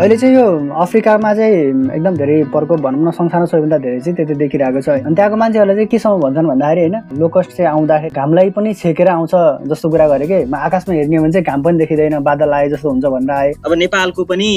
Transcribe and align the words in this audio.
अहिले 0.00 0.16
चाहिँ 0.16 0.34
यो 0.34 0.44
अफ्रिकामा 0.80 1.32
चाहिँ 1.34 1.56
एकदम 1.94 2.14
धेरै 2.16 2.36
प्रकोप 2.52 2.80
भनौँ 2.80 3.04
न 3.06 3.10
संसारमा 3.12 3.46
सबैभन्दा 3.46 3.78
धेरै 3.78 3.98
चाहिँ 4.00 4.16
त्यति 4.16 4.34
देखिरहेको 4.34 4.80
छ 4.80 4.88
अनि 4.88 5.14
त्यहाँको 5.14 5.36
मान्छेहरूले 5.36 5.74
चाहिँ 5.76 5.88
केसम्म 5.92 6.20
भन्छन् 6.20 6.46
भन्दाखेरि 6.48 6.80
होइन 6.80 7.20
लोकस्ट 7.20 7.50
चाहिँ 7.56 7.68
आउँदाखेरि 7.70 8.14
घामलाई 8.16 8.50
पनि 8.56 8.72
छेकेर 8.80 9.08
आउँछ 9.08 9.34
जस्तो 9.68 9.88
कुरा 9.92 10.06
गरे 10.08 10.26
कि 10.26 10.38
आकाशमा 10.56 10.94
हेर्ने 10.94 11.16
हो 11.16 11.22
भने 11.22 11.32
चाहिँ 11.32 11.44
घाम 11.44 11.62
पनि 11.62 11.78
देखिँदैन 11.78 12.18
बादल 12.24 12.52
आए 12.56 12.68
जस्तो 12.70 12.88
हुन्छ 12.88 13.04
भनेर 13.04 13.30
आए। 13.30 13.52
अब 13.60 13.72
नेपालको 13.76 14.24
पनि 14.24 14.48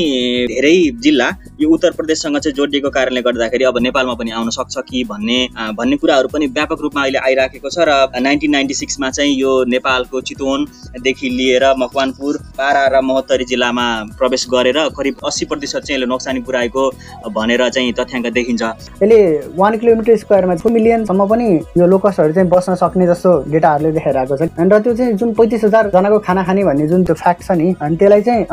धेरै 0.48 0.76
जिल्ला 1.04 1.28
यो 1.60 1.70
उत्तर 1.76 1.92
प्रदेशसँग 2.00 2.38
चाहिँ 2.40 2.56
जोडिएको 2.56 2.90
कारणले 2.96 3.22
गर्दाखेरि 3.28 3.64
अब 3.68 3.80
नेपालमा 3.84 4.16
पनि 4.24 4.32
आउन 4.40 4.50
सक्छ 4.60 4.78
कि 4.88 5.04
भन्ने 5.12 5.38
भन्ने 5.76 5.98
कुराहरू 6.00 6.32
पनि 6.32 6.48
व्यापक 6.56 6.88
रूपमा 6.88 7.02
अहिले 7.04 7.20
आइराखेको 7.20 7.74
छ 7.76 7.90
र 7.92 8.00
नाइन्टिन 8.22 8.52
नाइन्टी 8.52 8.80
सिक्समा 8.80 9.12
चाहिँ 9.20 9.36
यो 9.36 9.52
नेपालको 9.76 10.22
चितवनदेखि 10.32 11.36
लिएर 11.36 11.68
मकवानपुर 11.84 12.42
पारा 12.56 12.88
र 12.96 13.04
महोत्तरी 13.12 13.52
जिल्लामा 13.52 13.88
प्रवेश 14.18 14.48
गरेर 14.56 14.82
करिब 14.96 15.32
अस्सी 15.34 15.46
प्रतिशत 15.50 15.82
चाहिँ 15.82 15.98
यसले 15.98 16.08
नोक्सानी 16.14 16.40
पुऱ्याएको 16.46 16.84
भनेर 17.34 17.62
चाहिँ 17.70 17.92
तथ्याङ्क 18.00 18.28
देखिन्छ। 18.34 18.62
यसले 19.02 19.20
वान 19.58 19.78
किलोमिटर 19.82 20.16
स्क्वायरमा 20.18 20.56
फोर 20.62 20.72
मिलियनसम्म 20.72 21.26
पनि 21.26 21.48
यो 21.78 21.86
लोकस्टहरू 21.88 22.34
चाहिँ 22.34 22.50
बस्न 22.50 22.76
सक्ने 22.78 23.08
जस्तो 23.08 23.32
डेटाहरूले 23.52 23.92
देखाइरहेको 23.98 24.36
छ। 24.38 24.42
र 24.74 24.80
त्यो 24.84 24.94
चाहिँ 24.94 25.14
जुन 25.18 25.34
पैँतिस 25.34 25.64
हजारजनाको 25.64 26.20
खाना 26.28 26.44
खाने 26.44 26.64
भन्ने 26.64 26.88
जुन 26.88 27.04
त्यो 27.04 27.16
फ्याक्ट 27.16 27.42
छ 27.44 27.52
नि 27.58 27.68
अनि 27.82 27.96
त्यसलाई 27.98 28.22
चाहिँ 28.22 28.44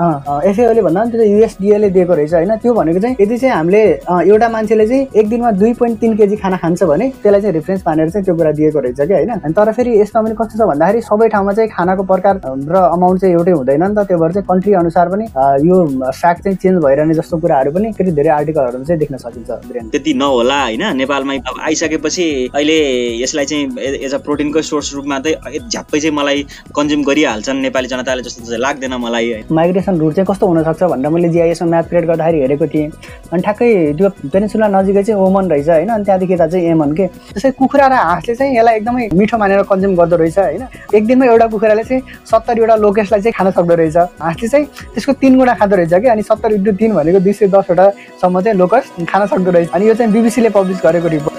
एफएओले 0.51 0.83
भन्दा 0.83 1.01
पनि 1.01 1.11
त्यो 1.11 1.27
युएसडिएले 1.27 1.91
दिएको 1.91 2.15
रहेछ 2.15 2.35
होइन। 2.35 2.57
त्यो 2.63 2.73
भनेको 2.75 3.01
चाहिँ 3.01 3.17
यदि 3.21 3.37
चाहिँ 3.37 3.55
हामीले 3.55 3.83
एउटा 4.31 4.49
मान्छेले 4.49 4.87
चाहिँ 4.87 5.07
एक 5.21 5.29
दिनमा 5.29 5.51
दुई 5.61 5.73
पोइन्ट 5.81 6.01
तिन 6.01 6.17
केजी 6.17 6.37
खाना 6.43 6.57
खान्छ 6.65 6.83
भने 6.83 7.09
त्यसलाई 7.23 7.41
चाहिँ 7.41 7.55
रिफरेन्स 7.55 7.83
मानेर 7.87 8.11
चाहिँ 8.11 8.25
त्यो 8.25 8.35
कुरा 8.41 8.53
दिएको 8.61 8.79
रहेछ 8.81 9.01
कि 9.01 9.15
होइन। 9.15 9.31
अनि 9.31 9.53
तर 9.53 9.73
फेरि 9.77 10.01
यसमा 10.01 10.21
पनि 10.23 10.35
कस्तो 10.41 10.57
छ 10.59 10.69
भन्दाखेरि 10.71 11.01
सबै 11.11 11.29
ठाउँमा 11.29 11.53
चाहिँ 11.53 11.71
खानाको 11.77 12.03
प्रकार 12.13 12.35
र 12.47 12.77
अमाउन्ट 12.97 13.21
चाहिँ 13.21 13.35
एउटै 13.35 13.53
हुँदैन 13.53 13.83
नि 13.83 13.95
त। 13.95 14.07
त्यो 14.09 14.19
भएर 14.19 14.33
चाहिँ 14.33 14.47
कन्ट्री 14.51 14.73
अनुसार 14.81 15.09
पनि 15.09 15.25
यो 15.69 15.77
फ्याक्ट 16.11 16.43
चाहिँ 16.45 16.57
चेन्ज 16.71 16.83
भइरहने 16.85 17.15
जस्तो 17.15 17.39
कुराहरू 17.39 17.71
पनि 17.73 17.93
फेरि 17.99 18.11
धेरै 18.13 18.31
आर्टिकलहरूमा 18.31 18.85
चाहिँ 18.85 18.99
देख्न 18.99 19.17
सकिन्छ 19.19 19.91
त्यति 19.93 20.13
नहोला 20.15 20.59
होइन 20.63 20.85
नेपालमै 20.97 21.37
अब 21.51 21.61
आइसकेपछि 21.67 22.27
अहिले 22.55 22.79
यसलाई 23.23 23.45
चाहिँ 23.45 23.65
एज 24.07 24.15
अ 24.15 24.19
प्रोटिनको 24.27 24.63
सोर्स 24.63 24.95
रूपमा 24.95 25.19
चाहिँ 25.21 25.59
झ्याप्पै 25.69 26.01
चाहिँ 26.01 26.15
मलाई 26.17 26.47
कन्ज्युम 26.77 27.03
गरिहाल्छन् 27.05 27.61
नेपाली 27.63 27.89
जनताले 27.93 28.23
जस्तो 28.23 28.45
चाहिँ 28.47 28.61
लाग्दैन 28.61 28.95
मलाई 29.05 29.27
माइग्रेसन 29.51 29.99
रुट 30.01 30.15
चाहिँ 30.15 30.27
कस्तो 30.31 30.47
हुनसक्छ 30.47 30.83
भनेर 30.93 31.11
मैले 31.11 31.29
जिआइएसमा 31.35 31.69
म्याप 31.71 31.89
क्रिएट 31.89 32.05
गर्दाखेरि 32.07 32.41
हेरेको 32.41 32.67
थिएँ। 32.67 32.89
अनि 33.33 33.43
ठ्याक्कै 33.43 33.71
त्यो 33.99 34.09
पेनिसुला 34.33 34.69
नजिकै 34.77 35.03
चाहिँ 35.03 35.21
ओमन 35.27 35.51
रहेछ 35.51 35.69
होइन 35.69 35.89
अनि 35.91 36.05
त्यहाँदेखि 36.05 36.35
यता 36.35 36.47
चाहिँ 36.47 36.67
एमन 36.71 36.93
के। 36.95 37.07
त्यसै 37.35 37.51
कुखुरा 37.59 37.87
र 37.87 37.93
हाँसले 37.93 38.35
चाहिँ 38.35 38.57
यसलाई 38.57 38.77
एकदमै 38.77 39.09
मिठो 39.19 39.39
मानेर 39.39 39.63
कन्ज्युम 39.73 39.95
गर्दो 39.97 40.17
रहेछ 40.23 40.39
होइन। 40.39 40.65
एक 40.95 41.07
दिनमा 41.07 41.27
एउटा 41.27 41.47
कुखुराले 41.55 41.85
चाहिँ 41.91 42.03
सत्तरीवटा 42.31 42.77
लोकेसलाई 42.85 43.21
चाहिँ 43.21 43.35
खान 43.39 43.51
सक्दो 43.59 43.75
रहेछ। 43.75 43.97
हाँसले 43.97 44.49
चाहिँ 44.49 44.67
त्यसको 44.95 45.13
तिन 45.21 45.39
गुणा 45.39 45.55
खाँदो 45.61 45.77
रहेछ 45.77 45.95
कि 45.95 46.09
अनि 46.15 46.23
सत्तर 46.23 46.50
इन्टु 46.53 46.73
तिन 46.73 46.95
भनेको 46.95 47.21
दुई 47.21 47.33
सय 47.33 47.47
दसवटासम्म 47.49 48.41
चाहिँ 48.41 48.59
लोकस 48.59 48.93
खान 49.09 49.27
सक्दो 49.27 49.51
रहेछ। 49.51 49.69
अनि 49.75 49.89
यो 49.89 49.95
चाहिँ 49.95 50.13
बिबिसीले 50.13 50.51
पब्लिस 50.51 50.79
गरेको 50.85 51.09
रिपोर्ट 51.09 51.30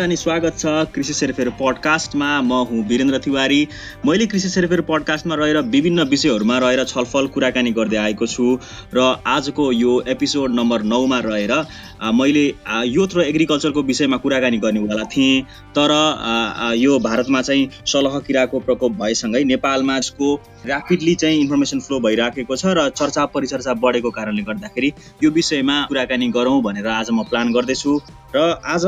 नमस्कार 0.00 0.08
अनि 0.08 0.16
स्वागत 0.16 0.58
छ 0.58 0.92
कृषि 0.94 1.12
सेरफेर 1.12 1.48
पडकास्टमा। 1.60 2.28
म 2.40 2.52
हुँ 2.68 2.84
वीरेन्द्र 2.88 3.18
तिवारी। 3.20 3.60
मैले 4.06 4.26
कृषि 4.26 4.48
सेरफेर 4.48 4.80
पडकास्टमा 4.88 5.34
रहेर 5.36 5.58
विभिन्न 5.68 6.02
विषयहरूमा 6.08 6.58
रहेर 6.58 6.84
छलफल 6.84 7.26
कुराकानी 7.28 7.70
गर्दै 7.76 7.96
आएको 7.98 8.26
छु 8.26 8.56
र 8.94 9.00
आजको 9.28 9.70
यो 9.72 10.00
एपिसोड 10.08 10.54
नम्बर 10.56 10.82
नौमा 10.88 11.18
रहेर 11.20 11.52
मैले 12.16 12.44
योथ 12.88 13.16
र 13.16 13.20
एग्रिकल्चरको 13.22 13.82
विषयमा 13.82 14.16
कुराकानी 14.16 14.58
गर्नेवाला 14.58 15.04
थिएँ। 15.12 15.42
तर 15.76 15.92
यो 16.76 16.98
भारतमा 16.98 17.42
चाहिँ 17.42 17.68
सलह 17.84 18.18
किराको 18.26 18.58
प्रकोप 18.60 18.92
भएसँगै 19.02 19.44
नेपालमा 19.44 19.96
यसको 19.98 20.34
ऱ्यापिडली 20.66 21.14
चाहिँ 21.14 21.40
इन्फर्मेसन 21.40 21.80
फ्लो 21.80 22.00
भइराखेको 22.00 22.56
छ 22.56 22.72
र 22.72 22.88
चर्चा 22.96 23.26
परिचर्चा 23.36 23.74
बढेको 23.84 24.10
कारणले 24.16 24.42
गर्दाखेरि 24.48 24.92
यो 25.24 25.30
विषयमा 25.30 25.76
कुराकानी 25.92 26.28
गरौँ 26.32 26.60
भनेर 26.62 26.88
आज 26.88 27.10
म 27.12 27.28
प्लान 27.28 27.52
गर्दैछु। 27.52 28.00
र 28.34 28.38
आज 28.64 28.84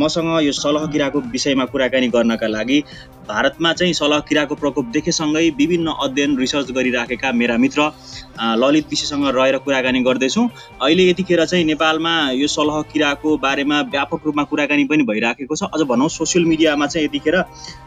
मसँग 0.00 0.28
यो 0.42 0.52
सलह 0.56 0.86
किराको 0.92 1.20
विषयमा 1.32 1.64
कुराकानी 1.72 2.08
गर्नका 2.16 2.46
लागि 2.48 2.80
भारतमा 3.28 3.72
चाहिँ 3.72 3.92
सलह 3.94 4.20
किराको 4.28 4.54
प्रकोप 4.54 4.86
देखेसँगै 4.92 5.48
विभिन्न 5.58 5.94
अध्ययन 6.02 6.36
रिसर्च 6.38 6.70
गरिराखेका 6.72 7.32
मेरा 7.32 7.56
मित्र 7.58 7.90
ललित 8.62 8.86
विषयसँग 8.90 9.26
रहेर 9.36 9.56
कुराकानी 9.64 10.00
गर्दैछौँ। 10.02 10.48
अहिले 10.82 11.08
यतिखेर 11.10 11.44
चाहिँ 11.44 11.64
नेपालमा 11.64 12.14
यो 12.32 12.46
सलह 12.48 12.80
किराको 12.92 13.36
बारेमा 13.38 13.80
व्यापक 13.94 14.26
रूपमा 14.26 14.44
कुराकानी 14.50 14.84
पनि 14.84 15.02
भइराखेको 15.10 15.56
छ। 15.56 15.70
अझ 15.74 15.82
भनौँ 15.90 16.08
सोसियल 16.10 16.44
मिडियामा 16.44 16.86
चाहिँ 16.86 17.06
यतिखेर 17.06 17.42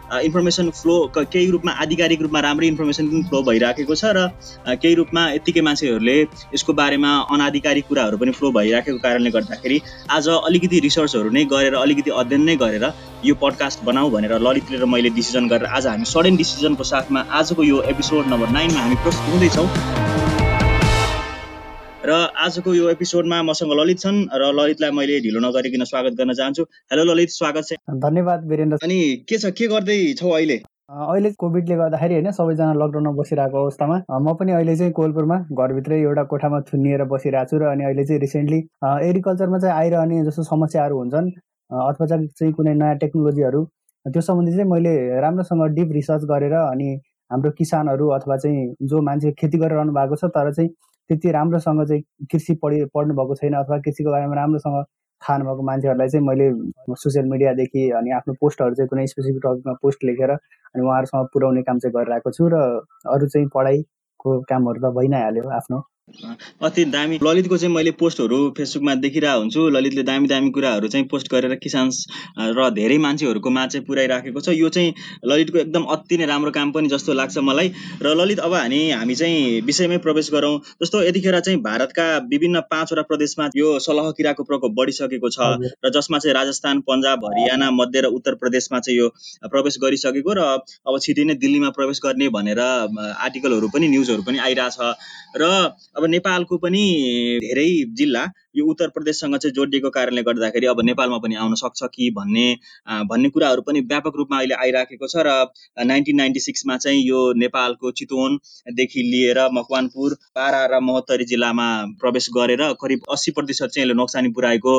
इन्फर्मेसन 0.10 0.70
फ्लो 0.74 0.96
केही 1.16 1.50
रूपमा 1.52 1.72
आधिकारिक 1.82 2.22
रूपमा 2.22 2.40
राम्रै 2.42 2.68
इन्फर्मेसन 2.68 3.08
पनि 3.08 3.24
फ्लो 3.30 3.42
भइराखेको 3.50 3.96
छ 3.96 4.06
र 4.18 4.28
केही 4.76 4.94
रूपमा 4.96 5.28
यत्तिकै 5.32 5.62
मान्छेहरूले 5.62 6.18
यसको 6.54 6.74
बारेमा 6.74 7.12
अनाधिकारिक 7.32 7.88
कुराहरू 7.88 8.18
पनि 8.18 8.32
फ्लो 8.34 8.52
भइराखेको 8.52 8.98
कारणले 9.00 9.32
गर्दाखेरि 9.32 9.80
आज 10.18 10.28
अलिकति 10.30 10.80
रिसर्चहरू 10.88 11.30
नै 11.30 11.46
गरेर 11.54 11.74
अलिकति 11.78 12.12
अध्ययन 12.22 12.44
नै 12.44 12.56
गरेर 12.62 12.86
यो 13.26 13.36
पडकास्ट 13.42 13.84
बनाऊ 13.86 14.10
भनेर 14.10 14.34
ललितले 14.48 14.78
र 14.80 14.86
मैले 14.94 15.10
डिसिजन 15.18 15.48
गरेर 15.48 15.68
आज 15.78 15.88
हामी 15.88 16.06
सडन 16.14 16.36
डिसिजनको 16.38 16.84
साथमा 16.92 17.20
आजको 17.40 17.64
यो 17.64 17.82
एपिसोड 17.92 18.34
नम्बर 18.34 18.50
नाइनमा 18.58 18.80
हामी 18.80 18.98
प्रस्तुत 19.04 19.34
हुँदैछौँ। 19.34 19.68
र 22.06 22.12
आजको 22.46 22.74
यो 22.74 22.90
एपिसोडमा 22.90 23.42
मसँग 23.44 23.72
ललित 23.80 24.00
छन् 24.00 24.20
र 24.34 24.52
ललितलाई 24.58 24.92
मैले 24.98 25.20
ढिलो 25.22 25.40
नगरिकन 25.46 25.84
स्वागत 25.86 26.14
गर्न 26.20 26.34
चाहन्छु। 26.34 26.64
हेलो 26.92 27.04
ललित 27.14 27.30
स्वागत 27.32 27.64
छ। 27.70 27.80
धन्यवाद 28.06 28.48
वीरेन्द्र। 28.50 28.78
अनि 28.84 29.00
के 29.30 29.38
छ 29.38 29.52
के 29.58 29.68
गर्दै 29.68 29.98
छौ 30.20 30.30
अहिले? 30.30 30.58
अहिले 30.90 31.30
कोभिडले 31.42 31.76
गर्दाखेरि 31.76 32.14
होइन 32.14 32.32
सबैजना 32.32 32.74
लकडाउनमा 32.82 33.12
बसिरहेको 33.20 33.58
अवस्थामा। 33.64 33.98
म 34.10 34.34
पनि 34.40 34.52
अहिले 34.52 34.76
चाहिँ 34.78 34.94
कोलपुरमा 35.00 35.38
घरभित्रै 35.54 36.00
एउटा 36.02 36.24
कोठामा 36.32 36.60
थुनिएर 36.72 37.04
बसिरहेको 37.12 37.50
छु 37.52 37.58
र 37.62 37.70
अनि 37.74 37.84
अहिले 37.86 38.06
चाहिँ 38.10 38.22
रिसेन्टली 38.22 38.60
एग्रिकल्चरमा 39.10 39.60
चाहिँ 39.60 39.76
आइरहने 39.76 40.24
जस्तो 40.26 40.44
समस्याहरू 40.50 40.98
हुन्छन्। 40.98 41.30
अथवा 41.72 42.06
चाहिँ 42.08 42.54
कुनै 42.54 42.74
नयाँ 42.74 42.98
टेक्नोलोजीहरू 42.98 43.64
त्यो 44.06 44.22
सम्बन्धी 44.22 44.52
चाहिँ 44.52 44.70
मैले 44.72 44.94
राम्रोसँग 45.22 45.64
डिप 45.76 45.92
रिसर्च 45.92 46.24
गरेर 46.26 46.54
अनि 46.54 46.94
हाम्रो 47.32 47.52
किसानहरू 47.52 48.08
अथवा 48.10 48.38
चाहिँ 48.38 48.76
जो 48.84 49.02
मान्छे 49.02 49.32
खेती 49.32 49.58
गरिरहनु 49.58 49.94
भएको 49.94 50.16
छ 50.16 50.32
तर 50.38 50.52
चाहिँ 50.54 50.70
त्यति 51.10 51.32
राम्रोसँग 51.32 51.86
चाहिँ 51.88 52.04
कृषि 52.32 52.54
पढि 52.64 52.84
पढ्नु 52.94 53.14
भएको 53.14 53.36
छैन 53.36 53.54
अथवा 53.56 53.78
कृषिको 53.80 54.12
बारेमा 54.12 54.36
राम्रोसँग 54.36 54.84
थाहा 55.22 55.38
नभएको 55.38 55.64
मान्छेहरूलाई 55.64 56.08
चाहिँ 56.08 56.26
मैले 56.28 56.50
सोसियल 56.96 57.26
मिडियादेखि 57.26 57.90
अनि 57.92 58.12
आफ्नो 58.12 58.34
पोस्टहरू 58.42 58.76
चाहिँ 58.76 58.90
कुनै 58.90 59.06
स्पेसिफिक 59.08 59.42
टपिकमा 59.46 59.74
पोस्ट 59.82 60.04
लेखेर 60.04 60.32
अनि 60.32 60.84
उहाँहरूसँग 60.84 61.28
पुर्याउने 61.34 61.62
काम 61.62 61.80
चाहिँ 61.80 61.94
गरिरहेको 61.96 62.32
छु 62.32 62.48
र 62.54 62.62
अरू 63.16 63.28
चाहिँ 63.28 63.48
पढाइको 63.56 64.40
कामहरू 64.50 64.80
त 64.82 64.94
भइ 64.98 65.08
नै 65.08 65.22
हाल्यो 65.24 65.50
आफ्नो। 65.60 65.80
अति 66.62 66.84
दामी। 66.86 67.20
ललितको 67.24 67.58
चाहिँ 67.58 67.74
मैले 67.74 67.92
पोस्टहरू 68.00 68.38
फेसबुकमा 68.58 68.94
देखिरहेको 68.96 69.40
हुन्छु। 69.40 69.68
ललितले 69.70 70.04
दामी 70.04 70.28
दामी 70.28 70.50
कुराहरू 70.52 70.88
चाहिँ 70.88 71.06
पोस्ट 71.08 71.32
गरेर 71.32 71.56
किसान 71.56 71.90
र 72.58 72.70
धेरै 72.76 72.98
मान्छेहरूको 72.98 73.50
माझ 73.50 73.70
चाहिँ 73.72 73.86
पुऱ्याइराखेको 73.86 74.42
छ। 74.42 74.50
यो 74.50 74.70
चाहिँ 74.70 74.94
ललितको 75.26 75.58
एकदम 75.60 75.84
अति 75.96 76.18
नै 76.18 76.26
राम्रो 76.26 76.52
काम 76.52 76.72
पनि 76.72 76.88
जस्तो 76.90 77.14
लाग्छ 77.14 77.38
मलाई। 77.40 77.72
र 78.02 78.14
ललित 78.16 78.40
अब 78.40 78.54
हामी 78.54 78.80
हामी 78.92 79.16
चाहिँ 79.16 79.62
विषयमै 79.62 79.98
प्रवेश 80.00 80.30
गरौँ। 80.34 80.60
जस्तो 80.82 81.04
यतिखेर 81.04 81.40
चाहिँ 81.40 81.60
भारतका 81.62 82.08
विभिन्न 82.30 82.60
पाँचवटा 82.72 83.02
प्रदेशमा 83.10 83.50
यो 83.56 83.78
सलह 83.80 84.12
किराको 84.18 84.44
प्रकोप 84.44 84.72
बढिसकेको 84.76 85.30
छ। 85.30 85.40
र 85.86 85.90
जसमा 85.90 86.18
चाहिँ 86.20 86.36
राजस्थान 86.36 86.80
पन्जाब 86.90 87.26
हरियाणा 87.26 87.72
मध्य 87.72 88.02
र 88.02 88.06
उत्तर 88.12 88.36
प्रदेशमा 88.42 88.80
चाहिँ 88.80 89.00
यो 89.00 89.08
प्रवेश 89.48 89.78
गरिसकेको 89.82 90.34
र 90.34 90.42
अब 90.88 91.00
छिटै 91.00 91.24
नै 91.24 91.34
दिल्लीमा 91.38 91.70
प्रवेश 91.78 92.00
गर्ने 92.04 92.30
भनेर 92.30 92.60
आर्टिकलहरू 92.60 93.68
पनि 93.70 93.88
न्युजहरू 93.88 94.24
पनि 94.24 94.38
आइरहेछ। 94.40 94.78
र 95.38 95.44
अब 96.00 96.06
नेपालको 96.08 96.58
पनि 96.58 96.84
धेरै 97.42 97.70
जिल्ला 97.94 98.24
यो 98.60 98.66
उत्तर 98.68 98.88
प्रदेशसँग 98.90 99.38
चाहिँ 99.38 99.54
जोडिएको 99.54 99.90
कारणले 99.90 100.24
गर्दाखेरि 100.24 100.68
अब 100.68 100.82
नेपालमा 100.86 101.18
पनि 101.20 101.36
आउन 101.38 101.56
सक्छ 101.56 101.90
कि 101.90 102.10
भन्ने 102.14 102.46
भन्ने 103.10 103.30
कुराहरू 103.30 103.62
पनि 103.62 103.80
व्यापक 103.90 104.18
रूपमा 104.18 104.38
अहिले 104.38 104.56
आइराखेको 104.60 105.08
छ 105.08 105.26
र 105.28 105.36
नाइन्टिन 105.86 106.18
नाइन्टी 106.18 106.40
सिक्समा 106.42 106.78
चाहिँ 106.80 107.02
यो 107.04 107.22
नेपालको 107.40 107.92
चितवनदेखि 107.94 109.02
लिएर 109.06 109.40
मकवानपुर 109.54 110.16
पारा 110.36 110.66
र 110.66 110.80
महोत्तरी 110.82 111.26
जिल्लामा 111.26 111.68
प्रवेश 112.02 112.30
गरेर 112.36 112.64
करिब 112.82 113.00
अस्सी 113.12 113.32
प्रतिशत 113.32 113.70
चाहिँ 113.70 113.86
यसले 113.86 113.94
नोक्सानी 113.94 114.30
पुऱ्याएको 114.32 114.74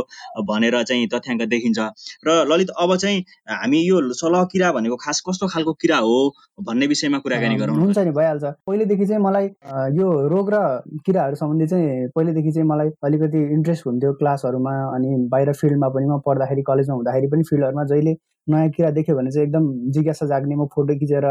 भनेर 0.44 0.82
चाहिँ 0.84 1.08
तथ्याङ्क 1.14 1.42
देखिन्छ 1.48 1.78
र 2.26 2.36
ललित 2.46 2.70
अब 2.78 2.96
चाहिँ 2.96 3.24
हामी 3.50 3.80
यो 3.80 4.00
सलह 4.14 4.44
किरा 4.52 4.72
भनेको 4.72 4.96
खास 4.96 5.22
कस्तो 5.28 5.46
खालको 5.48 5.72
किरा 5.80 5.96
हो 6.00 6.16
भन्ने 6.60 6.86
विषयमा 6.86 7.18
कुराकानी 7.18 7.56
गरौँ। 7.56 7.76
हुन्छ 7.76 7.98
नि 7.98 8.10
भइहाल्छ 8.10 8.44
पहिलेदेखि 8.66 9.06
चाहिँ 9.06 9.22
मलाई 9.22 9.46
यो 9.96 10.08
रोग 10.28 10.50
र 10.54 10.56
किराहरू 11.06 11.36
सम्बन्धी 11.36 11.66
चाहिँ 11.66 12.08
पहिलेदेखि 12.14 12.52
चाहिँ 12.52 12.68
मलाई 12.68 12.88
अलिकति 13.04 13.38
इन्ट्रेस्ट 13.52 13.69
हुन्थ्यो 13.86 14.12
क्लासहरूमा 14.20 14.72
अनि 14.94 15.16
बाहिर 15.30 15.52
फिल्डमा 15.60 15.88
पनि 15.94 16.06
म 16.06 16.18
पढ्दाखेरि 16.26 16.62
कलेजमा 16.70 16.94
हुँदाखेरि 16.96 17.26
पनि 17.32 17.42
फिल्डहरूमा 17.50 17.84
जहिले 17.92 18.12
नयाँ 18.46 18.68
किरा 18.76 18.90
देख्यो 18.98 19.16
भने 19.16 19.30
चाहिँ 19.30 19.46
एकदम 19.46 19.64
जिज्ञासा 19.92 20.26
जाग्ने 20.26 20.54
म 20.56 20.66
फोटो 20.74 20.94
खिचेर 21.00 21.26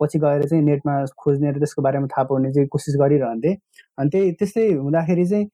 पछि 0.00 0.18
गएर 0.18 0.42
चाहिँ 0.48 0.64
नेटमा 0.64 0.94
खोज्ने 1.18 1.50
र 1.52 1.58
त्यसको 1.58 1.82
बारेमा 1.82 2.06
थाहा 2.12 2.24
पाउने 2.30 2.52
चाहिँ 2.52 2.68
कोसिस 2.72 2.96
गरिरहन्थेँ। 3.00 3.54
अनि 3.98 4.10
त्यही 4.10 4.32
त्यस्तै 4.38 4.66
हुँदाखेरि 4.72 5.26
चाहिँ 5.26 5.46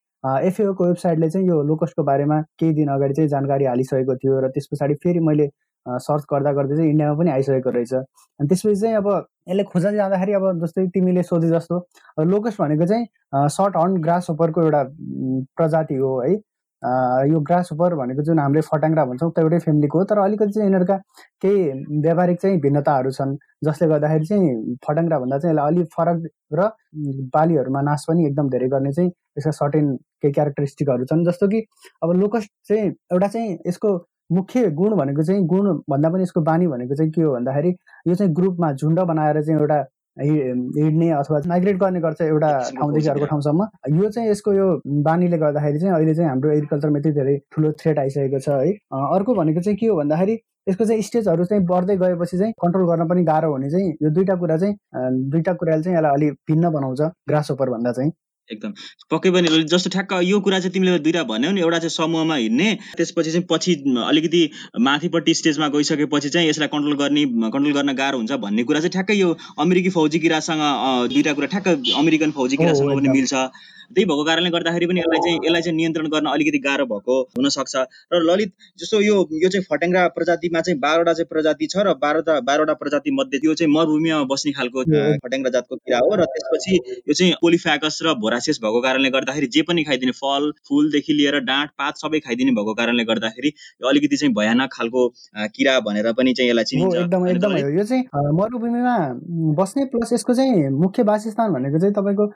एफएओको 0.48 0.84
वेबसाइटले 0.86 1.30
चाहिँ 1.30 1.48
यो 1.48 1.62
लोकस्टको 1.70 2.02
बारेमा 2.04 2.40
केही 2.58 2.72
दिन 2.74 2.88
अगाडि 2.94 3.14
चाहिँ 3.14 3.28
जानकारी 3.28 3.64
हालिसकेको 3.64 4.16
थियो 4.16 4.40
र 4.44 4.48
त्यस 4.52 4.68
पछाडि 4.72 4.94
फेरि 5.02 5.20
मैले 5.28 5.48
सर्च 5.86 6.24
गर्दा 6.32 6.52
गर्दै 6.52 6.76
चाहिँ 6.76 6.90
इन्डियामा 6.90 7.18
पनि 7.18 7.30
आइसकेको 7.30 7.70
रहेछ। 7.70 7.94
अनि 7.94 8.48
त्यसपछि 8.48 8.80
चाहिँ 8.80 8.96
अब 8.96 9.08
यसले 9.48 9.62
खोज्न 9.72 9.94
जाँदाखेरि 9.96 10.32
अब 10.32 10.64
जस्तै 10.64 10.86
तिमीले 10.94 11.22
सोधे 11.22 11.48
जस्तो 11.48 11.76
लोकस्ट 12.24 12.60
भनेको 12.60 12.86
चाहिँ 12.86 13.06
सर्ट 13.56 13.76
हर्न 13.76 13.96
ग्रास 14.02 14.26
होपरको 14.30 14.62
एउटा 14.62 14.82
प्रजाति 15.56 15.94
हो 15.94 16.18
है। 16.20 16.36
यो 17.30 17.38
ग्रास 17.46 17.68
होपर 17.72 17.94
भनेको 17.98 18.22
जुन 18.22 18.38
हामीले 18.38 18.60
फटाङ्ग्रा 18.66 19.04
भन्छौँ 19.04 19.30
त्यो 19.34 19.44
एउटै 19.44 19.58
फ्यामिलीको 19.58 19.98
हो। 19.98 20.04
तर 20.10 20.18
अलिकति 20.24 20.52
चाहिँ 20.52 20.66
यिनीहरूका 20.66 20.96
केही 21.42 22.00
व्यावहारिक 22.02 22.40
चाहिँ 22.40 22.60
भिन्नताहरू 22.60 23.10
छन् 23.18 23.36
जसले 23.64 23.88
गर्दाखेरि 23.88 24.26
चाहिँ 24.26 24.76
फटाङ्ग्रा 24.86 25.18
भन्दा 25.18 25.38
चाहिँ 25.38 25.54
यसलाई 25.54 25.72
अलिक 25.72 25.86
फरक 25.96 26.18
र 26.54 26.68
बालीहरूमा 27.34 27.80
नाश 27.88 28.04
पनि 28.08 28.26
एकदम 28.26 28.48
धेरै 28.50 28.68
गर्ने 28.74 28.92
चाहिँ 28.92 29.10
यसका 29.10 29.50
सर्टेन 29.58 29.94
केही 30.22 30.32
क्यारेक्टरिस्टिकहरू 30.32 31.04
छन्। 31.10 31.24
जस्तो 31.26 31.48
कि 31.48 31.64
अब 32.02 32.12
लोकस्ट 32.20 32.50
चाहिँ 32.68 32.86
एउटा 33.12 33.28
चाहिँ 33.28 33.58
यसको 33.66 33.96
मुख्य 34.30 34.70
गुण 34.70 34.96
भनेको 34.96 35.22
चाहिँ 35.22 35.44
गुण 35.46 35.72
भन्दा 35.90 36.08
पनि 36.10 36.22
यसको 36.22 36.40
बानी 36.48 36.66
भनेको 36.66 36.94
चाहिँ 36.94 37.12
के 37.12 37.22
हो 37.22 37.32
भन्दाखेरि 37.34 37.68
यो 38.08 38.14
चाहिँ 38.14 38.32
ग्रुपमा 38.34 38.72
झुन्ड 38.72 39.00
बनाएर 39.10 39.42
चाहिँ 39.42 39.60
एउटा 39.60 39.84
हिँड्ने 40.16 41.10
अथवा 41.10 41.40
माइग्रेट 41.46 41.76
गर्ने 41.78 42.00
गर्छ 42.00 42.20
एउटा 42.22 42.50
ठाउँदेखि 42.78 43.08
अर्को 43.08 43.26
ठाउँसम्म 43.26 43.66
यो 44.02 44.10
चाहिँ 44.10 44.30
यसको 44.30 44.52
यो 44.52 44.66
बानीले 45.02 45.38
गर्दाखेरि 45.38 45.78
चाहिँ 45.78 45.94
अहिले 45.94 46.14
चाहिँ 46.14 46.28
हाम्रो 46.30 46.50
एग्रिकल्चरमा 46.50 46.98
यति 46.98 47.12
धेरै 47.20 47.38
ठुलो 47.54 47.72
थ्रेट 47.82 47.98
आइसकेको 47.98 48.38
छ 48.38 48.48
है। 48.48 48.72
अर्को 49.16 49.34
भनेको 49.34 49.60
चाहिँ 49.60 49.76
के 49.78 49.86
हो 49.86 49.96
भन्दाखेरि 49.96 50.38
यसको 50.68 50.84
चाहिँ 50.84 51.02
स्टेजहरू 51.02 51.44
चाहिँ 51.44 51.64
बढ्दै 51.66 51.96
गएपछि 51.96 52.38
चाहिँ 52.38 52.52
कन्ट्रोल 52.62 52.86
गर्न 52.88 53.08
पनि 53.08 53.22
गाह्रो 53.24 53.52
हुने 53.52 53.70
चाहिँ 53.70 53.90
यो 54.02 54.10
दुईवटा 54.10 54.34
कुरा 54.42 54.56
चाहिँ 54.56 54.74
दुईवटा 55.30 55.52
कुराले 55.52 55.82
चाहिँ 55.82 55.96
यसलाई 55.98 56.12
अलिक 56.14 56.32
भिन्न 56.50 56.70
बनाउँछ 56.72 57.00
ग्रास 57.28 57.50
ओपर 57.50 57.70
भन्दा 57.70 57.92
चाहिँ। 57.92 58.12
एकदम। 58.52 58.72
पक्कै 59.10 59.30
पनि 59.30 59.62
जस्तो 59.72 59.90
ठ्याक्क 59.90 60.12
यो 60.24 60.40
कुरा 60.40 60.58
चाहिँ 60.60 60.72
तिमीले 60.72 60.98
दुइटा 60.98 61.22
भन्यौ 61.30 61.50
नि 61.52 61.60
एउटा 61.60 61.78
चाहिँ 61.78 61.94
समूहमा 61.96 62.36
हिँड्ने 62.36 62.68
त्यसपछि 62.96 63.30
चाहिँ 63.30 63.46
पछि 63.50 63.74
अलिकति 64.06 64.42
माथिपट्टि 64.80 65.34
स्टेजमा 65.34 65.68
गइसकेपछि 65.76 66.28
चाहिँ 66.28 66.48
यसलाई 66.48 66.68
कन्ट्रोल 66.68 66.96
गर्ने 66.96 67.24
कन्ट्रोल 67.26 67.72
गर्न 67.72 67.94
गाह्रो 67.94 68.18
हुन्छ 68.18 68.40
भन्ने 68.44 68.64
कुरा 68.64 68.80
चाहिँ 68.80 68.92
ठ्याक्कै 68.92 69.14
यो 69.14 69.36
अमेरिकी 69.58 69.90
फौजी 69.90 70.18
किरासँग 70.18 70.62
दुइटा 71.14 71.32
कुरा 71.32 71.46
ठ्याक्क 71.46 71.68
अमेरिकन 71.96 72.30
फौजी 72.32 72.56
किरासँग 72.56 72.94
पनि 72.94 73.08
मिल्छ। 73.08 73.34
त्यही 73.90 74.04
भएको 74.04 74.24
कारणले 74.24 74.50
गर्दाखेरि 74.50 74.86
पनि 74.86 75.00
यसलाई 75.00 75.20
चाहिँ 75.20 75.38
यसलाई 75.38 75.62
चाहिँ 75.62 75.76
नियन्त्रण 75.76 76.06
गर्न 76.08 76.26
अलिकति 76.28 76.58
गाह्रो 76.60 76.86
भएको 76.86 77.20
हुनसक्छ। 77.34 77.76
र 78.12 78.20
ललित 78.22 78.52
जस्तो 78.78 79.00
यो 79.00 79.16
यो 79.42 79.48
चाहिँ 79.48 79.64
फटेङ्ग्रा 79.70 80.06
प्रजातिमा 80.10 80.60
चाहिँ 80.60 80.78
बाह्रवटा 80.80 81.12
चाहिँ 81.12 81.28
प्रजाति 81.30 81.66
छ 81.66 81.84
र 81.86 81.94
बाह्रवटा 81.96 82.38
बाह्रवटा 82.42 82.74
प्रजाति 82.74 83.10
मध्ये 83.12 83.38
त्यो 83.40 83.54
चाहिँ 83.54 83.72
मरुभूमिमा 83.72 84.22
बस्ने 84.24 84.52
खालको 84.52 84.84
फटेङ्ग्रा 85.18 85.50
जातको 85.50 85.76
किरा 85.76 85.98
हो 85.98 86.14
र 86.14 86.24
त्यसपछि 86.26 86.76
यो 87.08 87.14
चाहिँ 87.14 87.32
पोलिफ्याकस 87.42 87.98
र 88.02 88.14
भोरासियस 88.18 88.60
भएको 88.64 88.80
कारणले 88.80 89.10
गर्दाखेरि 89.10 89.46
जे 89.48 89.62
पनि 89.62 89.84
खाइदिने 89.84 90.12
फल 90.12 90.50
फुलदेखि 90.68 91.12
लिएर 91.12 91.38
डाँट 91.44 91.70
पात 91.78 91.96
सबै 91.96 92.20
खाइदिने 92.20 92.52
भएको 92.52 92.74
कारणले 92.74 93.04
गर्दाखेरि 93.04 93.48
यो 93.48 93.88
अलिकति 93.88 94.16
चाहिँ 94.16 94.34
भयानक 94.34 94.70
खालको 94.72 95.06
किरा 95.56 95.78
भनेर 95.80 96.12
पनि 96.12 96.32
चाहिँ 96.32 96.50
यसलाई 96.50 96.64
चिनिन्छ 96.64 96.96
एकदम 96.98 97.28
एकदम 97.28 97.56
यो 97.56 97.84
चाहिँ 97.84 98.04
मरुभूमिमा 98.34 98.96
बस्ने 99.56 99.84
प्लस 99.86 100.12
यसको 100.12 100.34
चाहिँ 100.34 100.68
मुख्य 100.78 101.02
वासस्थान 101.04 101.52
भनेको 101.52 101.78
चाहिँ 101.78 101.94
तपाईँको 101.94 102.30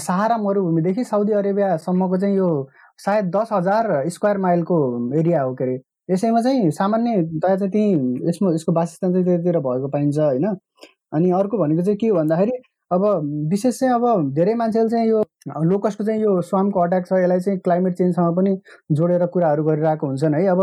सहारा 0.00 0.36
मरुभूमि 0.38 0.82
देखि 0.90 1.04
साउदी 1.04 1.32
अरेबियासम्मको 1.32 2.16
चाहिँ 2.16 2.36
यो 2.36 2.50
सायद 2.98 3.30
दस 3.36 3.48
हजार 3.52 4.08
स्क्वायर 4.10 4.38
माइलको 4.38 4.78
एरिया 5.18 5.42
हो 5.42 5.54
के 5.54 5.64
अरे। 5.64 5.80
यसैमा 6.08 6.40
चाहिँ 6.42 6.70
सामान्यतया 6.72 7.56
चाहिँ 7.56 7.70
त्यहीँ 7.72 8.28
यसमा 8.28 8.52
यसको 8.54 8.72
वासस्थान 8.72 9.12
चाहिँ 9.12 9.24
त्यतिर 9.26 9.58
भएको 9.58 9.88
पाइन्छ 9.88 10.18
होइन। 10.18 10.46
अनि 11.14 11.30
अर्को 11.30 11.58
भनेको 11.58 11.82
चाहिँ 11.82 11.96
के 11.98 12.12
भन्दाखेरि 12.12 12.52
अब 12.90 13.04
विशेष 13.50 13.78
चाहिँ 13.80 13.94
अब 13.94 14.32
धेरै 14.34 14.54
मान्छेले 14.54 14.88
चाहिँ 14.88 15.08
यो 15.08 15.22
लोकसको 15.64 16.04
चाहिँ 16.04 16.20
यो 16.22 16.40
स्वामको 16.42 16.80
अट्याक 16.80 17.06
छ 17.06 17.12
यसलाई 17.22 17.40
चाहिँ 17.40 17.58
क्लाइमेट 17.60 17.94
चेन्जसँग 17.96 18.36
पनि 18.36 18.56
जोडेर 18.92 19.26
कुराहरू 19.26 19.64
गरिरहेको 19.64 20.06
हुन्छन् 20.06 20.34
है। 20.34 20.46
अब 20.46 20.60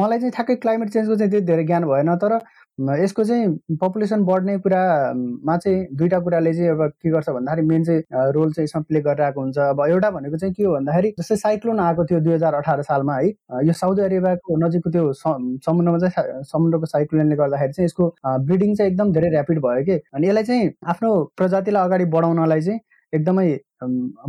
मलाई 0.00 0.18
चाहिँ 0.18 0.32
ठ्याक्कै 0.32 0.56
क्लाइमेट 0.56 0.90
चेन्जको 0.90 1.16
चाहिँ 1.16 1.30
त्यति 1.30 1.46
धेरै 1.46 1.64
ज्ञान 1.64 1.84
भएन 1.84 2.14
तर 2.16 2.38
यसको 2.78 3.24
चाहिँ 3.24 3.76
पपुलेसन 3.80 4.24
बढ्ने 4.24 4.56
कुरामा 4.60 5.56
चाहिँ 5.56 5.86
दुईवटा 5.96 6.18
कुराले 6.20 6.52
चाहिँ 6.54 6.70
अब 6.70 6.82
के 7.02 7.10
गर्छ 7.10 7.28
भन्दाखेरि 7.28 7.66
मेन 7.66 7.84
चाहिँ 7.84 8.02
रोल 8.32 8.52
चाहिँ 8.52 8.64
यसमा 8.64 8.82
प्ले 8.88 9.00
गरिरहेको 9.00 9.40
हुन्छ। 9.40 9.58
अब 9.58 9.80
एउटा 9.88 10.10
भनेको 10.10 10.36
चाहिँ 10.36 10.54
के 10.54 10.64
हो 10.64 10.74
भन्दाखेरि 10.74 11.12
जस्तै 11.18 11.36
साइक्लोन 11.36 11.80
आएको 11.80 12.04
थियो 12.04 12.20
दुई 12.20 12.32
हजार 12.34 12.54
अठार 12.54 12.82
सालमा 12.82 13.16
है 13.16 13.28
यो 13.66 13.72
साउदी 13.72 14.02
अरेबियाको 14.02 14.56
नजिकको 14.66 14.90
त्यो 14.90 15.12
समुद्रमा 15.12 15.98
चाहिँ 15.98 16.42
समुद्रको 16.52 16.86
साइक्लोनले 16.86 17.36
गर्दाखेरि 17.36 17.72
चाहिँ 17.72 17.86
यसको 17.86 18.14
ब्रिडिङ 18.44 18.74
चाहिँ 18.74 18.92
एकदम 18.92 19.12
धेरै 19.12 19.30
ऱ्यापिड 19.30 19.58
भयो 19.66 19.84
कि। 19.84 19.96
अनि 20.14 20.28
यसलाई 20.28 20.44
चाहिँ 20.44 20.70
आफ्नो 20.92 21.12
प्रजातिलाई 21.36 21.84
अगाडि 21.84 22.04
बढाउनलाई 22.12 22.60
चाहिँ 22.60 22.80
एकदमै 23.12 23.48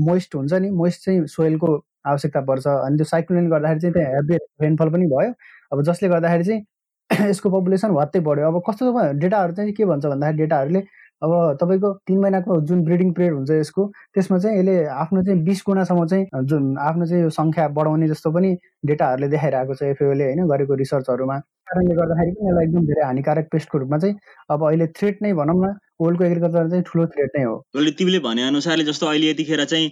मोइस्ट 0.07 0.35
हुन्छ 0.35 0.53
नि। 0.53 0.69
मोइस्ट 0.71 1.05
चाहिँ 1.05 1.25
सोइलको 1.35 1.75
आवश्यकता 2.07 2.41
पर्छ। 2.47 2.67
अनि 2.67 2.97
त्यो 2.97 3.05
साइक्लोनले 3.11 3.49
गर्दाखेरि 3.49 3.79
चाहिँ 3.79 3.93
त्यहाँ 3.93 4.11
हेभी 4.15 4.35
रेनफल 4.63 4.89
पनि 4.95 5.05
भयो। 5.15 5.33
अब 5.73 5.83
जसले 5.83 6.09
गर्दाखेरि 6.09 6.43
चाहिँ 6.43 6.63
यसको 7.29 7.49
पपुलेसन 7.51 7.93
भत्तै 7.93 8.19
बढ्यो। 8.21 8.47
अब 8.47 8.61
कस्तो 8.67 8.93
डेटाहरू 9.15 9.53
चाहिँ 9.53 9.73
के 9.73 9.85
भन्छ 9.85 10.05
भन्दाखेरि 10.05 10.37
डेटाहरूले 10.37 10.79
अब 11.21 11.31
तपाईँको 11.61 11.91
तिन 12.07 12.19
महिनाको 12.19 12.59
जुन 12.61 12.83
ब्रिडिङ 12.85 13.11
पिरियड 13.13 13.33
हुन्छ 13.33 13.51
यसको 13.51 13.85
त्यसमा 14.13 14.37
चाहिँ 14.39 14.57
यसले 14.57 14.75
आफ्नो 14.95 15.23
चाहिँ 15.23 15.43
बिस 15.43 15.63
गुणासम्म 15.65 16.05
चाहिँ 16.05 16.43
जुन 16.45 16.77
आफ्नो 16.79 17.05
चाहिँ 17.05 17.23
यो 17.23 17.29
सङ्ख्या 17.31 17.67
बढाउने 17.69 18.07
जस्तो 18.07 18.31
पनि 18.31 18.55
डेटाहरूले 18.85 19.27
देखाइरहेको 19.27 19.75
छ 19.75 19.83
एफएओले 19.85 20.23
होइन 20.25 20.47
गरेको 20.47 20.75
रिसर्चहरूमा 20.75 21.39
कारणले 21.67 21.95
गर्दाखेरि 21.95 22.31
पनि 22.31 22.49
यसलाई 22.49 22.65
एकदम 22.65 22.85
धेरै 22.85 23.05
हानिकारक 23.05 23.49
पेस्टको 23.51 23.77
रूपमा 23.77 23.97
चाहिँ 23.97 24.15
अब 24.49 24.67
अहिले 24.67 24.87
थ्रेट 24.93 25.21
नै 25.21 25.33
भनौँ 25.33 25.57
न 25.57 25.73
वर्ल्डको 26.01 26.23
एग्रिकल्चर 26.23 26.69
चाहिँ 26.69 26.83
ठुलो 26.87 27.05
थ्रेट 27.13 27.31
नै 27.37 27.43
हो। 27.43 27.55
तिमीले 27.97 28.19
भने 28.21 28.43
अनुसारले 28.47 28.83
जस्तो 28.85 29.05
अहिले 29.07 29.29
यतिखेर 29.29 29.63
चाहिँ 29.65 29.91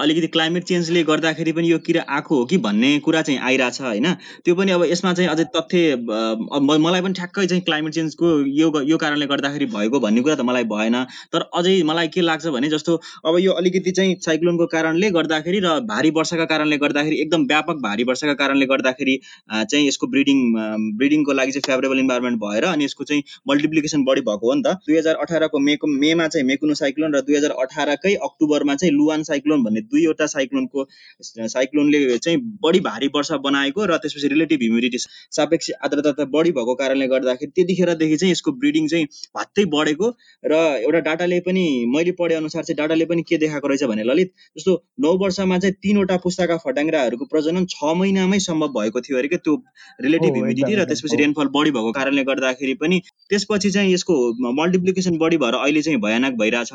अलिकति 0.00 0.26
क्लाइमेट 0.36 0.64
चेन्जले 0.64 1.02
गर्दाखेरि 1.04 1.52
पनि 1.52 1.70
यो 1.70 1.78
किरा 1.86 2.04
आएको 2.08 2.38
हो 2.38 2.44
कि 2.50 2.58
भन्ने 2.66 2.98
कुरा 3.04 3.22
चाहिँ 3.22 3.40
आइरहेछ 3.48 3.80
होइन? 3.80 4.06
त्यो 4.44 4.54
पनि 4.54 4.72
अब 4.72 4.84
यसमा 4.84 5.12
चाहिँ 5.14 5.30
अझै 5.30 5.44
तथ्य 5.56 5.96
मलाई 6.84 7.00
पनि 7.02 7.12
ठ्याक्कै 7.14 7.46
चाहिँ 7.46 7.62
क्लाइमेट 7.64 7.92
चेन्जको 7.94 8.30
यो 8.60 8.70
यो 8.90 8.96
कारणले 9.04 9.26
गर्दाखेरि 9.26 9.66
भएको 9.74 10.00
भन्ने 10.00 10.22
कुरा 10.22 10.34
त 10.34 10.48
मलाई 10.48 10.64
भएन। 10.72 10.96
तर 11.32 11.44
अझै 11.54 11.74
मलाई 11.84 12.08
के 12.16 12.20
लाग्छ 12.20 12.46
भने 12.56 12.68
जस्तो 12.76 12.96
अब 13.28 13.38
यो 13.40 13.52
अलिकति 13.60 13.90
चाहिँ 14.00 14.16
साइक्लोनको 14.24 14.66
कारणले 14.76 15.10
गर्दाखेरि 15.18 15.60
र 15.66 15.74
भारी 15.92 16.10
वर्षाका 16.16 16.44
कारणले 16.54 16.76
गर्दाखेरि 16.86 17.20
एकदम 17.20 17.44
व्यापक 17.52 17.84
भारी 17.84 18.04
वर्षाका 18.08 18.34
कारणले 18.40 18.66
गर्दाखेरि 18.72 19.18
चाहिँ 19.52 19.86
यसको 19.88 20.06
ब्रिडिङ 20.16 20.42
ब्रिडिङको 20.96 21.32
लागि 21.32 21.52
चाहिँ 21.52 21.68
फेभरेबल 21.68 21.98
इन्भाइरोमेन्ट 22.00 22.40
भएर 22.40 22.64
अनि 22.72 22.84
यसको 22.84 23.04
चाहिँ 23.04 23.22
मल्टिप्लिकेसन 23.48 24.04
बढी 24.04 24.20
भएको 24.32 24.48
हो 24.48 24.54
नि 24.54 24.62
त। 24.66 24.76
दुई 24.88 24.98
हजार 24.98 25.14
अठारको 25.34 25.58
मेको 25.60 25.86
मेमा 25.88 26.26
चाहिँ 26.28 26.46
मेकुनो 26.46 26.74
साइक्लोन 26.76 27.14
र 27.14 27.20
दुई 27.22 27.36
हजार 27.36 27.50
अठारकै 27.58 28.14
अक्टोबरमा 28.24 28.74
चाहिँ 28.76 28.92
लुवान 28.94 29.22
साइक्लोन 29.24 29.62
भन्ने 29.64 29.80
दुईवटा 29.88 30.26
साइक्लोनको 30.28 30.86
साइक्लोनले 31.48 32.18
चाहिँ 32.18 32.38
बढी 32.62 32.80
भारी 32.82 33.08
वर्षा 33.14 33.36
बनाएको 33.42 33.84
र 33.86 33.96
त्यसपछि 33.98 34.28
रिलेटिभ 34.28 34.60
ह्युमिडिटी 34.62 34.98
सापेक्ष 35.32 35.70
आर्द्रता 35.80 36.24
बढी 36.30 36.52
भएको 36.52 36.74
कारणले 36.76 37.06
गर्दाखेरि 37.08 37.52
त्यतिखेरदेखि 37.52 38.16
चाहिँ 38.16 38.32
यसको 38.32 38.52
ब्रिडिङ 38.56 38.86
चाहिँ 38.88 39.06
भात्तै 39.34 39.64
बढेको 39.68 40.10
र 40.44 40.60
एउटा 40.78 41.00
डाटाले 41.02 41.40
पनि 41.42 41.64
मैले 41.88 42.12
पढे 42.14 42.34
अनुसार 42.36 42.64
चाहिँ 42.64 42.76
डाटाले 42.78 43.04
पनि 43.06 43.22
के 43.24 43.38
देखाएको 43.38 43.68
रहेछ 43.68 43.84
भने 43.86 44.04
ललित 44.04 44.32
जस्तो 44.56 44.76
नौ 45.00 45.14
वर्षमा 45.18 45.58
चाहिँ 45.58 45.74
तिनवटा 45.80 46.16
पुस्ताका 46.24 46.56
फटाङ्ग्राहरूको 46.64 47.24
प्रजनन 47.26 47.66
छ 47.68 47.94
महिनामै 47.96 48.38
सम्भव 48.40 48.74
भएको 48.74 49.00
थियो 49.02 49.18
अरे 49.18 49.28
क्या 49.28 49.38
त्यो 49.40 49.56
रिलेटिभ 50.00 50.34
ह्युमिडिटी 50.34 50.74
र 50.74 50.84
त्यसपछि 50.86 51.16
रेनफल 51.16 51.52
बढी 51.52 51.70
भएको 51.72 51.92
कारणले 51.94 52.24
गर्दाखेरि 52.24 52.74
पनि 52.76 53.00
त्यसपछि 53.30 53.70
चाहिँ 53.70 53.92
यसको 53.94 54.20
मल्टिप्लिकेसन 54.54 55.18
बढी 55.24 55.36
भएर 55.36 55.54
अहिले 55.56 55.82
चाहिँ 55.82 56.00
भयानक 56.00 56.38
भइरहेछ। 56.40 56.72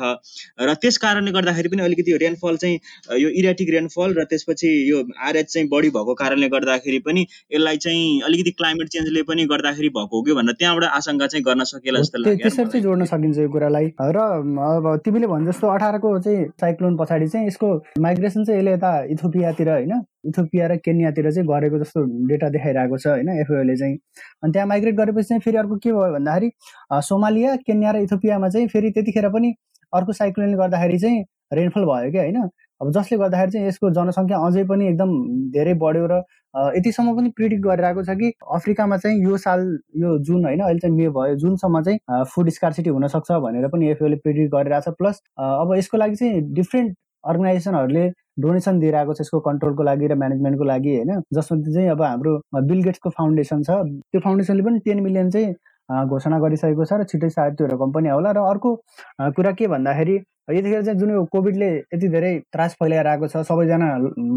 र 0.60 0.74
त्यस 0.82 0.96
कारणले 0.98 1.32
गर्दाखेरि 1.32 1.68
पनि 1.68 1.82
अलिकति 1.82 2.16
रेनफल 2.18 2.56
चाहिँ 2.56 2.78
यो 3.20 3.28
इराटिक 3.40 3.70
रेनफल 3.70 4.14
र 4.14 4.24
त्यसपछि 4.30 4.68
यो 4.90 5.02
आरएच 5.22 5.52
चाहिँ 5.52 5.68
बढी 5.68 5.90
भएको 5.90 6.14
कारणले 6.14 6.48
गर्दाखेरि 6.48 6.98
पनि 7.06 7.26
यसलाई 7.54 7.76
चाहिँ 7.78 8.20
अलिकति 8.26 8.50
क्लाइमेट 8.52 8.88
चेन्जले 8.88 9.22
पनि 9.30 9.44
गर्दाखेरि 9.46 9.88
भएको 9.90 10.16
हो 10.16 10.22
कि 10.22 10.34
भनेर 10.34 10.54
त्यहाँबाट 10.58 10.84
आशंका 10.90 11.26
चाहिँ 11.26 11.44
गर्न 11.44 11.64
सकिएला 11.72 12.00
जस्तो 12.00 12.18
लाग्यो 12.18 12.42
त्यसरी 12.42 12.66
चाहिँ 12.66 12.82
जोड्न 12.82 13.04
सकिन्छ 13.06 13.38
यो 13.38 13.48
कुरालाई। 13.48 13.86
र 14.00 14.18
अब 14.60 14.86
तिमीले 15.04 15.26
भने 15.26 15.46
जस्तो 15.46 15.66
अठारको 15.68 16.18
चाहिँ 16.18 16.44
साइक्लोन 16.60 16.96
पछाडि 16.96 17.28
चाहिँ 17.28 17.46
यसको 17.46 17.68
माइग्रेसन 18.00 18.44
चाहिँ 18.44 18.60
यसले 18.60 18.72
यता 18.72 18.92
इथोपियातिर 19.12 19.68
होइन 19.70 19.92
इथोपिया 20.24 20.66
र 20.66 20.76
केन्यातिर 20.84 21.30
चाहिँ 21.30 21.46
गरेको 21.48 21.78
जस्तो 21.78 22.04
डेटा 22.28 22.48
देखाइरहेको 22.48 22.98
छ 22.98 23.06
होइन 23.06 23.28
एफओले 23.40 23.76
चाहिँ। 23.76 23.96
अनि 24.44 24.52
त्यहाँ 24.52 24.68
माइग्रेट 24.68 24.94
गरेपछि 24.96 25.28
चाहिँ 25.28 25.40
फेरि 25.40 25.56
अर्को 25.56 25.76
के 25.84 25.92
भयो 25.92 26.12
भन्दाखेरि 26.12 26.50
सोमालिया 27.08 27.56
केन्या 27.66 27.90
र 27.90 28.02
इथोपियामा 28.06 28.48
चाहिँ 28.48 28.68
फेरि 28.68 28.90
त्यतिखेर 28.90 29.28
पनि 29.30 29.54
अर्को 29.92 30.12
साइक्लोनले 30.12 30.56
गर्दाखेरि 30.56 30.98
चाहिँ 30.98 31.24
रेनफल 31.52 31.84
भयो 31.84 32.10
क्या 32.10 32.22
होइन। 32.22 32.48
अब 32.80 32.90
जसले 32.92 33.16
गर्दाखेरि 33.18 33.50
चाहिँ 33.52 33.66
यसको 33.68 33.90
जनसङ्ख्या 33.92 34.38
अझै 34.46 34.62
पनि 34.64 34.86
एकदम 34.88 35.10
धेरै 35.52 35.74
बढ्यो 35.80 36.06
र 36.10 36.20
यतिसम्म 36.76 37.16
पनि 37.16 37.28
प्रिडिक्ट 37.36 37.62
गरिरहेको 37.64 38.02
छ 38.04 38.16
कि 38.20 38.32
अफ्रिकामा 38.56 38.96
चाहिँ 38.96 39.24
यो 39.24 39.36
साल 39.36 39.60
यो 40.02 40.16
जुन 40.24 40.44
होइन 40.44 40.60
अहिले 40.60 40.78
चाहिँ 40.80 40.96
मे 40.96 41.08
भयो 41.18 41.34
जुनसम्म 41.42 41.82
चाहिँ 41.82 42.24
फुड 42.32 42.48
स्कार्सिटी 42.50 42.90
हुनसक्छ 42.90 43.32
भनेर 43.44 43.68
पनि 43.68 43.90
एफओले 43.90 44.16
प्रिडिक्ट 44.24 44.54
गरिरहेछ। 44.54 44.88
प्लस 44.98 45.20
अब 45.38 45.74
यसको 45.76 45.96
लागि 45.98 46.16
चाहिँ 46.16 46.40
डिफ्रेन्ट 46.54 46.96
अर्गनाइजेसनहरूले 47.24 48.04
डोनेसन 48.40 48.78
दिइरहेको 48.80 49.14
छ 49.14 49.20
यसको 49.20 49.40
कन्ट्रोलको 49.48 49.82
लागि 49.82 50.06
र 50.06 50.14
म्यानेजमेन्टको 50.22 50.64
लागि 50.64 50.96
होइन? 50.96 51.20
जसमा 51.34 51.72
चाहिँ 51.72 51.88
अब 51.90 52.02
हाम्रो 52.02 52.32
बिल 52.68 52.82
गेट्सको 52.82 53.10
फाउन्डेसन 53.18 53.62
छ। 53.62 53.70
त्यो 54.10 54.20
फाउन्डेसनले 54.24 54.62
पनि 54.62 54.78
टेन 54.84 55.02
मिलियन 55.02 55.30
चाहिँ 55.30 55.54
घोषणा 56.08 56.38
गरिसकेको 56.38 56.84
छ 56.84 56.92
र 57.00 57.04
छिट्टै 57.10 57.28
सायद 57.30 57.54
त्यो 57.58 57.66
रकम 57.66 57.92
पनि 57.92 58.08
आउला। 58.08 58.30
र 58.32 58.38
अर्को 58.50 58.74
कुरा 59.36 59.52
के 59.58 59.66
भन्दाखेरि 59.74 60.16
यतिखेर 60.50 60.82
चाहिँ 60.82 60.98
जुन 60.98 61.10
यो 61.10 61.24
कोभिडले 61.32 61.66
यति 61.94 62.08
धेरै 62.08 62.32
त्रास 62.52 62.74
फैलाएर 62.80 63.06
आएको 63.06 63.26
छ 63.28 63.42
सबैजना 63.48 63.88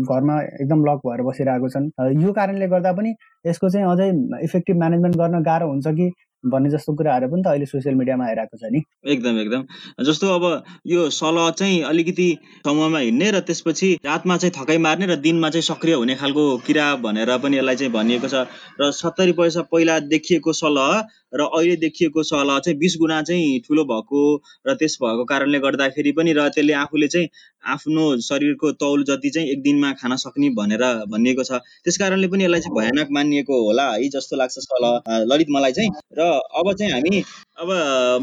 घरमा 0.10 0.36
एकदम 0.42 0.86
लक 0.86 1.00
भएर 1.06 1.22
बसिरहेको 1.26 1.70
छन्। 1.70 1.90
यो 2.24 2.34
कारणले 2.34 2.68
गर्दा 2.68 2.92
पनि 3.00 3.14
यसको 3.46 3.70
चाहिँ 3.70 3.88
अझै 3.92 4.10
इफेक्टिभ 4.46 4.78
म्यानेजमेन्ट 4.78 5.16
गर्न 5.18 5.42
गाह्रो 5.44 5.68
हुन्छ 5.70 5.88
कि 5.88 6.12
भन्ने 6.46 6.70
जस्तो 6.70 6.94
कुराहरू 6.94 7.28
पनि 7.28 7.42
त 7.42 7.48
अहिले 7.48 7.66
सोसियल 7.66 7.96
मिडियामा 7.96 8.26
आइरहेको 8.26 8.58
छ 8.58 8.72
नि। 8.72 8.84
एकदम 9.08 9.40
एकदम। 9.40 9.64
जस्तो 10.04 10.28
अब 10.28 10.64
यो 10.88 11.10
सलह 11.10 11.50
चाहिँ 11.50 11.82
अलिकति 11.84 12.28
समूहमा 12.66 13.00
हिँड्ने 13.00 13.32
र 13.32 13.40
त्यसपछि 13.40 13.90
रातमा 14.06 14.38
चाहिँ 14.38 14.54
थकाइ 14.58 14.78
मार्ने 14.78 15.06
र 15.06 15.16
दिनमा 15.16 15.50
चाहिँ 15.50 15.62
सक्रिय 15.64 15.96
हुने 15.96 16.16
खालको 16.16 16.44
किरा 16.58 16.96
भनेर 16.96 17.38
पनि 17.38 17.58
यसलाई 17.58 17.76
चाहिँ 17.76 17.94
भनिएको 17.94 18.28
छ। 18.28 18.46
र 18.82 18.92
सत्तरी 18.92 19.32
पैसा 19.32 19.62
पहिला 19.62 20.00
देखिएको 20.00 20.54
सलह 20.54 21.08
र 21.34 21.42
अहिले 21.42 21.76
देखिएको 21.76 22.24
सलह 22.24 22.60
चाहिँ 22.60 22.78
बिस 22.80 22.96
गुणा 23.00 23.22
चाहिँ 23.22 23.60
ठुलो 23.60 23.84
भएको 23.84 24.22
र 24.68 24.74
त्यस 24.74 24.98
भएको 25.02 25.24
कारणले 25.26 25.60
गर्दाखेरि 25.60 26.12
पनि 26.12 26.34
र 26.34 26.48
त्यसले 26.50 26.74
आफूले 26.74 27.08
चाहिँ 27.08 27.28
आफ्नो 27.66 28.04
शरीरको 28.22 28.72
तौल 28.76 29.04
जति 29.04 29.30
चाहिँ 29.30 29.50
एक 29.50 29.62
दिनमा 29.64 29.92
खान 29.94 30.16
सक्ने 30.16 30.50
भनेर 30.50 30.84
भनिएको 31.08 31.44
छ। 31.44 31.60
त्यस 31.84 31.98
कारणले 31.98 32.28
पनि 32.28 32.44
यसलाई 32.44 32.60
चाहिँ 32.60 32.76
भयानक 32.78 33.08
मानिएको 33.12 33.62
होला 33.66 33.90
है 33.92 34.10
जस्तो 34.10 34.36
लाग्छ 34.36 34.54
सलह 34.60 35.24
ललित 35.26 35.48
मलाई 35.50 35.72
चाहिँ। 35.72 35.90
र 36.20 36.22
अब 36.60 36.74
चाहिँ 36.74 36.92
हामी 36.94 37.24
अब 37.62 37.70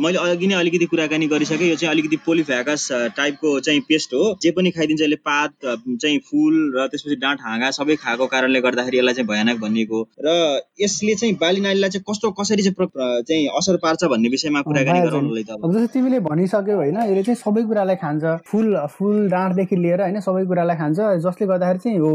मैले 0.02 0.18
अघि 0.18 0.46
नै 0.46 0.54
अलिकति 0.54 0.86
कुराकानी 0.90 1.26
गरिसकेँ। 1.28 1.68
यो 1.68 1.74
चाहिँ 1.76 1.90
अलिकति 1.90 2.16
पोलिफ्याकस 2.26 2.86
टाइपको 3.16 3.50
चाहिँ 3.60 3.80
पेस्ट 3.88 4.14
हो। 4.14 4.22
जे 4.42 4.50
पनि 4.50 4.70
खाइदिन्छ 4.70 5.00
यसले 5.02 5.16
पात 5.22 5.52
चाहिँ 5.62 6.18
फुल 6.30 6.54
र 6.76 6.86
त्यसपछि 6.90 7.16
डाँठ 7.16 7.38
हाँगा 7.40 7.70
सबै 7.70 7.96
खाएको 7.96 8.26
कारणले 8.26 8.60
गर्दाखेरि 8.60 8.98
यसलाई 8.98 9.14
चाहिँ 9.14 9.28
भयानक 9.28 9.60
भनिएको। 9.60 10.00
र 10.26 10.34
यसले 10.82 11.14
चाहिँ 11.14 11.34
बाली 11.40 11.60
नालीलाई 11.60 11.90
चाहिँ 11.90 12.04
कस्तो 12.10 12.30
कसरी 12.40 12.62
चाहिँ 12.62 13.22
चाहिँ 13.22 13.46
असर 13.58 13.76
पार्छ 13.84 14.04
भन्ने 14.10 14.28
विषयमा 14.28 14.62
कुराकानी 14.66 15.00
गराउनुलाई 15.06 15.44
त 15.46 15.50
अब। 15.56 15.72
जस्तो 15.72 15.86
तिमीले 15.94 16.20
भनिसक्यौ 16.26 16.76
होइन 16.76 16.98
यसले 16.98 17.22
चाहिँ 17.22 17.38
सबै 17.44 17.62
कुरालाई 17.70 17.96
खान्छ। 18.02 18.24
फुल 18.50 18.76
फुल 18.98 19.28
डाँठदेखि 19.30 19.76
लिएर 19.76 20.00
होइन 20.02 20.20
सबै 20.26 20.44
कुरालाई 20.50 20.76
खान्छ। 20.82 20.98
जसले 21.22 21.46
गर्दाखेरि 21.46 21.78
चाहिँ 21.86 21.98
हो 22.02 22.12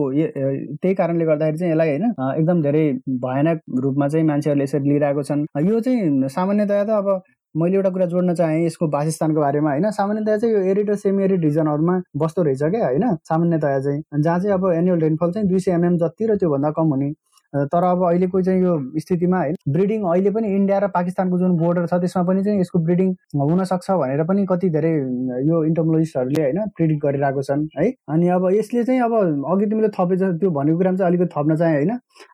त्यही 0.84 0.94
कारणले 1.00 1.26
गर्दाखेरि 1.32 1.58
चाहिँ 1.64 1.72
यसलाई 1.72 1.90
होइन 1.96 2.06
एकदम 2.44 2.62
धेरै 2.68 2.86
भयानक 3.24 3.58
रूपमा 3.88 4.08
चाहिँ 4.12 4.28
मान्छेहरूले 4.28 4.64
यसरी 4.64 4.90
लिइरहेको 4.90 5.24
छन्। 5.24 5.48
यो 5.72 5.80
चाहिँ 5.80 6.30
सामान्यतया 6.38 6.84
त 6.84 7.04
अब 7.08 7.22
मैले 7.56 7.76
एउटा 7.76 7.90
कुरा 7.90 8.06
जोड्न 8.06 8.34
चाहेँ 8.36 8.66
यसको 8.66 8.88
वासस्थानको 8.88 9.42
बारेमा 9.42 9.70
होइन? 9.72 9.90
सामान्यतया 9.92 10.38
चाहिँ 10.38 10.56
यो 10.56 10.62
एरिड 10.72 10.90
र 10.90 10.96
सेमी 10.96 11.24
एरिड 11.24 11.44
रिजनहरूमा 11.46 12.02
बस्दो 12.18 12.44
रहेछ 12.44 12.64
क्या 12.64 12.86
होइन? 12.86 13.16
सामान्यतया 13.30 13.80
चाहिँ 13.80 14.22
जहाँ 14.22 14.40
चाहिँ 14.40 14.54
अब 14.54 14.72
एनुअल 14.74 15.00
रेनफल 15.00 15.32
चाहिँ 15.32 15.48
दुई 15.50 15.60
सय 15.60 15.72
एमएम 15.72 15.98
जति 15.98 16.26
र 16.28 16.38
त्योभन्दा 16.38 16.72
कम 16.72 16.88
हुने 16.88 17.12
तर 17.56 17.84
अब 17.84 18.04
अहिलेको 18.06 18.42
चाहिँ 18.42 18.62
यो 18.62 18.74
स्थितिमा 19.00 19.40
होइन 19.40 19.56
ब्रिडिङ 19.74 20.04
अहिले 20.06 20.32
पनि 20.32 20.48
इन्डिया 20.56 20.80
र 20.80 20.88
पाकिस्तानको 20.96 21.40
जुन 21.40 21.52
बोर्डर 21.58 21.86
छ 21.88 22.00
त्यसमा 22.02 22.24
पनि 22.24 22.44
चाहिँ 22.44 22.60
यसको 22.60 22.80
ब्रिडिङ 22.86 23.14
हुनसक्छ 23.42 23.92
भनेर 24.02 24.24
पनि 24.26 24.46
कति 24.50 24.70
धेरै 24.70 24.92
यो 25.50 25.64
इन्टोमोलोजिस्टहरूले 25.66 26.42
होइन 26.42 26.60
प्रिडिक्ट 26.76 27.06
गरिरहेको 27.06 27.42
छन् 27.42 27.68
है। 27.78 27.90
अनि 28.10 28.28
अब 28.38 28.50
यसले 28.54 28.84
चाहिँ 28.84 29.02
अब 29.02 29.14
अघि 29.52 29.66
तिमीले 29.66 29.90
थपे 29.96 30.16
त्यो 30.18 30.52
भनेको 30.52 30.78
कुरामा 30.78 30.98
चाहिँ 30.98 31.10
अलिकति 31.10 31.30
थप्न 31.36 31.56
चाहेँ 31.56 31.76
होइन। 31.76 31.92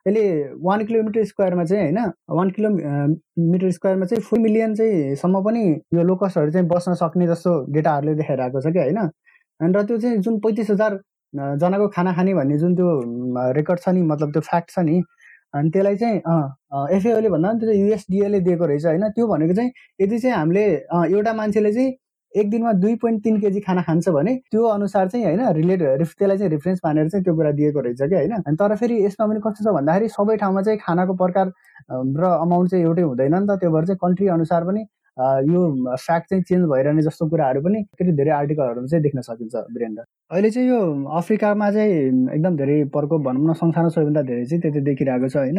यसले 0.08 0.24
वान 0.62 0.84
किलोमिटर 0.86 1.24
स्क्वायरमा 1.24 1.64
चाहिँ 1.64 1.82
होइन 1.84 2.12
वान 2.30 2.50
किलो 2.50 2.70
मिटर 2.70 3.70
स्क्वायरमा 3.70 4.06
चाहिँ 4.06 4.22
फोर 4.22 4.38
मिलियन 4.40 4.74
चाहिँ 4.74 5.14
सम्म 5.22 5.42
पनि 5.44 5.64
यो 5.94 6.02
लोकसहरू 6.02 6.50
चाहिँ 6.50 6.68
बस्न 6.68 6.94
सक्ने 7.02 7.26
जस्तो 7.26 7.54
डेटाहरूले 7.72 8.14
देखाइरहेको 8.14 8.60
छ 8.60 8.72
कि 8.72 8.78
होइन। 8.78 8.98
र 9.60 9.82
त्यो 9.86 9.96
चाहिँ 9.98 10.18
जुन 10.18 10.38
पैँतिस 10.40 10.70
हजार 10.70 10.98
जनाको 11.34 11.88
खाना 11.88 12.12
खाने 12.12 12.34
भन्ने 12.34 12.58
जुन 12.58 12.74
त्यो 12.76 12.88
रेकर्ड 13.52 13.80
छ 13.80 13.88
नि 13.88 14.02
मतलब 14.02 14.32
त्यो 14.32 14.40
फ्याक्ट 14.42 14.70
छ 14.70 14.78
नि 14.88 15.02
अनि 15.54 15.70
त्यसलाई 15.70 15.96
चाहिँ 15.96 16.16
एफएओले 16.96 17.28
भन्दा 17.28 17.48
पनि 17.48 17.60
त्यो 17.60 17.72
युएसडिएले 17.72 18.40
दिएको 18.40 18.66
रहेछ 18.66 18.84
होइन? 18.86 19.08
त्यो 19.10 19.26
भनेको 19.28 19.54
चाहिँ 19.54 19.70
यदि 20.00 20.18
चाहिँ 20.18 20.36
हामीले 20.36 20.64
एउटा 21.16 21.32
मान्छेले 21.32 21.72
चाहिँ 21.72 21.92
एक 22.34 22.50
दिनमा 22.50 22.72
दुई 22.72 22.94
पोइन्ट 22.96 23.22
तिन 23.24 23.40
केजी 23.40 23.60
खाना 23.60 23.82
खान्छ 23.82 24.08
भने 24.08 24.34
त्यो 24.50 24.62
अनुसार 24.66 25.08
चाहिँ 25.08 25.26
होइन 25.26 25.52
रिलेट 25.56 25.82
त्यसलाई 25.82 26.38
चाहिँ 26.38 26.50
रिफरेन्स 26.50 26.80
मानेर 26.84 27.08
चाहिँ 27.08 27.24
त्यो 27.24 27.34
कुरा 27.36 27.50
दिएको 27.60 27.80
रहेछ 27.80 28.02
कि 28.02 28.14
होइन? 28.14 28.56
तर 28.56 28.74
फेरि 28.76 29.04
यसमा 29.04 29.26
पनि 29.26 29.40
कस्तो 29.46 29.64
छ 29.64 29.74
भन्दाखेरि 29.74 30.08
सबै 30.08 30.36
ठाउँमा 30.36 30.62
चाहिँ 30.62 30.78
खानाको 30.86 31.14
प्रकार 31.22 31.52
र 32.20 32.24
अमाउन्ट 32.40 32.70
चाहिँ 32.70 32.84
एउटै 32.84 33.02
हुँदैन 33.02 33.34
नि 33.34 33.46
त 33.48 33.58
त्यो 33.60 33.70
भएर 33.70 33.84
चाहिँ 33.86 33.98
कन्ट्री 34.04 34.28
अनुसार 34.36 34.64
पनि 34.64 34.84
यो 35.18 35.60
फ्याक्ट 35.96 36.28
चाहिँ 36.30 36.42
चेन्ज 36.42 36.64
भइरहने 36.68 37.02
जस्तो 37.02 37.28
कुराहरू 37.28 37.60
पनि 37.62 37.82
फेरि 37.98 38.12
धेरै 38.16 38.30
आर्टिकलहरूमा 38.30 38.86
चाहिँ 38.86 39.02
देख्न 39.02 39.20
सकिन्छ 39.20 39.54
वीरेन्द्र। 39.54 40.04
अहिले 40.30 40.50
चाहिँ 40.50 40.68
यो 40.68 40.80
अफ्रिकामा 41.18 41.70
चाहिँ 41.70 41.94
एकदम 42.34 42.56
धेरै 42.56 42.82
प्रकोप 42.92 43.20
भनौँ 43.22 43.50
न 43.50 43.52
संसारमा 43.54 43.88
सबैभन्दा 43.88 44.22
धेरै 44.22 44.44
चाहिँ 44.44 44.62
त्यति 44.62 44.80
देखिरहेको 44.80 45.28
छ 45.28 45.36
होइन। 45.36 45.58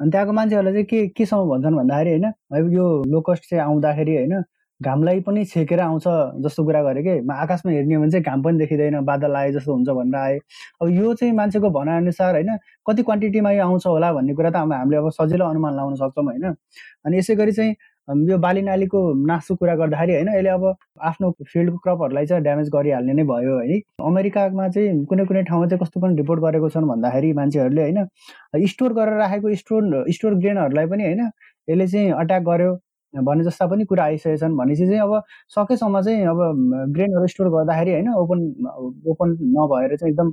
अनि 0.00 0.10
त्यहाँको 0.10 0.32
मान्छेहरूलाई 0.32 0.72
चाहिँ 0.72 0.86
के 0.86 1.06
केसम्म 1.16 1.48
भन्छन् 1.50 1.76
भन्दाखेरि 1.76 2.10
होइन 2.10 2.72
यो 2.74 2.86
लोकस्ट 3.12 3.50
चाहिँ 3.50 3.64
आउँदाखेरि 3.64 4.16
होइन 4.16 4.42
घामलाई 4.80 5.20
पनि 5.20 5.44
छेकेर 5.44 5.80
आउँछ 5.80 6.04
जस्तो 6.44 6.64
कुरा 6.64 6.82
गरेँ 6.82 7.02
कि 7.02 7.14
आकाशमा 7.34 7.72
हेर्ने 7.72 7.94
हो 7.94 8.00
भने 8.00 8.10
चाहिँ 8.10 8.24
घाम 8.24 8.42
पनि 8.42 8.58
देखिँदैन 8.58 9.04
बादल 9.04 9.34
आए 9.36 9.50
जस्तो 9.52 9.74
हुन्छ 9.74 9.88
भनेर 9.90 10.16
आए। 10.16 10.38
अब 10.82 10.88
यो 10.88 11.14
चाहिँ 11.14 11.34
मान्छेको 11.34 11.70
भनाइअनुसार 11.70 12.34
होइन 12.34 12.56
कति 12.86 13.02
क्वान्टिटीमा 13.02 13.50
यो 13.52 13.62
आउँछ 13.64 13.86
होला 13.86 14.12
भन्ने 14.12 14.34
कुरा 14.34 14.50
त 14.50 14.56
हामीले 14.56 14.96
अब 14.96 15.10
सजिलो 15.18 15.44
अनुमान 15.44 15.76
लाउन 15.76 15.94
सक्छौँ 15.98 16.24
होइन। 16.24 16.54
अनि 17.04 17.18
यसै 17.18 17.34
गरी 17.34 17.52
चाहिँ 17.52 17.74
यो 18.08 18.36
बाली 18.38 18.60
नालीको 18.62 19.00
नासको 19.26 19.54
कुरा 19.54 19.74
गर्दाखेरि 19.76 20.12
होइन 20.12 20.28
यसले 20.28 20.48
अब 20.48 20.64
आफ्नो 21.02 21.30
फिल्डको 21.44 21.76
क्रपहरूलाई 21.78 22.26
चाहिँ 22.26 22.42
ड्यामेज 22.42 22.68
गरिहाल्ने 22.70 23.12
नै 23.12 23.24
भयो 23.24 23.58
है 23.60 23.78
अमेरिकामा 24.02 24.68
चाहिँ 24.68 25.04
कुनै 25.04 25.24
कुनै 25.24 25.42
ठाउँमा 25.42 25.66
चाहिँ 25.66 25.80
कस्तो 25.80 26.00
पनि 26.00 26.16
रिपोर्ट 26.16 26.40
गरेको 26.42 26.68
छन् 26.70 26.88
भन्दाखेरि 26.88 27.32
मान्छेहरूले 27.32 27.82
होइन 27.82 28.66
स्टोर 28.66 28.92
गरेर 28.92 29.18
राखेको 29.18 29.54
स्टोर 29.54 30.04
स्टोर 30.10 30.34
ग्रेनहरूलाई 30.36 30.86
पनि 30.86 31.04
होइन 31.04 31.20
यसले 31.68 31.86
चाहिँ 31.86 32.12
अट्याक 32.14 32.42
गर्यो 32.44 32.74
भन्ने 33.14 33.44
जस्ता 33.44 33.66
पनि 33.66 33.84
कुरा 33.84 34.04
आइसकेका 34.04 34.36
छन् 34.36 34.56
भनेपछि 34.56 34.86
चाहिँ 34.86 35.00
अब 35.00 35.22
सकेसम्म 35.50 36.00
चाहिँ 36.02 36.24
अब 36.26 36.40
ग्रेनहरू 36.94 37.26
स्टोर 37.26 37.48
गर्दाखेरि 37.50 37.92
होइन 37.92 38.08
ओपन 38.14 38.40
ओपन 39.10 39.36
नभएर 39.54 39.96
चाहिँ 39.96 40.12
एकदम 40.12 40.32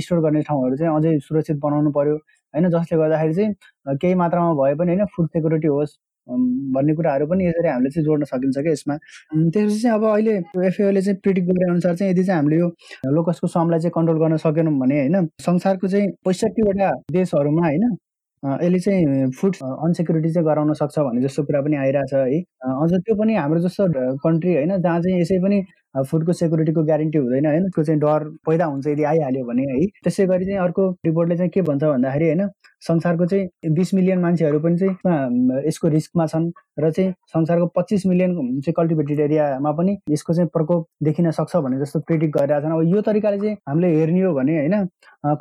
स्टोर 0.00 0.20
गर्ने 0.20 0.42
ठाउँहरू 0.42 0.76
चाहिँ 0.76 0.96
अझै 0.96 1.18
सुरक्षित 1.18 1.56
बनाउनु 1.58 1.90
पर्यो। 1.92 2.16
होइन 2.54 2.68
जसले 2.70 2.98
गर्दाखेरि 2.98 3.34
चाहिँ 3.34 3.96
केही 3.98 4.14
मात्रामा 4.14 4.52
भए 4.54 4.74
पनि 4.74 4.94
होइन 4.94 5.04
फुड 5.16 5.28
सेक्युरिटी 5.28 5.68
होस् 5.68 5.96
भन्ने 6.28 6.94
कुराहरू 6.94 7.26
पनि 7.26 7.46
यसरी 7.46 7.68
हामीले 7.68 7.90
चाहिँ 7.90 8.04
जोड्न 8.04 8.24
सकिन्छ 8.24 8.58
क्या 8.58 8.72
यसमा। 8.72 8.96
त्यसपछि 8.96 9.80
चाहिँ 9.80 9.96
अब 9.96 10.04
अहिले 10.12 10.34
एफएओले 10.66 11.02
चाहिँ 11.02 11.18
प्रिडिक्ट 11.22 11.48
गरे 11.48 11.70
अनुसार 11.70 11.96
चाहिँ 11.96 12.12
यदि 12.12 12.24
चाहिँ 12.24 12.38
हामीले 12.38 12.60
यो 12.60 12.68
लोकसको 13.10 13.46
समलाई 13.48 13.80
चाहिँ 13.80 13.92
कन्ट्रोल 13.96 14.18
गर्न 14.20 14.36
सकेनौँ 14.46 14.78
भने 14.80 15.00
होइन 15.00 15.28
संसारको 15.40 15.88
चाहिँ 15.88 16.08
पैँसठीवटा 16.24 16.90
देशहरूमा 17.12 17.66
होइन 17.66 17.96
यसले 18.42 18.78
चाहिँ 18.78 19.30
फुड 19.38 19.56
अनसेक्युरिटी 19.62 20.32
चाहिँ 20.32 20.46
गराउन 20.46 20.72
सक्छ 20.74 20.98
भन्ने 20.98 21.22
जस्तो 21.22 21.42
कुरा 21.42 21.60
पनि 21.62 21.76
आइरहेछ 21.76 22.14
है। 22.14 22.40
अझ 22.82 22.90
त्यो 22.94 23.14
पनि 23.14 23.34
हाम्रो 23.34 23.60
जस्तो 23.60 23.86
कन्ट्री 24.24 24.54
होइन 24.54 24.80
जहाँ 24.82 25.00
चाहिँ 25.00 25.20
यसै 25.20 25.38
पनि 25.42 25.62
फुडको 25.94 26.32
सेक्युरिटीको 26.32 26.82
ग्यारेन्टी 26.84 27.18
हुँदैन 27.18 27.46
होइन? 27.46 27.62
त्यसको 27.62 27.82
चाहिँ 27.84 28.00
डर 28.00 28.28
पैदा 28.46 28.64
हुन्छ 28.64 28.86
यदि 28.86 29.02
आइहाल्यो 29.04 29.44
भने 29.44 29.62
है? 29.62 29.86
त्यसै 30.04 30.26
गरी 30.26 30.44
चाहिँ 30.44 30.60
अर्को 30.60 30.90
रिपोर्टले 31.06 31.36
चाहिँ 31.36 31.50
के 31.54 31.62
भन्छ 31.62 31.84
भन्दाखेरि 31.84 32.26
होइन? 32.26 32.48
संसारको 32.82 33.26
चाहिँ 33.26 33.72
बिस 33.74 33.92
मिलियन 33.94 34.18
मान्छेहरू 34.20 34.58
पनि 34.60 34.78
चाहिँ 34.78 35.66
यसको 35.66 35.88
रिस्कमा 35.88 36.26
छन् 36.26 36.50
र 36.80 36.90
चाहिँ 36.90 37.12
संसारको 37.32 37.66
पच्चिस 37.76 38.06
मिलियन 38.06 38.34
चाहिँ 38.34 38.74
कल्टिभेटेड 38.76 39.20
एरियामा 39.20 39.72
पनि 39.72 39.96
यसको 40.10 40.34
चाहिँ 40.34 40.48
प्रकोप 40.54 40.86
देखिन 41.04 41.30
सक्छ 41.30 41.56
भन्ने 41.56 41.78
जस्तो 41.80 42.00
प्रिडिक्ट 42.08 42.36
गरिरहेको 42.36 42.66
छन्। 42.66 42.74
अब 42.74 42.94
यो 42.94 43.00
तरिकाले 43.06 43.38
चाहिँ 43.38 43.56
हामीले 43.68 43.88
हेर्ने 43.96 44.20
हो 44.22 44.32
भने 44.34 44.58
होइन? 44.58 44.74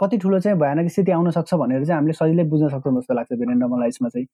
कति 0.01 0.17
ठुलो 0.21 0.39
चाहिँ 0.39 0.57
भयानक 0.59 0.91
स्थिति 0.91 1.11
आउन 1.11 1.29
सक्छ 1.31 1.53
भनेर 1.53 1.85
चाहिँ 1.85 1.97
हामीले 1.97 2.13
सजिलै 2.13 2.43
बुझ्न 2.51 2.69
सक्छौँ 2.69 2.93
जस्तो 2.99 3.13
लाग्छ 3.13 3.31
वीरेन्द्र 3.33 3.67
मलाई 3.67 3.87
यसमा 3.87 4.09
चाहिँ। 4.13 4.25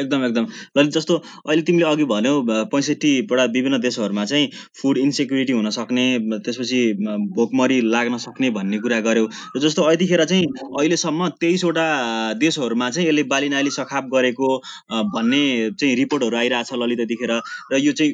एकदम 0.00 0.24
एकदम। 0.24 0.46
ललित 0.78 0.92
जस्तो 0.92 1.16
अहिले 1.44 1.62
तिमीले 1.62 1.86
अघि 1.90 2.04
भन्यौ 2.08 2.40
पैँसठीबाट 2.72 3.40
विभिन्न 3.52 3.80
देशहरूमा 3.80 4.24
चाहिँ 4.24 4.48
फुड 4.80 4.98
इन्सेक्युरिटी 5.00 5.52
हुन 5.52 5.70
सक्ने 5.70 6.04
त्यसपछि 6.38 6.80
भोकमरी 7.36 7.80
लाग्न 7.90 8.16
सक्ने 8.18 8.50
भन्ने 8.50 8.78
कुरा 8.78 9.00
गर्यो। 9.00 9.26
र 9.56 9.60
जस्तो 9.60 9.90
यतिखेर 9.92 10.24
चाहिँ 10.24 10.44
अहिलेसम्म 10.78 11.28
तेइसवटा 11.40 11.86
देशहरूमा 12.40 12.90
चाहिँ 12.90 13.08
यसले 13.08 13.22
बाली 13.32 13.48
नाली 13.48 13.70
सखाप 13.70 14.04
गरेको 14.14 14.48
भन्ने 15.14 15.42
चाहिँ 15.80 15.94
रिपोर्टहरू 15.96 16.36
आइरहेछ 16.36 16.72
ललित 16.74 17.00
यतिखेर 17.00 17.32
र 17.72 17.78
यो 17.78 17.92
चाहिँ 17.92 18.12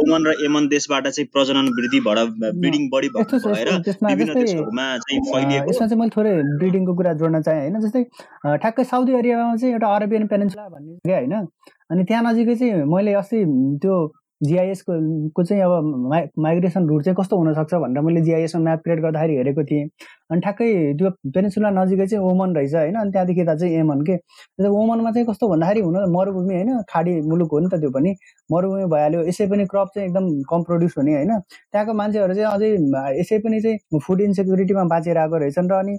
ओमन 0.00 0.26
र 0.26 0.34
एमन 0.46 0.68
देशबाट 0.68 1.08
चाहिँ 1.08 1.28
प्रजनन 1.32 1.68
वृद्धि 1.78 2.00
भएर 2.00 2.24
ब्रिडिङ 2.60 2.88
बढी 2.90 3.08
भएर 3.16 3.70
विभिन्न 4.04 4.34
देशहरूमा 4.34 4.86
चाहिँ 4.98 5.20
फैलिएको। 5.30 5.70
यसमा 5.70 5.86
चाहिँ 5.86 6.00
मैले 6.00 6.16
थोरै 6.16 6.34
ब्रिडिङको 6.58 6.94
कुरा 6.94 7.12
जोड्न 7.20 7.42
चाहेँ 7.42 7.60
होइन? 7.60 7.80
जस्तै 7.80 8.02
ठ्याक्कै 8.58 8.84
साउदी 8.84 9.12
अरेबियामा 9.12 9.56
चाहिँ 9.56 9.72
एउटा 9.74 9.94
अरेबियन 9.96 10.26
पेनेन्सुला 10.26 10.68
भन्ने 10.68 11.12
होइन? 11.12 11.34
अनि 11.90 12.04
त्यहाँ 12.04 12.22
नजिकै 12.24 12.54
चाहिँ 12.56 12.84
मैले 12.90 13.12
अस्ति 13.14 13.38
त्यो 13.82 13.96
जिआइएसको 14.42 14.92
को 15.30 15.44
चाहिँ 15.44 15.62
अब 15.62 15.84
माइ 16.10 16.26
माइग्रेसन 16.38 16.88
रुट 16.88 17.02
चाहिँ 17.04 17.16
कस्तो 17.20 17.36
हुनसक्छ 17.38 17.74
भनेर 17.74 18.02
मैले 18.04 18.20
जिआइएसमा 18.20 18.62
म्याप 18.62 18.80
क्रिएट 18.84 19.00
गर्दाखेरि 19.00 19.36
हेरेको 19.36 19.64
थिएँ। 19.64 19.88
अनि 20.30 20.40
ठ्याक्कै 20.40 20.68
त्यो 20.98 21.10
पेनिसुला 21.34 21.70
नजिकै 21.78 22.06
चाहिँ 22.06 22.24
ओमन 22.24 22.54
रहेछ 22.56 22.74
होइन 22.74 22.94
अनि 22.96 23.10
त्यहाँदेखि 23.12 23.40
यता 23.40 23.54
चाहिँ 23.56 23.74
एमन 23.80 24.00
के? 24.08 24.16
ओमनमा 24.68 25.10
चाहिँ 25.12 25.26
कस्तो 25.28 25.48
भन्दाखेरि 25.48 25.80
हुन 25.80 25.96
मरुभूमि 26.16 26.54
होइन 26.54 26.70
खाडी 26.92 27.12
मुलुक 27.30 27.50
हो 27.52 27.58
नि 27.60 27.68
त 27.72 27.80
त्यो 27.80 27.90
पनि। 27.96 28.14
मरुभूमि 28.50 28.84
भइहाल्यो 28.94 29.20
यसै 29.28 29.46
पनि 29.52 29.64
क्रप 29.72 29.88
चाहिँ 29.94 30.08
एकदम 30.08 30.24
कम 30.50 30.62
प्रड्युस 30.68 30.94
हुने 30.98 31.14
होइन। 31.14 31.32
त्यहाँको 31.72 31.92
मान्छेहरू 32.00 32.34
चाहिँ 32.34 32.48
अझै 32.50 32.70
यसै 33.20 33.38
पनि 33.44 33.60
चाहिँ 33.60 34.00
फुड 34.06 34.20
इन्सेक्युरिटीमा 34.20 34.84
बाँचेर 34.94 35.18
आएको 35.18 35.36
रहेछन् 35.44 35.68
र 35.70 35.74
अनि 35.74 35.94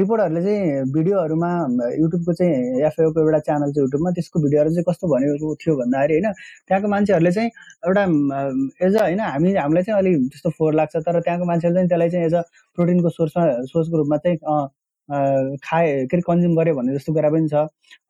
रिपोर्टहरूले 0.00 0.42
चाहिँ 0.42 0.84
भिडियोहरूमा 0.92 1.50
युट्युबको 2.00 2.32
चाहिँ 2.32 2.84
एफएओको 2.88 3.20
एउटा 3.20 3.38
च्यानल 3.48 3.72
छ 3.72 3.78
युट्युबमा 3.78 4.10
त्यसको 4.18 4.40
भिडियोहरू 4.44 4.70
चाहिँ 4.70 4.84
कस्तो 4.88 5.08
भनेको 5.14 5.54
थियो 5.62 5.76
भन्दाखेरि 5.76 6.14
होइन 6.14 6.32
त्यहाँको 6.68 6.88
मान्छेहरूले 6.88 7.32
चाहिँ 7.32 7.50
एउटा 7.88 8.04
एज 8.86 8.96
अ 8.96 9.02
होइन 9.02 9.20
हामी 9.22 9.54
हामीलाई 9.56 9.82
चाहिँ 9.82 9.98
अलिक 9.98 10.16
त्यस्तो 10.32 10.50
फोहोर 10.58 10.74
लाग्छ 10.74 10.96
तर 10.98 11.20
त्यहाँको 11.20 11.44
मान्छेहरूले 11.44 11.80
चाहिँ 11.80 11.88
त्यसलाई 11.88 12.10
चाहिँ 12.10 12.26
एज 12.26 12.34
अ 12.34 12.42
प्रोटिनको 12.78 13.08
सोर्समा 13.10 13.41
सोर्सको 13.66 13.96
रूपमा 13.96 14.16
चाहिँ 14.16 14.38
खाए 15.12 15.86
के 16.08 16.16
अरे 16.16 16.22
कन्ज्युम 16.26 16.56
गऱ्यो 16.56 16.74
भन्ने 16.74 16.94
जस्तो 16.96 17.12
कुरा 17.12 17.30
पनि 17.30 17.48
छ। 17.48 17.54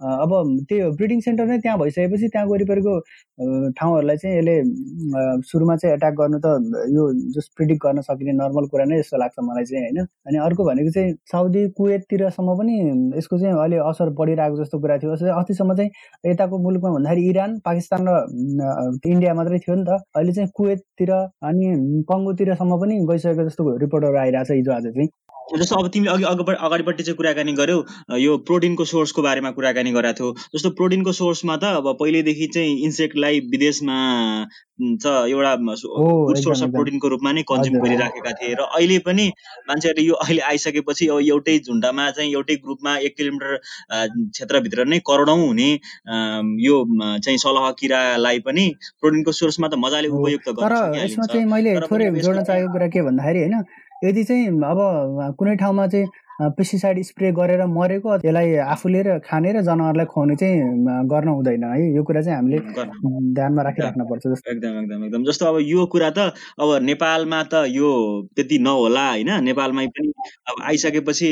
अब 0.02 0.32
त्यो 0.68 0.90
ब्रिडिङ 0.98 1.20
सेन्टर 1.20 1.46
नै 1.46 1.58
त्यहाँ 1.62 1.78
भइसकेपछि 1.78 2.28
त्यहाँ 2.28 2.46
वरिपरिको 2.48 2.92
ठाउँहरूलाई 3.78 4.16
चाहिँ 4.22 4.36
यसले 4.38 4.54
सुरुमा 5.50 5.76
चाहिँ 5.76 5.94
एट्याक 5.96 6.14
गर्नु 6.20 6.38
त 6.44 6.46
यो 6.94 7.02
जस 7.34 7.48
प्रिडिक्ट 7.56 7.82
गर्न 7.84 8.00
सकिने 8.08 8.32
नर्मल 8.38 8.66
कुरा 8.72 8.84
नै 8.84 8.98
जस्तो 9.02 9.16
लाग्छ 9.18 9.36
मलाई 9.42 9.64
चाहिँ 9.64 9.82
होइन? 9.84 9.98
अनि 10.26 10.38
अर्को 10.46 10.64
भनेको 10.64 10.90
चाहिँ 10.90 11.12
साउदी 11.32 11.62
कुवेततिरसम्म 11.78 12.54
पनि 12.58 12.74
यसको 13.18 13.38
चाहिँ 13.38 13.54
अहिले 13.54 13.78
असर 13.90 14.10
पढिरहेको 14.18 14.56
जस्तो 14.62 14.78
कुरा 14.78 14.98
थियो। 15.02 15.10
अस्तिसम्म 15.40 15.74
चाहिँ 15.76 15.90
यताको 16.30 16.58
मुलुकमा 16.66 16.90
भन्दाखेरि 16.98 17.28
इरान 17.30 17.58
पाकिस्तान 17.66 18.00
र 18.08 18.14
इन्डिया 19.06 19.34
मात्रै 19.34 19.58
थियो 19.66 19.74
नि 19.76 19.84
त। 19.88 19.98
अहिले 20.16 20.32
चाहिँ 20.32 20.50
कुवेततिर 20.54 21.12
अनि 21.50 21.66
कङ्गोतिरसम्म 22.10 22.80
पनि 22.82 22.94
गइसकेको 23.10 23.48
जस्तो 23.48 23.76
रिपोर्टहरू 23.86 24.18
आइरहेको 24.18 24.48
छ 24.48 24.58
हिजो 24.60 24.72
आज 24.72 24.86
चाहिँ। 24.94 25.08
जस्तो 25.58 25.76
अब 25.76 25.88
तिमीले 25.92 26.10
अघि 26.12 26.24
अघि 26.24 26.42
अगाडिपट्टि 26.92 27.04
चाहिँ 27.04 27.16
कुराकानी 27.16 27.52
गर्यौ। 27.52 27.78
यो 28.18 28.36
प्रोटिनको 28.46 28.84
सोर्सको 28.84 29.22
बारेमा 29.22 29.50
कुराकानी 29.56 29.90
गरेका 29.92 30.12
थियौ। 30.12 30.32
जस्तो 30.54 30.70
प्रोटिनको 30.76 31.12
सोर्समा 31.12 31.56
त 31.56 31.64
अब 31.80 31.96
पहिलेदेखि 32.00 32.46
चाहिँ 32.54 32.72
इन्सेक्टलाई 32.84 33.40
विदेशमा 33.52 33.96
चाहिँ 35.02 35.30
एउटा 35.30 35.54
गुड 35.56 36.36
सोर्स 36.36 36.62
अफ 36.62 36.70
प्रोटिनको 36.70 37.08
रूपमा 37.08 37.32
नै 37.32 37.42
कन्ज्युम 37.48 37.76
गरिराखेका 37.82 38.32
थिए 38.38 38.54
र 38.54 38.66
अहिले 38.68 38.98
पनि 39.06 39.26
मान्छेहरूले 39.68 40.06
यो 40.06 40.14
अहिले 40.14 40.42
आइसकेपछि 40.42 41.06
अब 41.08 41.20
एउटै 41.22 41.58
झुन्डामा 41.58 42.10
चाहिँ 42.10 42.32
एउटै 42.32 42.56
ग्रुपमा 42.64 42.96
एक 43.08 43.16
किलोमिटर 43.16 43.50
क्षेत्रभित्र 44.32 44.84
नै 44.84 44.98
करोडौँ 45.06 45.38
हुने 45.38 45.70
यो 46.66 46.76
चाहिँ 47.18 47.38
सलह 47.38 47.70
किरालाई 47.80 48.38
पनि 48.48 48.66
प्रोटिनको 49.00 49.32
सोर्समा 49.32 49.68
त 49.68 49.74
मजाले 49.78 50.08
उपयुक्त 50.10 50.48
तर 50.58 50.74
यसमा 50.98 51.26
चाहिँ 51.32 51.46
मैले 51.46 51.78
थोरै 51.86 52.10
जोड्न 52.18 52.42
चाहेको 52.42 52.72
कुरा 52.72 52.88
के 52.88 53.02
भन्दाखेरि 53.02 53.46
होइन 53.46 53.64
यदि 54.04 54.22
चाहिँ 54.24 54.46
अब 54.66 54.78
कुनै 55.38 55.56
ठाउँमा 55.56 55.86
चाहिँ 55.86 56.06
पेस्टिसाइड 56.40 57.02
स्प्रे 57.04 57.30
गरेर 57.32 57.64
मरेको 57.68 58.16
त्यसलाई 58.18 58.54
आफूले 58.72 59.02
र 59.02 59.18
खाने 59.26 59.52
र 59.52 59.60
जनावरलाई 59.62 60.06
खुवाउने 60.06 60.36
चाहिँ 60.36 61.06
गर्न 61.06 61.28
हुँदैन 61.28 61.64
है। 61.64 61.94
यो 61.96 62.02
कुरा 62.02 62.22
चाहिँ 62.22 62.36
हामीले 62.36 62.58
ध्यानमा 63.36 63.62
राखिराख्नु 63.62 64.04
पर्छ 64.10 64.22
जस्तो। 64.26 64.50
एकदम 64.52 64.78
एकदम 64.82 65.04
एकदम। 65.04 65.24
जस्तो 65.24 65.46
अब 65.46 65.58
यो 65.60 65.86
कुरा 65.86 66.10
त 66.10 66.32
अब 66.58 66.68
नेपालमा 66.82 67.42
त 67.52 67.64
यो 67.68 67.90
त्यति 68.36 68.58
नहोला 68.58 69.08
होइन? 69.08 69.30
नेपालमै 69.44 69.86
पनि 69.92 70.08
अब 70.50 70.62
आइसकेपछि 70.72 71.30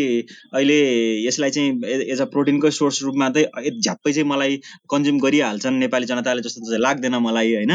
अहिले 0.55 0.79
यसलाई 1.27 1.51
चाहिँ 1.51 1.71
एज 2.13 2.21
अ 2.21 2.25
प्रोटिनको 2.31 2.71
सोर्स 2.71 3.03
रूपमा 3.03 3.29
चाहिँ 3.31 3.81
झ्याप्पै 3.81 4.13
चाहिँ 4.13 4.29
मलाई 4.29 4.57
कन्ज्युम 4.91 5.19
गरिहाल्छन् 5.19 5.79
नेपाली 5.79 6.07
जनताले 6.07 6.43
जस्तो 6.43 6.67
चाहिँ 6.67 6.83
लाग्दैन 6.83 7.17
मलाई 7.19 7.55
होइन? 7.55 7.73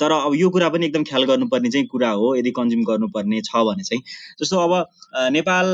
तर 0.00 0.12
अब 0.12 0.34
यो 0.34 0.50
कुरा 0.50 0.68
पनि 0.68 0.86
एकदम 0.86 1.04
ख्याल 1.10 1.24
गर्नुपर्ने 1.24 1.70
चाहिँ 1.70 1.86
कुरा 1.92 2.10
हो। 2.10 2.34
यदि 2.36 2.50
कन्ज्युम 2.56 2.82
गर्नुपर्ने 2.84 3.40
छ 3.42 3.66
भने 3.68 3.82
चाहिँ। 3.82 4.02
जस्तो 4.40 4.56
अब 4.56 4.72
नेपाल 5.32 5.66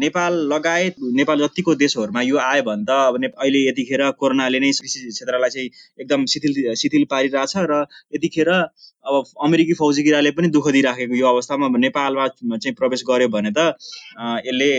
नेपाल 0.00 0.40
लगायत 0.44 0.96
नेपाल 1.14 1.40
जतिको 1.40 1.74
देशहरूमा 1.76 2.22
यो 2.22 2.38
आयो 2.40 2.62
भने 2.62 2.84
त 2.84 2.98
अब 3.02 3.18
अहिले 3.24 3.60
यतिखेर 3.62 4.02
कोरोनाले 4.18 4.60
नै 4.60 4.70
कृषि 4.78 5.04
क्षेत्रलाई 5.08 5.50
चाहिँ 5.50 5.68
एकदम 5.98 6.26
शिथिल 6.28 6.74
शिथिल 6.76 7.04
पारिरहेछ 7.10 7.54
र 7.68 7.80
यतिखेर 8.12 8.50
अब 9.04 9.24
अमेरिकी 9.44 9.74
फौजी 9.74 10.02
गिराले 10.02 10.30
पनि 10.32 10.48
दुःख 10.50 10.68
दिइराखेको 10.72 11.14
यो 11.16 11.26
अवस्थामा 11.28 11.68
नेपालमा 11.78 12.26
चाहिँ 12.28 12.74
प्रवेश 12.74 13.02
गर्यो 13.08 13.28
भने 13.28 13.50
त 13.50 13.74
यसले 14.46 14.70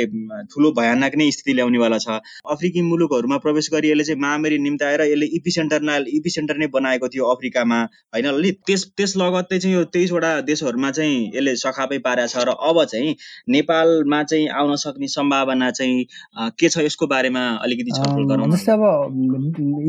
ठुलो 0.53 0.71
भयानक 0.73 1.15
नै 1.17 1.29
स्थिति 1.31 1.53
ल्याउनेवाला 1.53 1.97
छ। 1.97 2.19
अफ्रिकी 2.47 2.81
मुलुकहरूमा 2.83 3.37
प्रवेश 3.45 3.69
गरी 3.73 3.91
यसले 3.91 4.03
चाहिँ 4.03 4.21
महामारी 4.21 4.57
निम्ताएर 4.59 5.01
यसले 5.03 5.25
इपी 5.37 5.51
सेन्टर 5.51 6.07
इपी 6.13 6.29
सेन्टर 6.29 6.57
नै 6.57 6.67
बनाएको 6.73 7.07
थियो 7.09 7.25
अफ्रिकामा 7.33 7.79
होइन 8.15 8.51
त्यस 8.67 8.85
त्यस 8.97 9.17
लगत्तै 9.17 9.59
चाहिँ 9.59 9.75
यो 9.75 9.83
तेइसवटा 9.93 10.31
देशहरूमा 10.43 10.91
चाहिँ 10.91 11.17
यसले 11.35 11.55
सखापै 11.57 11.97
पारेको 12.07 12.27
छ। 12.27 12.47
र 12.47 12.55
अब 12.69 12.83
चाहिँ 12.85 13.15
नेपालमा 13.49 14.21
चाहिँ 14.23 14.47
आउन 14.59 14.75
सक्ने 14.77 15.07
सम्भावना 15.09 15.69
चाहिँ 15.71 16.05
के 16.59 16.69
छ 16.69 16.85
यसको 16.85 17.07
बारेमा 17.07 17.43
अलिकति 17.63 17.91
छलफल 17.91 18.23
गरौँ 18.31 18.49
जस्तै 18.51 18.71
अब 18.71 18.83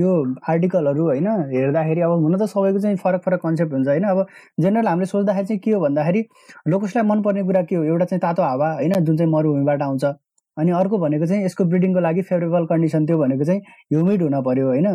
यो 0.01 0.12
आर्टिकलहरू 0.51 1.05
होइन 1.05 1.29
हेर्दाखेरि 1.55 2.01
अब 2.01 2.18
हुन 2.25 2.37
त 2.37 2.51
सबैको 2.51 2.81
चाहिँ 2.81 2.97
फरक 2.99 3.23
फरक 3.25 3.40
कन्सेप्ट 3.42 3.73
हुन्छ 3.73 3.88
होइन? 3.88 4.05
अब 4.05 4.23
जेनरल 4.60 4.88
हामीले 4.88 5.06
सोच्दाखेरि 5.06 5.46
चाहिँ 5.46 5.60
के 5.60 5.70
हो 5.70 5.80
भन्दाखेरि 5.80 6.24
लोकसलाई 6.68 7.04
मनपर्ने 7.08 7.42
कुरा 7.42 7.62
के 7.62 7.76
हो? 7.76 7.84
एउटा 7.84 8.04
चाहिँ 8.04 8.20
तातो 8.20 8.42
हावा 8.42 8.72
होइन? 8.72 8.92
जुन 9.04 9.16
चाहिँ 9.16 9.32
मरुभूमिबाट 9.32 9.82
आउँछ। 9.82 10.04
अनि 10.56 10.70
अर्को 10.70 10.98
भनेको 10.98 11.26
चाहिँ 11.26 11.44
यसको 11.44 11.64
ब्रिडिङको 11.64 12.00
लागि 12.00 12.22
फेभरेबल 12.22 12.66
कन्डिसन 12.66 13.06
त्यो 13.06 13.18
भनेको 13.18 13.44
चाहिँ 13.44 13.60
ह्युमिड 13.60 14.22
हुन 14.22 14.42
पऱ्यो 14.42 14.66
होइन? 14.66 14.87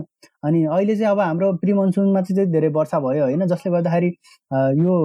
अनि 0.43 0.63
अहिले 0.65 0.95
चाहिँ 0.95 1.12
अब 1.12 1.19
हाम्रो 1.19 1.52
प्रि 1.62 1.73
मनसुनमा 1.73 2.21
चाहिँ 2.21 2.45
धेरै 2.52 2.67
वर्षा 2.78 2.99
भयो 2.99 3.23
होइन 3.23 3.45
जसले 3.47 3.71
गर्दाखेरि 3.71 4.08
यो 4.84 4.95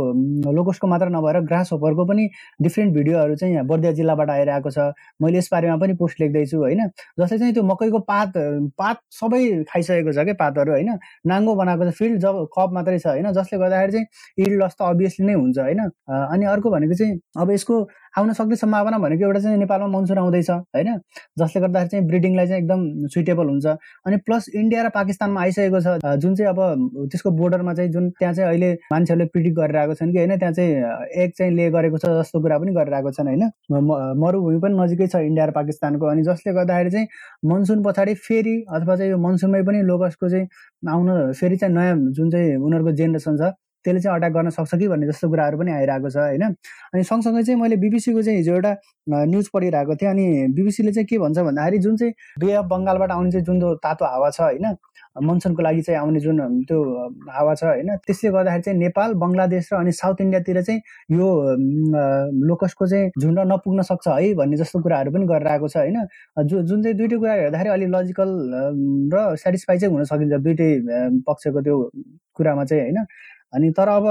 लोकसको 0.53 0.87
मात्र 0.87 1.09
नभएर 1.11 1.40
ग्रास 1.47 1.73
होपरको 1.73 2.05
पनि 2.07 2.29
डिफ्रेन्ट 2.62 2.94
भिडियोहरू 2.94 3.35
चाहिँ 3.37 3.55
यहाँ 3.55 3.66
बर्दिया 3.66 3.92
जिल्लाबाट 3.92 4.31
आइरहेको 4.31 4.70
छ। 4.70 4.79
मैले 5.23 5.38
यस 5.38 5.49
बारेमा 5.53 5.77
पनि 5.77 5.94
पोस्ट 5.94 6.20
लेख्दैछु 6.20 6.59
होइन। 6.59 6.81
जसले 7.20 7.38
चाहिँ 7.38 7.55
त्यो 7.55 7.62
मकैको 7.62 7.99
पात 8.09 8.33
पात 8.79 9.01
सबै 9.20 9.42
खाइसकेको 9.73 10.12
छ 10.12 10.25
क्या 10.25 10.35
पातहरू 10.38 10.73
होइन। 10.73 10.99
नाङ्गो 11.27 11.55
बनाएको 11.55 11.90
छ 11.90 11.94
फिल्ड 11.99 12.20
जब 12.20 12.47
कप 12.57 12.70
मात्रै 12.75 12.99
छ 12.99 13.07
होइन। 13.07 13.33
जसले 13.33 13.59
गर्दाखेरि 13.59 13.92
चाहिँ 13.92 14.07
इल्ड 14.47 14.62
लस 14.62 14.75
त 14.79 14.83
अभियसली 14.83 15.27
नै 15.27 15.35
हुन्छ 15.35 15.59
होइन। 15.59 15.81
अनि 16.09 16.44
अर्को 16.55 16.70
भनेको 16.70 16.94
चाहिँ 16.94 17.20
अब 17.42 17.51
यसको 17.51 17.75
आउन 18.18 18.33
सक्ने 18.33 18.57
सम्भावना 18.57 18.99
भनेको 18.99 19.25
एउटा 19.27 19.40
चाहिँ 19.40 19.59
नेपालमा 19.59 19.87
मनसुन 19.99 20.18
आउँदैछ 20.18 20.51
होइन। 20.51 20.90
जसले 21.38 21.61
गर्दाखेरि 21.61 21.88
चाहिँ 21.90 22.07
ब्रिडिङलाई 22.07 22.47
चाहिँ 22.47 22.62
एकदम 22.62 23.07
सुइटेबल 23.14 23.47
हुन्छ। 23.49 23.66
अनि 24.07 24.16
प्लस 24.27 24.49
इन्डिया 24.55 24.83
र 24.87 24.88
पाकिस्तानमा 25.24 25.40
आइसकेको 25.40 25.80
छ 25.80 26.16
जुन 26.20 26.34
चाहिँ 26.34 26.50
अब 26.50 27.08
त्यसको 27.10 27.30
बोर्डरमा 27.30 27.74
चाहिँ 27.74 27.90
जुन 27.90 28.10
त्यहाँ 28.10 28.34
चाहिँ 28.34 28.48
अहिले 28.48 28.72
मान्छेहरूले 28.92 29.26
प्रिडिक्ट 29.26 29.56
गरेर 29.56 29.76
आएको 29.76 29.94
छन् 29.94 30.12
कि 30.12 30.18
होइन 30.18 30.37
त्यहाँ 30.38 30.52
चाहिँ 30.52 31.24
एक 31.24 31.32
चाहिँ 31.38 31.52
ले 31.54 31.70
गरेको 31.70 31.98
छ 31.98 32.06
जस्तो 32.20 32.40
कुरा 32.40 32.58
पनि 32.58 32.72
गरेर 32.72 32.94
आएको 32.94 33.10
छन् 33.10 33.28
होइन। 33.28 33.44
मरुभूमि 34.20 34.58
पनि 34.60 34.74
नजिकै 34.74 35.06
छ 35.06 35.16
इन्डिया 35.24 35.46
र 35.46 35.50
पाकिस्तानको 35.50 36.06
अनि 36.06 36.22
जसले 36.22 36.52
गर्दाखेरि 36.52 36.90
चाहिँ 36.90 37.06
मनसुन 37.44 37.82
पछाडि 37.82 38.14
फेरि 38.20 38.56
अथवा 38.68 38.96
चाहिँ 38.96 39.10
यो 39.10 39.18
मनसुनमै 39.18 39.62
पनि 39.62 39.82
लोकसको 39.82 40.28
चाहिँ 40.28 40.46
आउन 40.88 41.32
फेरि 41.32 41.56
चाहिँ 41.56 41.74
नयाँ 41.74 41.96
जुन 42.12 42.30
चाहिँ 42.30 42.56
उनीहरूको 42.56 42.92
जेनेरेसन 42.92 43.37
छ 43.37 43.52
त्यसले 43.85 44.01
चाहिँ 44.01 44.16
अट्याक 44.16 44.33
गर्न 44.33 44.51
सक्छ 44.51 44.75
कि 44.75 44.88
भन्ने 44.88 45.07
जस्तो 45.07 45.29
कुराहरू 45.29 45.59
पनि 45.59 45.73
आइरहेको 45.73 46.11
छ 46.11 46.16
होइन? 46.16 46.42
अनि 46.94 47.03
सँगसँगै 47.05 47.42
चाहिँ 47.42 47.61
मैले 47.61 47.77
बिबिसीको 47.85 48.23
चाहिँ 48.23 48.38
हिजो 48.38 48.53
एउटा 48.55 48.73
न्युज 49.27 49.49
पढिरहेको 49.55 49.94
थिएँ 50.01 50.11
अनि 50.11 50.27
बिबिसीले 50.57 50.92
चाहिँ 50.92 51.07
के 51.07 51.18
भन्छ 51.18 51.38
भन्दाखेरि 51.38 51.79
जुन 51.85 51.97
चाहिँ 51.97 52.12
बे 52.40 52.53
अफ 52.53 52.64
बङ्गालबाट 52.73 53.11
आउने 53.11 53.31
चाहिँ 53.31 53.44
जुन 53.44 53.77
तातो 53.85 54.05
हावा 54.05 54.31
छ 54.31 54.40
होइन? 54.40 54.77
मनसुनको 55.23 55.62
लागि 55.62 55.83
चाहिँ 55.83 55.99
आउने 56.01 56.20
जुन 56.20 56.38
त्यो 56.66 56.79
हावा 57.31 57.55
छ 57.55 57.64
होइन? 57.64 57.97
त्यसले 58.07 58.31
गर्दाखेरि 58.31 58.62
चाहिँ 58.62 58.79
नेपाल 58.79 59.14
बङ्गलादेश 59.14 59.68
र 59.73 59.77
अनि 59.77 59.92
साउथ 59.92 60.20
इन्डियातिर 60.20 60.61
चाहिँ 60.62 60.81
यो 61.18 61.29
लोकसको 62.49 62.87
चाहिँ 62.87 63.11
झुन्ड 63.23 63.38
नपुग्न 63.53 63.83
सक्छ 63.90 64.09
है 64.09 64.33
भन्ने 64.35 64.57
जस्तो 64.57 64.81
कुराहरू 64.83 65.11
पनि 65.14 65.27
गरेर 65.27 65.47
आएको 65.55 65.68
छ 65.68 65.77
होइन? 65.77 65.99
जो 66.51 66.62
जुन 66.66 66.83
चाहिँ 66.83 66.97
दुइटै 66.99 67.16
कुरा 67.16 67.33
हेर्दाखेरि 67.33 67.70
अलिक 67.70 67.88
लजिकल 67.94 68.31
र 69.14 69.37
सेटिस्फाई 69.44 69.79
चाहिँ 69.79 69.94
हुन 69.94 70.05
सकिन्छ 70.11 70.42
दुइटै 70.42 70.70
पक्षको 71.27 71.61
त्यो 71.62 71.77
कुरामा 72.35 72.64
चाहिँ 72.64 72.83
होइन? 72.83 73.07
अनि 73.55 73.71
तर 73.79 73.88
अब 73.88 74.07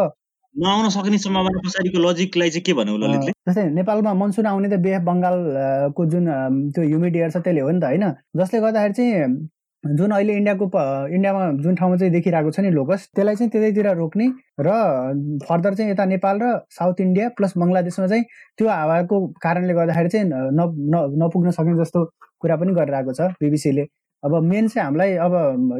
नआउन 0.55 0.89
सक्ने 0.93 1.17
सम्भावना 1.17 1.59
पछाडिको 1.65 1.99
लजिकलाई 2.01 2.49
चाहिँ 2.49 2.63
के 2.65 2.73
भन्नु 2.77 2.97
ललितले? 3.03 3.31
जस्तै 3.47 3.63
नेपालमा 3.73 4.13
मनसुन 4.13 4.45
आउने 4.45 4.69
त 4.69 4.77
बे 4.85 4.99
बङ्गालको 5.09 6.05
जुन 6.13 6.25
त्यो 6.73 6.83
ह्युमिड 6.83 7.15
एयर 7.15 7.29
छ 7.31 7.37
त्यसले 7.45 7.61
हो 7.65 7.71
नि 7.71 7.79
त 7.81 7.85
होइन? 7.89 8.05
जसले 8.37 8.59
गर्दाखेरि 8.61 8.93
चाहिँ 8.93 9.95
जुन 9.97 10.11
अहिले 10.15 10.33
इन्डियाको 10.39 10.65
इन्डियामा 11.15 11.41
जुन 11.63 11.75
ठाउँमा 11.75 11.97
चाहिँ 11.97 12.11
देखिरहेको 12.13 12.51
छ 12.55 12.59
नि 12.63 12.69
लोकस 12.71 13.07
त्यसलाई 13.15 13.35
चाहिँ 13.35 13.49
त्यतैतिर 13.51 13.87
रोक्ने 13.97 14.27
र 14.67 14.69
फर्दर 15.47 15.73
चाहिँ 15.75 15.91
यता 15.91 16.05
नेपाल 16.13 16.35
र 16.43 16.51
साउथ 16.77 17.01
इन्डिया 17.01 17.29
प्लस 17.37 17.53
बङ्गलादेशमा 17.57 18.07
चाहिँ 18.07 18.23
त्यो 18.57 18.69
हावाको 18.69 19.17
कारणले 19.43 19.73
गर्दाखेरि 19.73 20.09
चाहिँ 20.09 20.25
न 20.29 20.69
नपुग्न 21.23 21.51
सक्ने 21.57 21.75
जस्तो 21.81 22.05
कुरा 22.39 22.55
पनि 22.61 22.73
गरिरहेको 22.79 23.13
छ 23.19 23.33
बिबिसीले। 23.41 23.83
अब 24.23 24.33
मेन 24.51 24.67
चाहिँ 24.71 24.85
हामीलाई 24.85 25.11
अब 25.25 25.33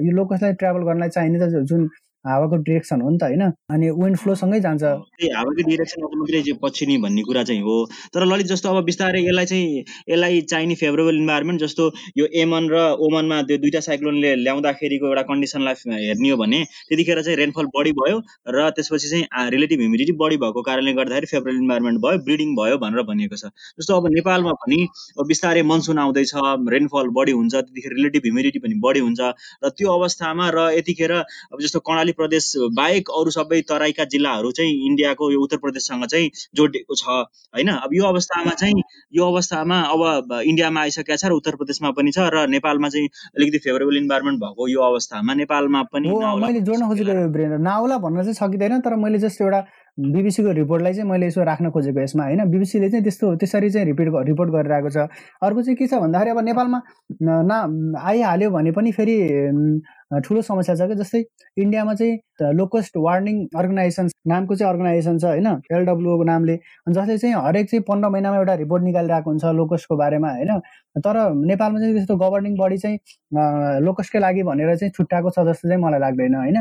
यो 0.04 0.12
लोकसलाई 0.18 0.54
ट्राभल 0.60 0.82
गर्नलाई 0.90 1.10
चाहिने 1.16 1.40
त 1.40 1.64
जुन 1.70 1.88
हावाको 2.26 2.56
डिरेक्सन 2.64 3.02
हो 3.02 3.10
नि 3.10 3.18
त 3.18 3.24
होइन? 3.24 3.42
अनि 3.70 3.90
विन्ड 4.00 4.18
फ्लोसँगै 4.18 4.60
जान्छ। 4.66 4.84
हावाको 4.84 5.64
डिरेक्सन 5.70 6.02
मात्रै 6.04 6.42
पछिनी 6.64 6.98
भन्ने 7.04 7.22
कुरा 7.28 7.44
चाहिँ 7.44 7.62
हो। 7.62 7.76
तर 8.14 8.26
ललित 8.26 8.48
जस्तो 8.48 8.70
अब 8.70 8.84
बिस्तारै 8.86 9.22
यसलाई 9.24 9.46
चाहिँ 9.46 9.84
यसलाई 10.10 10.42
चाहिने 10.52 10.76
फेभरेबल 10.82 11.16
इन्भाइरोमेन्ट 11.18 11.62
जस्तो 11.62 11.84
यो 12.18 12.26
एमन 12.44 12.70
र 12.72 12.76
ओमनमा 13.08 13.42
त्यो 13.50 13.58
दुईवटा 13.64 13.80
साइक्लोनले 13.88 14.32
ल्याउँदाखेरिको 14.44 15.08
एउटा 15.08 15.24
कन्डिसनलाई 15.32 15.76
हेर्ने 16.08 16.30
हो 16.30 16.38
भने 16.38 16.64
त्यतिखेर 16.90 17.22
चाहिँ 17.22 17.38
रेनफल 17.38 17.66
बढी 17.76 17.92
भयो 18.00 18.18
र 18.56 18.70
त्यसपछि 18.78 19.10
चाहिँ 19.10 19.52
रिलेटिभ 19.52 19.80
ह्युमिडिटी 19.84 20.16
बढी 20.24 20.38
भएको 20.44 20.62
कारणले 20.70 20.94
गर्दाखेरि 20.94 21.28
फेभरेबल 21.34 21.60
इन्भाइरोमेन्ट 21.62 22.00
भयो 22.06 22.24
ब्रिडिङ 22.24 22.56
भयो 22.56 22.78
भनेर 22.86 23.04
भनिएको 23.12 23.36
छ। 23.36 23.52
जस्तो 23.80 24.00
अब 24.00 24.08
नेपालमा 24.16 24.54
पनि 24.64 24.80
बिस्तारै 25.28 25.64
मनसुन 25.74 26.00
आउँदैछ 26.00 26.34
रेनफल 26.72 27.12
बढी 27.20 27.32
हुन्छ 27.34 27.54
त्यतिखेर 27.54 28.00
रिलेटिभ 28.00 28.24
ह्युमिडिटी 28.26 28.60
पनि 28.64 28.80
बढी 28.88 29.06
हुन्छ 29.08 29.22
र 29.60 29.76
त्यो 29.76 29.92
अवस्थामा 30.00 30.50
र 30.56 30.68
यतिखेर 30.80 31.12
अब 31.14 31.60
जस्तो 31.62 31.80
कर्णाली 31.84 32.12
प्रदेश 32.14 32.52
बाहेक 32.74 33.10
अरू 33.10 33.32
सबै 33.32 33.62
तराईका 33.62 34.06
जिल्लाहरू 34.06 34.52
चाहिँ 34.52 34.74
इन्डियाको 34.86 35.32
यो 35.32 35.42
उत्तर 35.42 35.58
प्रदेशसँग 35.58 36.06
चाहिँ 36.06 36.30
जोडिएको 36.56 36.96
छ 36.96 37.04
होइन? 37.54 37.70
अब 37.70 37.90
यो 37.94 38.04
अवस्थामा 38.06 38.52
चाहिँ 38.54 38.84
यो 39.14 39.28
अवस्थामा 39.28 39.80
अब 39.94 40.42
इन्डियामा 40.46 40.82
आइसकेको 40.82 41.18
छ 41.18 41.26
र 41.26 41.32
उत्तर 41.34 41.56
प्रदेशमा 41.56 41.92
पनि 41.92 42.12
छ 42.12 42.30
र 42.34 42.48
नेपालमा 42.48 42.90
चाहिँ 42.90 43.08
अलिकति 43.38 43.58
फेभरेबल 43.58 43.98
इन्भाइरोमेन्ट 43.98 44.40
भएको 44.40 44.68
यो 44.68 44.82
अवस्थामा 44.82 45.34
नेपालमा 45.34 45.84
पनि 45.94 46.10
मैले 46.44 46.62
जोड्न 46.62 46.88
खोजेको 46.88 47.58
नाउला 47.64 47.98
भन्न 47.98 48.24
चाहिँ 48.24 48.34
सकिँदैन 48.34 48.80
तर 48.82 48.96
मैले 48.96 49.20
जस्तो 49.20 49.44
एउटा 49.44 49.62
बिबिसीको 49.98 50.52
रिपोर्टलाई 50.52 50.94
चाहिँ 50.94 51.10
मैले 51.10 51.28
यसो 51.28 51.44
राख्न 51.44 51.70
खोजेको 51.70 52.00
यसमा 52.02 52.24
होइन? 52.24 52.50
बिबिसीले 52.52 52.90
चाहिँ 52.90 53.04
त्यस्तो 53.04 53.36
त्यसरी 53.38 53.70
चाहिँ 53.70 53.86
रिपिट 53.88 54.08
रिपोर्ट 54.28 54.50
गरिरहेको 54.52 54.90
छ। 54.90 54.98
अर्को 55.46 55.62
चाहिँ 55.62 55.76
के 55.78 55.88
छ 55.88 55.94
भन्दाखेरि 56.02 56.30
अब 56.30 56.40
नेपालमा 56.46 56.82
न 57.22 57.94
आइहाल्यो 58.02 58.50
भने 58.52 58.72
पनि 58.74 58.92
फेरि 58.92 59.18
ठुलो 60.26 60.42
समस्या 60.42 60.76
छ 60.76 60.88
कि 60.90 60.96
जस्तै 60.98 61.24
इन्डियामा 61.62 61.94
चाहिँ 61.94 62.54
लोकस्ट 62.58 62.98
वार्निङ 62.98 63.38
अर्गनाइजेसन 63.58 64.10
नामको 64.28 64.56
चाहिँ 64.56 64.74
अर्गनाइजेसन 64.74 65.18
छ 65.18 65.26
होइन? 65.26 65.48
एलडब्लुओको 65.72 66.24
नामले। 66.24 66.58
जसले 66.90 67.18
चाहिँ 67.18 67.36
हरेक 67.46 67.70
चाहिँ 67.70 67.84
पन्ध्र 67.88 68.10
महिनामा 68.10 68.38
एउटा 68.38 68.54
रिपोर्ट 68.66 68.84
निकालिरहेको 68.84 69.30
हुन्छ 69.30 69.46
लोकस्टको 69.62 69.98
बारेमा 69.98 70.30
होइन? 70.34 70.60
तर 71.06 71.16
नेपालमा 71.38 71.80
चाहिँ 71.80 71.94
त्यस्तो 71.94 72.18
गभर्निङ 72.18 72.58
बडी 72.58 72.78
चाहिँ 72.78 72.98
लोकस्टकै 73.86 74.20
लागि 74.20 74.44
भनेर 74.50 74.76
चाहिँ 74.76 74.92
छुट्याएको 74.98 75.30
छ 75.30 75.46
जस्तो 75.54 75.70
चाहिँ 75.70 75.82
मलाई 75.86 76.00
लाग्दैन 76.00 76.36
होइन? 76.36 76.58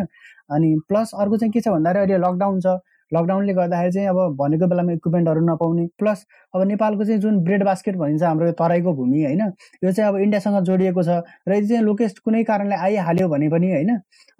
अनि 0.52 0.76
प्लस 0.88 1.10
अर्को 1.16 1.36
चाहिँ 1.36 1.52
के 1.52 1.60
छ 1.60 1.68
भन्दाखेरि 1.72 2.12
अहिले 2.12 2.26
लकडाउन 2.28 2.60
छ। 2.60 2.80
लकडाउनले 3.14 3.52
गर्दाखेरि 3.52 3.92
चाहिँ 3.92 4.08
अब 4.08 4.36
भनेको 4.36 4.66
बेलामा 4.66 4.92
इक्विपमेन्टहरू 4.92 5.40
नपाउने। 5.46 5.86
प्लस 5.98 6.24
अब 6.54 6.62
नेपालको 6.68 7.04
चाहिँ 7.04 7.20
जुन 7.20 7.38
ब्रेड 7.44 7.64
बास्केट 7.64 7.96
भनिन्छ 7.96 8.22
हाम्रो 8.22 8.46
यो 8.46 8.52
तराईको 8.52 8.92
भूमि 8.94 9.22
होइन 9.24 9.40
यो 9.84 9.92
चाहिँ 9.92 10.08
अब 10.08 10.16
इन्डियासँग 10.18 10.62
जोडिएको 10.64 11.02
छ। 11.02 11.22
र 11.48 11.52
यदि 11.54 11.68
चाहिँ 11.68 11.84
लोकेस्ट 11.84 12.18
कुनै 12.18 12.42
कारणले 12.44 12.74
आइहाल्यो 12.74 13.28
भने 13.28 13.48
पनि 13.48 13.70
होइन 13.72 13.90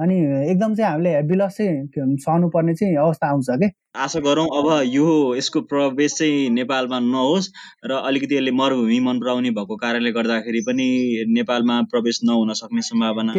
अनि 0.01 0.17
एकदम 0.51 0.75
चाहिँ 0.75 0.91
हामीले 0.91 1.23
बिलस 1.23 1.57
चाहिँ 1.57 2.17
सहनु 2.19 2.49
पर्ने 2.49 2.75
चाहिँ 2.75 2.97
अवस्था 2.97 3.27
आउँछ 3.29 3.47
क्या 3.51 3.92
आशा 3.95 4.21
गरौँ 4.21 4.45
अब 4.49 4.67
यो 4.89 5.05
यसको 5.37 5.61
प्रवेश 5.69 6.13
चाहिँ 6.19 6.49
नेपालमा 6.51 6.99
नहोस् 6.99 7.49
र 7.85 7.93
अलिकति 8.09 8.35
यसले 8.37 8.51
मरुभूमि 8.51 8.99
मन 9.05 9.19
पराउने 9.21 9.51
भएको 9.53 9.77
कारणले 9.77 10.13
गर्दाखेरि 10.13 10.61
पनि 10.65 10.87
नेपालमा 11.29 11.81
प्रवेश 11.93 12.21
नहुन 12.25 12.53
सक्ने 12.57 12.83
सम्भावना 12.83 13.33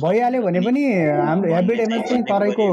भइहाल्यो 0.00 0.42
भने 0.42 0.60
पनि 0.64 0.84
हाम्रो 1.28 1.52
हेबिडेमा 1.54 1.98
चाहिँ 2.08 2.22
तराईको 2.30 2.68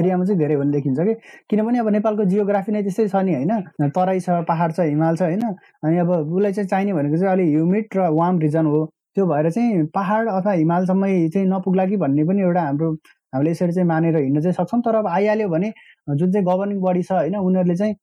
एरियामा 0.00 0.24
चाहिँ 0.24 0.38
धेरै 0.40 0.54
हुने 0.54 0.72
देखिन्छ 0.72 0.98
कि। 1.00 1.14
किनभने 1.50 1.78
अब 1.78 1.88
नेपालको 1.92 2.24
जियोग्राफी 2.32 2.72
नै 2.72 2.82
त्यस्तै 2.82 3.08
छ 3.08 3.20
नि 3.20 3.34
होइन। 3.34 3.90
तराई 3.92 4.20
छ 4.20 4.40
पहाड 4.48 4.72
छ 4.72 4.88
हिमाल 4.88 5.16
छ 5.16 5.28
होइन। 5.28 5.44
अनि 5.44 5.98
अब 5.98 6.10
उसलाई 6.10 6.52
चाहिँ 6.52 6.68
चाहिने 6.68 6.92
भनेको 6.92 7.16
चाहिँ 7.20 7.32
अलिक 7.32 7.48
ह्युमिड 7.52 7.84
र 7.96 8.08
वार्म 8.16 8.40
रिजन 8.40 8.66
हो। 8.66 8.80
त्यो 9.14 9.26
भएर 9.26 9.50
चाहिँ 9.50 9.84
पहाड 9.94 10.28
अथवा 10.28 10.52
हिमालसम्मै 10.52 11.12
चाहिँ 11.34 11.46
नपुग्ला 11.48 11.86
कि 11.86 11.96
भन्ने 12.00 12.24
पनि 12.24 12.42
एउटा 12.42 12.62
हाम्रो 12.64 12.90
हामीले 13.34 13.50
यसरी 13.50 13.72
चाहिँ 13.72 13.88
मानेर 13.88 14.16
हिँड्न 14.16 14.40
चाहिँ 14.40 14.54
सक्छौँ। 14.54 14.80
तर 14.86 14.94
अब 14.96 15.06
आइहाल्यो 15.06 15.48
भने 15.48 15.68
जुन 16.08 16.32
चाहिँ 16.32 16.46
गभर्निङ 16.46 16.80
बडी 16.80 17.02
छ 17.02 17.12
होइन 17.12 17.36
उनीहरूले 17.36 17.76
चाहिँ 17.76 17.94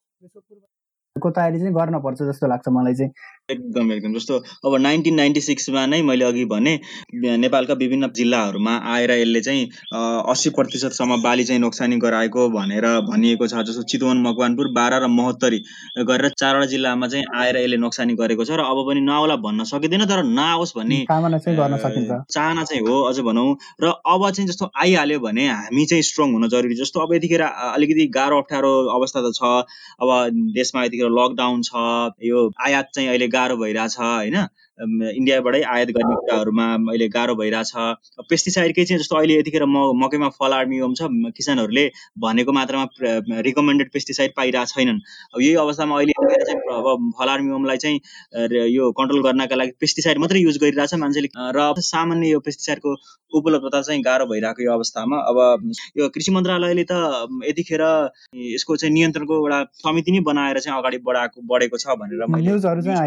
को 1.15 1.29
तयारी 1.31 1.59
चाहिँ 1.59 1.73
गर्न 1.73 1.99
पर्छ 2.01 2.21
जस्तो 2.23 2.47
लाग्छ 2.47 2.69
मलाई 2.69 2.93
चाहिँ। 2.95 3.11
एकदम 3.51 3.91
एकदम। 3.91 4.13
जस्तो 4.13 4.37
अब 4.65 4.75
नाइन्टिन 4.81 5.15
नाइन्टी 5.15 5.41
सिक्समा 5.41 5.85
नै 5.85 6.01
मैले 6.03 6.25
अघि 6.25 6.45
भने 6.47 6.73
नेपालका 7.37 7.73
विभिन्न 7.75 8.11
जिल्लाहरूमा 8.15 8.75
आएर 8.93 9.11
यसले 9.13 9.41
चाहिँ 9.41 9.65
अस्सी 10.31 10.49
प्रतिशतसम्म 10.51 11.21
बाली 11.23 11.43
चाहिँ 11.43 11.61
नोक्सानी 11.61 11.97
गराएको 11.99 12.49
भनेर 12.49 12.85
भनिएको 13.07 13.47
छ। 13.47 13.63
जस्तो 13.63 13.83
चितवन 13.85 14.17
मकवानपुर 14.21 14.67
बाह्र 14.73 15.01
र 15.03 15.07
महोत्तरी 15.09 15.59
गरेर 16.03 16.29
चारवटा 16.33 16.65
जिल्लामा 16.67 17.07
चाहिँ 17.07 17.25
आएर 17.35 17.57
यसले 17.57 17.77
नोक्सानी 17.77 18.13
गरेको 18.15 18.45
छ 18.45 18.51
र 18.55 18.63
अब 18.63 18.83
पनि 18.87 19.01
नआउला 19.01 19.35
भन्न 19.43 19.63
सकिँदैन 19.65 20.05
तर 20.05 20.23
नआओस् 20.25 20.75
भन्ने 20.77 20.99
चाहना 21.01 22.63
चाहिँ 22.63 22.81
हो 22.81 23.01
अझ 23.03 23.19
भनौँ। 23.21 23.49
र 23.83 23.85
अब 24.05 24.29
चाहिँ 24.31 24.47
जस्तो 24.47 24.69
आइहाल्यो 24.81 25.19
भने 25.19 25.47
हामी 25.47 25.85
चाहिँ 25.85 26.03
स्ट्रङ 26.03 26.31
हुन 26.33 26.47
जरुरी। 26.49 26.75
जस्तो 26.75 26.99
अब 26.99 27.13
यतिखेर 27.13 27.41
अलिकति 27.41 28.07
गाह्रो 28.15 28.37
अप्ठ्यारो 28.37 28.71
अवस्था 28.95 29.21
त 29.21 29.31
छ। 29.35 29.41
अब 30.01 30.09
देशमा 30.55 30.83
यतिखेर 30.83 31.09
लकडाउन 31.11 31.61
छ 31.61 31.71
यो 32.23 32.39
आयात 32.65 32.89
चाहिँ 32.93 33.09
अहिले 33.09 33.27
गाह्रो 33.41 33.57
भइरहेछ 33.57 33.99
होइन? 33.99 34.41
इन्डियाबाटै 34.79 35.61
आयात 35.61 35.89
गर्ने 35.95 36.15
कुराहरूमा 36.21 36.65
अहिले 36.91 37.07
गाह्रो 37.15 37.35
भइरहेछ। 37.35 37.71
पेस्टिसाइडकै 38.29 38.83
चाहिँ 38.85 38.99
जस्तो 39.01 39.15
अहिले 39.15 39.39
यतिखेर 39.39 39.65
म 39.65 39.77
मकैमा 40.01 40.29
फल 40.39 40.53
आर्मियम 40.53 40.93
छ 40.99 41.09
किसानहरूले 41.37 41.85
भनेको 42.25 42.51
मात्रामा 42.51 42.85
रिकमेन्डेड 43.47 43.91
पेस्टिसाइड 43.93 44.31
पाइरहेको 44.37 44.73
छैनन्। 44.73 44.99
अब 45.35 45.41
यही 45.41 45.55
अवस्थामा 45.65 45.97
अहिले 45.97 46.13
चाहिँ 46.45 46.59
अब 46.77 47.11
फल 47.19 47.29
आर्मियमलाई 47.29 47.77
चाहिँ 47.77 47.97
यो 48.73 48.91
कन्ट्रोल 48.99 49.21
गर्नका 49.23 49.55
लागि 49.55 49.71
पेस्टिसाइड 49.81 50.17
मात्रै 50.25 50.39
युज 50.41 50.57
गरिरहेछ 50.63 50.93
मान्छेले। 51.03 51.29
र 51.57 51.59
सामान्य 51.81 52.29
यो 52.31 52.39
पेस्टिसाइडको 52.41 52.95
उपलब्धता 53.33 53.81
चाहिँ 53.81 54.01
गाह्रो 54.03 54.25
भइरहेको 54.31 54.63
यो 54.63 54.71
अवस्थामा। 54.73 55.17
अब 55.29 55.37
यो 55.97 56.09
कृषि 56.15 56.31
मन्त्रालयले 56.31 56.83
त 56.91 56.93
यतिखेर 57.49 57.83
यसको 58.55 58.75
चाहिँ 58.75 58.93
नियन्त्रणको 58.93 59.35
एउटा 59.37 59.59
समिति 59.83 60.11
नै 60.11 60.19
बनाएर 60.31 60.59
चाहिँ 60.59 60.77
अगाडि 60.79 60.97
बढाएको 61.05 61.41
बढेको 61.53 61.77
छ 61.77 61.95
भनेर 62.01 62.23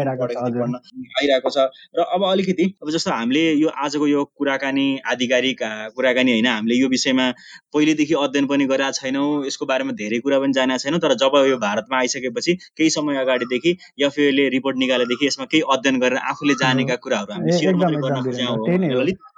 आइरहेको 0.05 1.49
छ। 1.49 1.64
र 1.97 2.05
अब 2.15 2.23
अलिकति 2.23 2.65
अब 2.83 2.89
जस्तो 2.89 3.11
हामीले 3.11 3.43
यो 3.53 3.69
आजको 3.77 4.07
यो 4.07 4.23
कुराकानी 4.37 4.87
आधिकारिक 5.05 5.59
कुराकानी 5.95 6.31
होइन 6.31 6.47
हामीले 6.47 6.75
यो 6.75 6.87
विषयमा 6.89 7.29
पहिलेदेखि 7.73 8.13
अध्ययन 8.13 8.45
पनि 8.47 8.65
गरेका 8.65 8.91
छैनौँ 8.91 9.45
यसको 9.47 9.65
बारेमा 9.65 9.91
धेरै 9.93 10.19
कुरा 10.19 10.39
पनि 10.39 10.53
जानेका 10.53 10.77
छैनौँ 10.77 10.99
तर 10.99 11.13
जब 11.15 11.37
यो 11.49 11.57
भारतमा 11.57 11.97
आइसकेपछि 11.97 12.53
केही 12.77 12.89
समय 12.89 13.17
अगाडिदेखि 13.17 13.77
एफएले 14.01 14.49
रिपोर्ट 14.49 14.77
निकालेदेखि 14.77 15.27
यसमा 15.27 15.45
केही 15.45 15.63
अध्ययन 15.69 15.99
गरेर 15.99 16.17
आफूले 16.31 16.53
जानेका 16.53 16.95
कुराहरू 16.95 17.33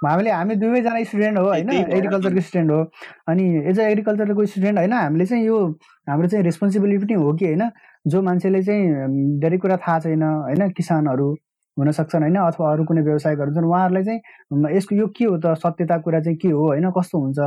हामीले 0.06 0.30
हामी 0.30 0.54
दुवैजना 0.54 1.02
स्टुडेन्ट 1.04 1.38
हो 1.38 1.44
होइन 1.44 1.70
एग्रिकल्चरको 1.70 2.40
स्टुडेन्ट 2.40 2.70
हो। 2.70 2.80
अनि 3.28 3.44
एज 3.70 3.80
अ 3.80 3.82
एग्रिकल्चरको 3.82 4.46
स्टुडेन्ट 4.46 4.78
होइन 4.78 4.92
हामीले 4.92 5.26
चाहिँ 5.26 5.44
यो 5.46 5.58
हाम्रो 6.08 6.28
चाहिँ 6.28 6.44
रेस्पोन्सिबिलिटी 6.44 7.04
पनि 7.04 7.14
हो 7.14 7.32
कि 7.32 7.44
होइन 7.44 7.70
जो 8.06 8.22
मान्छेले 8.22 8.62
चाहिँ 8.62 9.38
धेरै 9.40 9.58
कुरा 9.58 9.76
थाहा 9.76 9.98
छैन 9.98 10.22
होइन 10.22 10.70
किसानहरू 10.70 11.28
हुन 11.78 11.90
सक्छन् 11.98 12.22
होइन? 12.22 12.36
अथवा 12.42 12.72
अरू 12.72 12.84
कुनै 12.84 13.02
व्यवसायिकहरू 13.08 13.54
छन् 13.54 13.66
उहाँहरूलाई 13.70 14.04
चाहिँ 14.04 14.76
यसको 14.76 14.94
यो 14.96 15.06
के 15.18 15.24
हो 15.24 15.36
त? 15.38 15.54
सत्यता 15.64 15.98
कुरा 16.06 16.20
चाहिँ 16.20 16.38
के 16.38 16.48
हो? 16.48 16.66
होइन? 16.68 16.90
कस्तो 16.98 17.18
हुन्छ? 17.18 17.38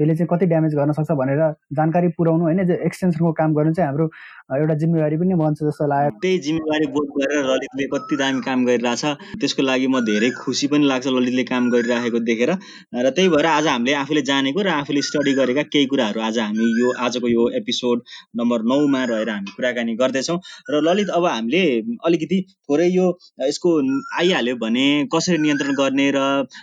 यसले 0.00 0.14
चाहिँ 0.16 0.28
कति 0.30 0.46
ड्यामेज 0.46 0.74
गर्न 0.74 0.92
सक्छ 0.98 1.10
भनेर 1.20 1.40
जानकारी 1.76 2.08
पुऱ्याउनु 2.18 2.44
होइन 2.44 2.60
एक्सटेन्सनको 2.70 3.32
काम 3.40 3.54
गर्नु 3.54 3.72
चाहिँ 3.74 3.88
हाम्रो 3.88 4.06
एउटा 4.50 4.74
जिम्मेवारी 4.82 5.16
पनि 5.16 5.34
बन्छ 5.40 5.58
जस्तो 5.62 5.86
लाग्यो। 5.86 6.18
त्यही 6.22 6.38
जिम्मेवारी 6.46 6.86
बोध 6.94 7.08
गरेर 7.16 7.44
ललितले 7.50 7.86
कति 7.92 8.16
दामी 8.16 8.40
काम 8.46 8.64
गरिरहेछ। 8.66 9.04
त्यसको 9.40 9.62
लागि 9.62 9.86
म 9.86 10.00
धेरै 10.08 10.30
खुसी 10.38 10.66
पनि 10.72 10.86
लाग्छ 10.90 11.06
ललितले 11.06 11.44
काम 11.50 11.70
गरिराखेको 11.70 12.18
देखेर। 12.30 12.50
र 12.50 13.10
त्यही 13.10 13.28
भएर 13.30 13.46
आज 13.46 13.66
हामीले 13.66 13.94
आफूले 14.00 14.22
जानेको 14.30 14.62
र 14.62 14.68
आफूले 14.74 15.02
स्टडी 15.08 15.32
गरेका 15.38 15.62
केही 15.70 15.86
कुराहरू 15.92 16.20
आज 16.20 16.38
हामी 16.40 16.66
यो 16.80 16.88
आजको 16.98 17.28
यो 17.28 17.48
एपिसोड 17.60 18.02
नम्बर 18.40 18.62
नौमा 18.72 19.04
रहेर 19.12 19.30
हामी 19.30 19.50
कुराकानी 19.56 19.94
गर्दैछौँ। 20.02 20.38
र 20.70 20.82
ललित 20.82 21.08
अब 21.14 21.26
हामीले 21.26 21.62
अलिकति 22.02 22.38
थोरै 22.66 22.88
यो 22.88 23.06
यसको 23.46 23.70
आइहाल्यो 24.18 24.56
भने 24.56 24.86
कसरी 25.14 25.38
नियन्त्रण 25.38 25.72
गर्ने 25.74 26.10
र 26.16 26.18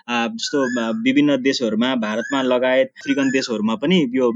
जस्तो 0.09 0.59
विभिन्न 1.03 1.41
देशहरूमा 1.41 1.95
भारतमा 2.03 2.41
लगायत 2.43 2.91
देशहरूमा 3.31 3.75
पनि 3.81 3.97
यो 4.13 4.31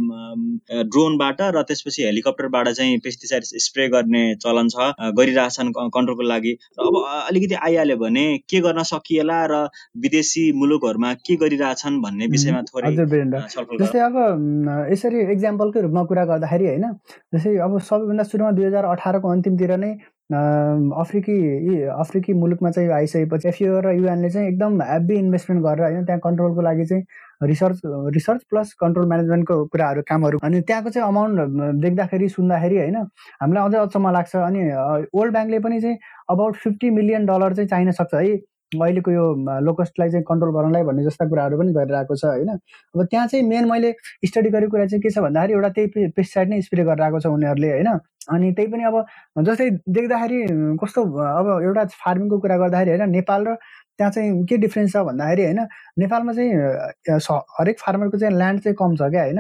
ड्रोनबाट 0.88 1.42
र 1.56 1.62
त्यसपछि 1.64 2.04
हेलिकप्टरबाट 2.04 2.70
चाहिँ 2.70 2.98
पेस्टिसाइड 3.06 3.44
स्प्रे 3.66 3.88
गर्ने 3.90 4.24
चलन 4.44 4.68
छ 4.70 4.92
गरिरहेछन् 5.18 5.72
कन्ट्रोलको 5.78 6.28
लागि। 6.28 6.54
र 6.80 6.88
अब 6.88 6.96
अलिकति 7.30 7.56
आइहाल्यो 7.62 7.98
भने 7.98 8.26
के 8.50 8.60
गर्न 8.62 8.84
सकिएला 8.92 9.40
र 9.52 9.64
विदेशी 10.04 10.46
मुलुकहरूमा 10.60 11.14
के 11.26 11.36
गरिरहेछन् 11.44 12.02
भन्ने 12.02 12.28
विषयमा 12.28 12.62
थोरै 12.70 12.96
जस्तै 13.82 14.00
अब 14.08 14.16
यसरी 14.92 15.20
इक्जाम्पलकै 15.34 15.82
रूपमा 15.82 16.04
कुरा 16.12 16.26
गर्दाखेरि 16.32 16.66
होइन 16.68 16.88
जस्तै 17.34 17.58
अब 17.68 17.78
सबैभन्दा 17.90 18.24
सुरुमा 18.32 18.52
दुई 18.58 18.66
हजार 18.66 18.86
अठारको 18.92 19.28
अन्तिमतिर 19.32 19.78
नै 19.78 19.94
अफ्रिकी 20.34 21.82
अफ्रिकी 21.84 22.34
मुलुकमा 22.34 22.72
चाहिँ 22.72 22.90
आइसकेपछि 22.90 23.48
एफिओ 23.48 23.80
र 23.80 23.92
युएनले 23.92 24.30
चाहिँ 24.30 24.48
एकदम 24.48 24.82
हेभी 24.82 25.16
इन्भेस्टमेन्ट 25.16 25.64
गरेर 25.66 25.84
होइन 25.84 26.06
त्यहाँ 26.06 26.20
कन्ट्रोलको 26.20 26.62
लागि 26.62 26.86
चाहिँ 26.86 27.04
रिसर्च 27.44 27.82
रिसर्च 27.86 28.42
प्लस 28.50 28.74
कन्ट्रोल 28.74 29.08
म्यानेजमेन्टको 29.08 29.66
कुराहरू 29.66 30.02
कामहरू 30.02 30.40
अनि 30.44 30.62
त्यहाँको 30.62 30.90
चाहिँ 30.90 31.08
अमाउन्ट 31.08 31.82
देख्दाखेरि 31.82 32.30
सुन्दाखेरि 32.30 32.78
होइन 32.78 32.96
हामीलाई 33.42 33.70
अझै 33.70 33.78
अचम्म 33.78 34.10
लाग्छ 34.10 34.36
अनि 34.36 34.62
वर्ल्ड 35.16 35.34
ब्याङ्कले 35.34 35.60
पनि 35.60 35.82
चाहिँ 35.82 35.98
अबाउट 36.30 36.56
फिफ्टी 36.56 36.90
मिलियन 36.90 37.26
डलर 37.26 37.54
चाहिँ 37.54 37.70
चाहिन 37.70 37.92
सक्छ 37.92 38.14
है। 38.14 38.38
अहिलेको 38.72 39.12
यो 39.12 39.24
लोकस्टलाई 39.68 40.10
चाहिँ 40.10 40.24
कन्ट्रोल 40.30 40.52
गर्नलाई 40.56 40.84
भन्ने 40.84 41.04
जस्ता 41.04 41.26
कुराहरू 41.30 41.58
पनि 41.60 41.74
गरिरहेको 41.74 42.16
छ 42.16 42.26
होइन? 42.26 42.50
अब 42.96 43.04
त्यहाँ 43.12 43.28
चाहिँ 43.28 43.46
मेन 43.48 43.66
मैले 43.72 43.92
स्टडी 44.28 44.50
गरेको 44.50 44.72
कुरा 44.72 44.86
चाहिँ 44.86 45.02
के 45.04 45.10
छ 45.12 45.20
भन्दाखेरि 45.26 45.54
एउटा 45.54 45.70
त्यही 45.78 46.08
पेस्टिसाइड 46.16 46.50
नै 46.50 46.62
स्प्रे 46.62 46.84
गरिरहेको 46.90 47.20
छ 47.20 47.28
उनीहरूले 47.36 47.72
होइन? 47.72 47.90
अनि 48.34 48.52
त्यही 48.56 48.68
पनि 48.72 48.84
अब 48.88 48.96
जस्तै 49.48 49.70
देख्दाखेरि 49.98 50.40
कस्तो 50.84 51.04
अब 51.04 51.48
एउटा 51.64 51.86
फार्मिङको 52.04 52.40
कुरा 52.40 52.58
गर्दाखेरि 52.64 52.92
होइन 52.98 53.10
नेपाल 53.12 53.48
र 53.48 53.56
त्यहाँ 53.98 54.12
चाहिँ 54.12 54.46
के 54.50 54.58
डिफ्रेन्स 54.66 54.94
छ 54.94 55.04
भन्दाखेरि 55.10 55.44
होइन? 55.46 55.60
नेपालमा 56.00 56.34
चाहिँ 56.34 56.52
हरेक 57.60 57.80
फार्मरको 57.86 58.18
चाहिँ 58.18 58.36
ल्यान्ड 58.38 58.62
चाहिँ 58.64 58.76
कम 58.80 58.96
छ 58.96 59.12
क्या 59.12 59.24
होइन? 59.24 59.40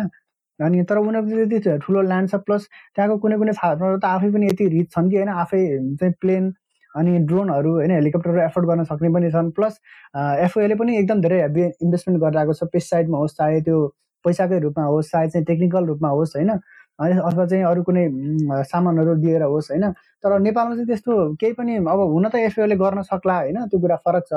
अनि 0.60 0.84
तर 0.90 0.98
उनीहरूको 0.98 1.46
त्यति 1.50 1.78
ठुलो 1.86 2.02
ल्यान्ड 2.12 2.30
छ 2.32 2.36
प्लस 2.48 2.68
त्यहाँको 2.96 3.18
कुनै 3.24 3.38
कुनै 3.42 3.54
फार्मर 3.62 3.98
त 3.98 4.06
आफै 4.06 4.30
पनि 4.34 4.46
यति 4.48 4.68
रिच 4.76 4.92
छन् 4.96 5.10
कि 5.10 5.18
होइन? 5.18 5.30
आफै 5.44 5.62
चाहिँ 6.00 6.14
प्लेन 6.22 6.52
अनि 6.96 7.18
ड्रोनहरू 7.28 7.72
होइन 7.76 7.92
हेलिकप्टरहरू 7.92 8.42
एफोर्ड 8.42 8.68
गर्न 8.68 8.84
सक्ने 8.84 9.10
पनि 9.14 9.32
छन्। 9.32 9.52
प्लस 9.52 9.80
एफओएले 10.18 10.76
पनि 10.76 10.98
एकदम 10.98 11.22
धेरै 11.22 11.42
हेभी 11.42 11.64
इन्भेस्टमेन्ट 11.64 12.24
गरिरहेको 12.24 12.54
छ। 12.54 12.70
पेस्टिसाइडमा 12.74 13.18
होस् 13.18 13.38
चाहे 13.38 13.62
त्यो 13.62 13.80
पैसाकै 14.26 14.60
रूपमा 14.60 14.86
होस् 14.86 15.12
चाहे 15.12 15.28
चाहिँ 15.30 15.46
टेक्निकल 15.46 15.86
रूपमा 15.88 16.10
होस् 16.10 16.36
होइन। 16.36 16.52
अथवा 17.02 17.46
चाहिँ 17.50 17.64
अरू 17.66 17.82
कुनै 17.84 18.04
सामानहरू 18.70 19.14
दिएर 19.22 19.44
होस् 19.44 19.72
होइन। 19.72 19.86
तर 20.24 20.38
नेपालमा 20.40 20.74
चाहिँ 20.76 20.88
त्यस्तो 20.88 21.14
केही 21.42 21.54
पनि 21.58 21.76
अब 21.82 22.00
हुन 22.14 22.28
त 22.30 22.36
एफएओले 22.46 22.76
गर्न 22.78 23.02
सक्ला 23.02 23.36
होइन 23.38 23.58
त्यो 23.72 23.80
कुरा 23.82 23.96
फरक 24.06 24.24
छ। 24.30 24.34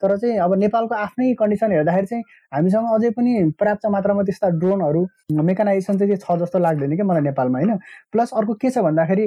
तर 0.00 0.16
चाहिँ 0.16 0.38
अब 0.40 0.54
नेपालको 0.56 0.94
आफ्नै 0.96 1.32
कन्डिसन 1.36 1.72
हेर्दाखेरि 1.72 2.06
चाहिँ 2.06 2.22
हामीसँग 2.54 2.86
अझै 2.94 3.10
पनि 3.18 3.32
पर्याप्त 3.60 3.86
मात्रामा 3.92 4.22
त्यस्ता 4.24 4.48
ड्रोनहरू 4.56 5.02
मेकानाइजेसन 5.44 5.98
चाहिँ 5.98 6.16
छ 6.16 6.38
जस्तो 6.40 6.58
लाग्दैन 6.58 6.96
क्या 6.96 7.04
मलाई 7.04 7.22
नेपालमा 7.28 7.58
होइन। 7.58 7.76
प्लस 8.12 8.32
अर्को 8.32 8.54
के 8.64 8.70
छ 8.70 8.78
भन्दाखेरि 8.88 9.26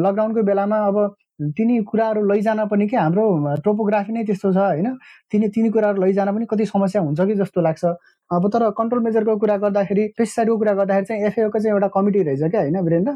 लकडाउनको 0.00 0.42
बेलामा 0.42 0.78
अब 0.88 0.96
तिनी 1.40 1.78
कुराहरू 1.88 2.22
लैजान 2.28 2.64
पनि 2.68 2.86
के 2.88 2.96
हाम्रो 2.96 3.56
टोपोग्राफी 3.64 4.12
नै 4.12 4.24
त्यस्तो 4.24 4.52
छ 4.52 4.56
होइन? 4.56 4.88
तिनी 5.32 5.48
तिनी 5.48 5.70
कुराहरू 5.70 6.02
लैजान 6.02 6.28
पनि 6.36 6.46
कति 6.50 6.64
समस्या 6.66 7.02
हुन्छ 7.02 7.20
कि 7.20 7.34
जस्तो 7.34 7.60
लाग्छ। 7.60 7.84
अब 8.30 8.46
तर 8.52 8.70
कन्ट्रोल 8.78 9.02
मेजरको 9.02 9.36
कुरा 9.36 9.56
गर्दाखेरि 9.56 10.06
पेस्टिसाइडको 10.18 10.56
कुरा 10.58 10.72
गर्दाखेरि 10.74 11.06
चाहिँ 11.06 11.24
एफएओको 11.26 11.58
चाहिँ 11.58 11.72
एउटा 11.74 11.88
कमिटी 11.96 12.22
रहेछ 12.22 12.42
क्या 12.50 12.60
होइन 12.60 12.76
Birendra? 12.84 13.14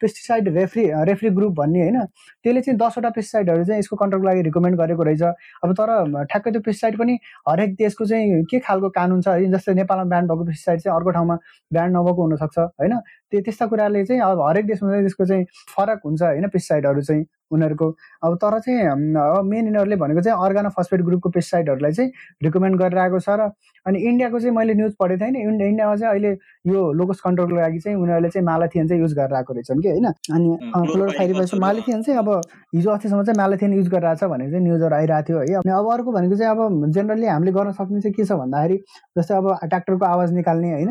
Pesticide 0.00 0.48
referee 0.56 0.84
referee 1.08 1.30
group 1.30 1.52
भन्ने 1.56 1.80
होइन? 1.80 1.98
त्यसले 2.44 2.60
चाहिँ 2.60 2.78
दसवटा 2.78 3.10
पेस्टिसाइडहरू 3.16 3.64
चाहिँ 3.64 3.78
यसको 3.78 3.96
कन्ट्रोलको 3.96 4.28
लागि 4.28 4.42
रिकमेन्ड 4.42 4.78
गरेको 4.78 5.02
रहेछ। 5.02 5.22
अब 5.64 5.72
तर 5.80 5.90
ठ्याक्कै 6.30 6.50
त्यो 6.50 6.60
पेस्टिसाइड 6.60 6.98
पनि 6.98 7.18
हरेक 7.48 7.74
देशको 7.74 8.04
चाहिँ 8.06 8.44
के 8.50 8.58
खालको 8.68 8.88
कानुन 8.92 9.20
छ 9.20 9.28
जस्तै 9.56 9.74
नेपालमा 9.80 10.04
ब्यान्ड 10.04 10.30
भएको 10.30 10.44
पेस्टिसाइड 10.44 10.80
चाहिँ 10.80 10.96
अर्को 10.96 11.10
ठाउँमा 11.10 11.36
ब्यान्ड 11.72 11.96
नभएको 11.96 12.22
हुनसक्छ 12.22 12.58
होइन? 12.58 12.94
त्यो 13.32 13.40
त्यस्ता 13.40 13.66
कुराले 13.66 14.04
चाहिँ 14.04 14.20
अब 14.22 14.40
हरेक 14.48 14.66
देशमा 14.66 14.90
चाहिँ 14.90 15.02
त्यसको 15.04 15.24
चाहिँ 15.26 15.44
फरक 15.76 16.00
हुन्छ 16.04 16.22
होइन 16.22 16.48
पेस्टिसाइडहरू 16.48 17.02
चाहिँ 17.02 17.24
उनीहरूको। 17.52 17.88
अब 18.26 18.34
तर 18.42 18.58
चाहिँ 18.58 18.86
अब 18.86 19.44
मेन 19.46 19.66
यिनीहरूले 19.66 19.96
भनेको 19.96 20.20
चाहिँ 20.20 20.38
अर्गानो 20.44 20.68
फस्फेट 20.76 21.00
ग्रुपको 21.06 21.30
पेस्टिसाइडहरूलाई 21.30 21.92
चाहिँ 21.92 22.10
रिकमेन्ड 22.42 22.78
गरिरहेको 22.80 23.18
छ 23.20 23.28
र 23.38 23.50
अनि 23.86 23.98
इन्डियाको 24.02 24.38
चाहिँ 24.40 24.54
मैले 24.56 24.74
न्युज 24.74 24.94
पढेको 24.98 25.24
थिएँ 25.24 25.44
होइन 25.44 25.60
इन्डियामा 25.62 25.96
चाहिँ 25.96 26.10
अहिले 26.10 26.32
यो 26.66 26.80
लोकस 26.92 27.20
कन्ट्रोलको 27.22 27.56
लागि 27.56 27.78
चाहिँ 27.78 27.98
उनीहरूले 27.98 28.28
चाहिँ 28.28 28.46
मालाथियन 28.46 28.88
चाहिँ 28.88 29.02
युज 29.02 29.14
गरेर 29.14 29.34
आएको 29.34 29.52
रहेछन् 29.54 29.82
कि 29.82 29.88
होइन? 29.88 30.06
अनि 30.06 30.48
क्लोरोफाइरिफाइस 30.90 31.54
मालाथियन 31.54 32.02
चाहिँ 32.02 32.18
अब 32.18 32.30
हिजो 32.74 32.90
अस्तिसम्म 32.90 33.22
चाहिँ 33.22 33.38
मालाथियन 33.38 33.72
युज 33.74 33.88
गरिरहेको 33.88 34.26
छ 34.26 34.30
भनेर 34.30 34.50
चाहिँ 34.50 34.64
न्युजहरू 34.66 34.94
आइरहेको 34.96 35.26
थियो 35.28 35.38
है। 35.38 35.54
अनि 35.62 35.70
अब 35.70 35.86
अर्को 35.92 36.12
भनेको 36.12 36.36
चाहिँ 36.36 36.50
अब 36.50 36.90
जेनरली 36.98 37.26
हामीले 37.26 37.52
गर्न 37.54 37.72
सक्ने 37.78 38.00
चाहिँ 38.00 38.14
के 38.18 38.24
छ 38.24 38.32
भन्दाखेरि 38.42 38.76
जस्तै 39.18 39.34
अब 39.34 39.46
ट्र्याक्टरको 39.62 40.04
आवाज 40.04 40.32
निकाल्ने 40.34 40.72
होइन? 40.72 40.90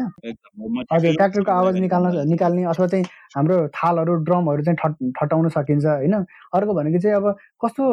हजुर 0.93 1.13
ट्र्याक्टरको 1.13 1.51
आवाज 1.51 1.75
निकाल्न 1.83 2.24
निकाल्ने 2.25 2.63
अथवा 2.73 2.87
चाहिँ 2.87 3.05
हाम्रो 3.35 3.67
थालहरू 3.77 4.13
ड्रमहरू 4.25 4.63
चाहिँ 4.63 5.11
ठटाउन 5.19 5.49
सकिन्छ 5.49 5.85
होइन? 5.85 6.13
अर्को 6.53 6.73
भनेको 6.73 6.99
चाहिँ 6.99 7.15
अब 7.15 7.35
कस्तो 7.63 7.83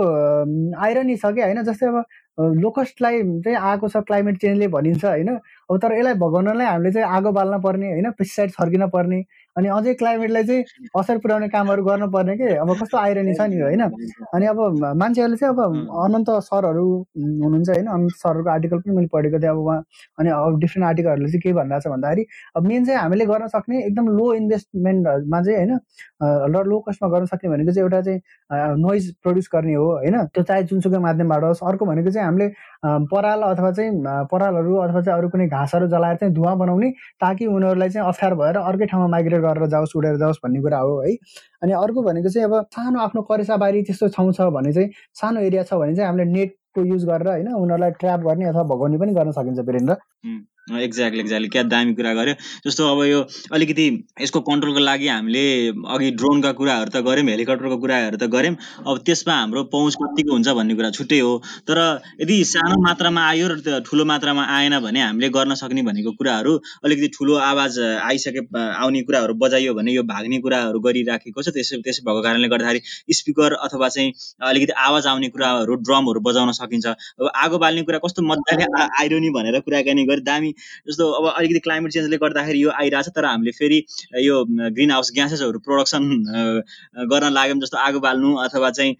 आइरनी 0.85 1.17
छ 1.17 1.33
क्या 1.35 1.47
होइन? 1.47 1.63
जस्तै 1.63 1.87
अब 1.87 2.05
लोकस्टलाई 2.59 3.23
चाहिँ 3.45 3.57
आएको 3.59 3.89
छ 3.89 3.97
क्लाइमेट 4.09 4.41
चेन्जले 4.41 4.69
भनिन्छ 4.69 5.05
होइन? 5.05 5.29
अब 5.71 5.79
तर 5.83 5.93
यसलाई 5.99 6.15
भगाउनलाई 6.25 6.67
हामीले 6.67 6.93
चाहिँ 6.93 7.09
आगो 7.17 7.33
बाल्न 7.33 7.61
पर्ने 7.63 7.93
होइन? 7.93 8.11
पेस्टिसाइड 8.19 8.51
छर्किन 8.51 8.87
पर्ने 8.89 9.23
अनि 9.57 9.69
अझै 9.69 9.93
क्लाइमेटलाई 10.01 10.45
चाहिँ 10.45 10.65
असर 10.99 11.19
पुर्याउने 11.23 11.49
कामहरू 11.49 11.83
गर्नुपर्ने 11.85 12.37
के? 12.37 12.49
अब 12.57 12.71
कस्तो 12.83 12.99
आइरहने 12.99 13.35
छ 13.35 13.41
नि 13.53 13.61
होइन? 13.61 13.83
अनि 14.35 14.47
अब 14.47 14.59
मान्छेहरूले 15.03 15.37
चाहिँ 15.37 15.55
अब 15.55 15.61
अनन्त 16.05 16.31
सरहरू 16.49 16.85
हुनुहुन्छ 17.17 17.69
होइन? 17.69 17.87
अनन्त 17.87 18.17
सरहरूको 18.23 18.51
आर्टिकल 18.51 18.79
पनि 18.81 18.97
मैले 18.97 19.09
पढेको 19.13 19.39
थिएँ 19.43 19.51
अब 19.51 19.59
उहाँ। 19.59 19.81
अनि 20.19 20.31
अब 20.31 20.59
डिफ्रेन्ट 20.61 20.87
आर्टिकलहरूले 20.89 21.29
चाहिँ 21.33 21.43
के 21.43 21.53
भनिरहेको 21.53 21.89
छ 21.89 21.93
भन्दाखेरि 21.93 22.25
अब 22.57 22.67
मेन 22.67 22.85
चाहिँ 22.87 23.01
हामीले 23.01 23.27
गर्न 23.33 23.47
सक्ने 23.57 23.83
एकदम 23.87 24.09
लो 24.19 24.33
इन्भेस्टमेन्टमा 24.35 25.43
चाहिँ 25.43 25.59
होइन? 25.59 25.79
र 26.55 26.65
लो 26.71 26.79
कस्टमा 26.89 27.09
गर्न 27.13 27.27
सक्ने 27.33 27.51
भनेको 27.51 27.73
चाहिँ 27.73 27.85
एउटा 27.85 28.01
चाहिँ 28.09 28.81
नोइज 28.81 29.13
प्रड्युस 29.23 29.49
गर्ने 29.55 29.75
हो 29.75 29.87
होइन? 29.93 30.17
त्यो 30.33 30.43
चाहे 30.43 30.63
जुनसुकै 30.73 30.99
माध्यमबाट 31.09 31.45
होस् 31.45 31.63
अर्को 31.69 31.85
भनेको 31.93 32.11
चाहिँ 32.11 32.27
हामीले 32.27 32.49
पराल 33.13 33.43
अथवा 33.53 33.71
चाहिँ 33.73 33.91
परालहरू 34.33 34.77
अथवा 34.87 35.01
चाहिँ 35.03 35.19
अरू 35.19 35.29
कुनै 35.29 35.47
घाँसहरू 35.49 35.87
जलाएर 35.95 36.17
चाहिँ 36.23 36.35
धुवा 36.35 36.55
बनाउने 36.63 36.91
ताकि 37.21 37.47
उनीहरूलाई 37.47 37.89
चाहिँ 37.91 38.09
अप्ठ्यारो 38.09 38.37
भएर 38.37 38.57
अर्कै 38.57 38.87
ठाउँमा 38.87 39.09
माइग्रेट 39.17 39.41
गरेर 39.43 39.67
जाओस् 39.69 39.97
उडेर 39.97 40.17
जाओस् 40.19 40.39
भन्ने 40.45 40.61
कुरा 40.63 40.79
हो 40.79 41.01
है। 41.03 41.15
अनि 41.63 41.73
अर्को 41.75 42.03
भनेको 42.03 42.29
चाहिँ 42.29 42.49
अब 42.49 42.55
सानो 42.75 42.99
आफ्नो 43.01 43.23
करेसाबारी 43.31 43.83
त्यस्तो 43.83 44.09
ठाउँ 44.17 44.33
छ 44.33 44.49
भने 44.57 44.73
चाहिँ 44.73 44.91
सानो 45.21 45.41
एरिया 45.41 45.63
छ 45.63 45.75
भने 45.75 45.95
चाहिँ 45.97 46.09
हामीले 46.09 46.31
नेटको 46.31 46.85
युज 46.85 47.05
गरेर 47.05 47.29
होइन 47.29 47.49
उनीहरूलाई 47.53 47.91
ट्र्याप 48.01 48.21
गर्ने 48.21 48.45
अथवा 48.49 48.63
भगाउने 48.73 48.99
पनि 48.99 49.13
गर्न 49.15 49.31
सकिन्छ 49.33 49.59
वीरेन्द्र। 49.61 49.97
एक्ज्याक्टली 50.71 51.21
एक्ज्याक्टली 51.21 51.49
क्या 51.49 51.63
दामी 51.63 51.95
कुरा 51.95 52.13
गर्यो। 52.15 52.35
जस्तो 52.67 52.87
अब 52.87 53.03
यो 53.05 53.21
अलिकति 53.53 53.87
यसको 54.23 54.41
कन्ट्रोलको 54.41 54.81
लागि 54.81 55.09
हामीले 55.09 55.43
अघि 55.91 56.11
ड्रोनका 56.15 56.53
कुराहरू 56.55 56.91
त 56.95 57.03
गऱ्यौँ 57.03 57.27
हेलिकप्टरको 57.29 57.77
कुराहरू 57.83 58.17
त 58.17 58.31
गऱ्यौँ। 58.31 58.55
अब 58.87 58.99
त्यसमा 59.03 59.35
हाम्रो 59.35 59.63
पहुँच 59.75 59.95
कतिको 59.99 60.33
हुन्छ 60.33 60.49
भन्ने 60.55 60.75
कुरा 60.79 60.91
छुट्टै 60.95 61.19
हो। 61.19 61.33
तर 61.67 61.79
यदि 62.23 62.37
सानो 62.47 62.79
मात्रामा 62.79 63.23
आयो 63.27 63.49
र 63.51 63.81
ठुलो 63.83 64.05
मात्रामा 64.07 64.45
आएन 64.47 64.79
भने 64.87 65.01
हामीले 65.03 65.29
गर्न 65.35 65.55
सक्ने 65.59 65.83
भनेको 65.83 66.13
कुराहरू 66.15 66.53
अलिकति 66.87 67.09
ठुलो 67.19 67.35
आवाज 67.43 67.79
आइसके 68.07 68.47
आउने 68.63 69.03
कुराहरू 69.03 69.35
बजाइयो 69.43 69.75
भने 69.75 69.93
यो 69.93 70.03
भाग्ने 70.07 70.39
कुराहरू 70.47 70.79
गरिराखेको 70.79 71.43
छ। 71.43 71.49
त्यसै 71.59 71.83
त्यसै 71.83 72.07
भएको 72.07 72.23
कारणले 72.23 72.49
गर्दाखेरि 72.49 72.81
स्पिकर 73.11 73.59
अथवा 73.67 73.89
चाहिँ 73.89 74.13
अलिकति 74.47 74.73
आवाज 74.79 75.07
आउने 75.11 75.29
कुराहरू 75.35 75.75
ड्रमहरू 75.83 76.21
बजाउन 76.23 76.53
सकिन्छ। 76.55 76.87
अब 76.87 77.31
आगो 77.35 77.59
बाल्ने 77.59 77.83
कुरा 77.83 77.99
कस्तो 78.07 78.23
मजाले 78.23 78.71
आइरहने 78.79 79.31
भनेर 79.35 79.61
कुराकानी 79.67 80.07
गरी 80.07 80.23
दामी 80.23 80.52
जस्तो 80.89 81.11
अब 81.11 81.25
अलिकति 81.37 81.59
क्लाइमेट 81.59 81.93
चेन्जले 81.93 82.17
गर्दाखेरि 82.17 82.63
यो 82.63 82.71
आइरहेछ 82.71 83.09
तर 83.09 83.25
हामीले 83.25 83.51
फेरि 83.51 83.85
यो 84.27 84.45
ग्रिन 84.49 84.91
हाउस 84.91 85.11
ग्यासेसहरू 85.15 85.59
प्रोडक्सन 85.59 86.03
गर्न 87.13 87.33
लाग्यौँ 87.33 87.59
जस्तो 87.61 87.79
आगो 87.79 88.01
बाल्नु 88.01 88.35
अथवा 88.37 88.71
चाहिँ 88.71 88.93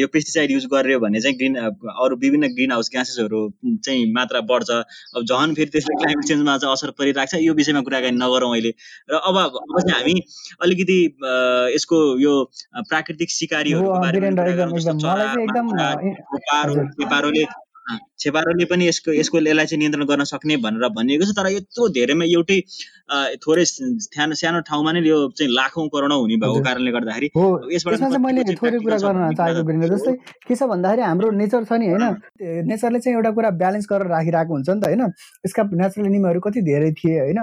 यो 0.00 0.06
पेस्टिसाइड 0.06 0.50
युज 0.50 0.66
गर्यो 0.66 0.98
भने 1.00 1.20
चाहिँ 1.20 1.36
ग्रिन 1.36 1.54
अरू 1.56 2.16
विभिन्न 2.16 2.46
ग्रिन 2.54 2.72
हाउस 2.72 2.90
ग्यासेसहरू 2.92 3.40
चाहिँ 3.84 4.12
मात्रा 4.12 4.40
बढ्छ। 4.40 4.70
अब 4.70 5.22
झन् 5.24 5.54
फेरि 5.54 5.70
त्यसले 5.70 5.94
क्लाइमेट 5.94 6.24
चेन्जमा 6.24 6.58
चाहिँ 6.58 6.72
असर 6.72 6.90
परिरहेको 6.90 7.36
छ 7.36 7.40
यो 7.42 7.54
विषयमा 7.54 7.80
कुराकानी 7.80 8.16
नगरौँ 8.16 8.50
अहिले। 8.52 8.72
र 9.10 9.14
अब 9.14 9.36
अब 9.38 9.80
चाहिँ 9.80 10.00
हामी 10.00 10.14
अलिकति 10.62 10.98
यसको 11.74 11.96
यो 12.20 12.32
प्राकृतिक 12.88 13.30
सिकारीहरूको 13.30 13.90
बारेमा 14.00 14.30
छेपारोले 18.18 18.64
पनि 18.64 18.88
यसको 18.88 19.12
यसको 19.12 19.38
यसलाई 19.38 19.66
चाहिँ 19.66 19.78
नियन्त्रण 19.78 20.06
गर्न 20.06 20.24
सक्ने 20.24 20.56
भनेर 20.56 20.88
भनिएको 20.98 21.24
छ 21.24 21.36
तर 21.38 21.46
यत्रो 21.52 21.88
धेरैमा 21.98 22.24
एउटै 22.24 22.58
थोरै 23.44 23.64
सानो 23.64 24.34
सानो 24.34 24.60
ठाउँमा 24.68 24.92
नै 24.92 25.00
यो 25.08 25.18
चाहिँ 25.38 25.52
लाखौँ 25.52 25.88
करोडौँ 25.94 26.18
हुने 26.20 26.36
भएको 26.36 26.60
कारणले 26.62 26.90
गर्दाखेरि 26.92 27.28
मैले 28.22 28.44
थोरै 28.54 28.78
कुरा 28.78 28.98
गर्न 28.98 29.34
चाहेको 29.34 29.86
जस्तै 29.94 30.12
के 30.48 30.54
छ 30.54 30.62
भन्दाखेरि 30.72 31.02
हाम्रो 31.02 31.30
नेचर 31.30 31.64
छ 31.64 31.72
नि 31.72 31.86
होइन? 31.88 32.04
नेचरले 32.70 32.98
चाहिँ 33.00 33.16
एउटा 33.16 33.30
कुरा 33.30 33.50
ब्यालेन्स 33.62 33.86
गरेर 33.90 34.08
राखिरहेको 34.08 34.52
हुन्छ 34.54 34.68
नि 34.70 34.80
त 34.80 34.84
होइन? 34.86 35.02
यसका 35.46 35.62
नेचुरल 35.82 36.06
एनिमीहरू 36.06 36.40
कति 36.40 36.60
धेरै 36.62 36.90
थिए 36.98 37.18
होइन? 37.20 37.40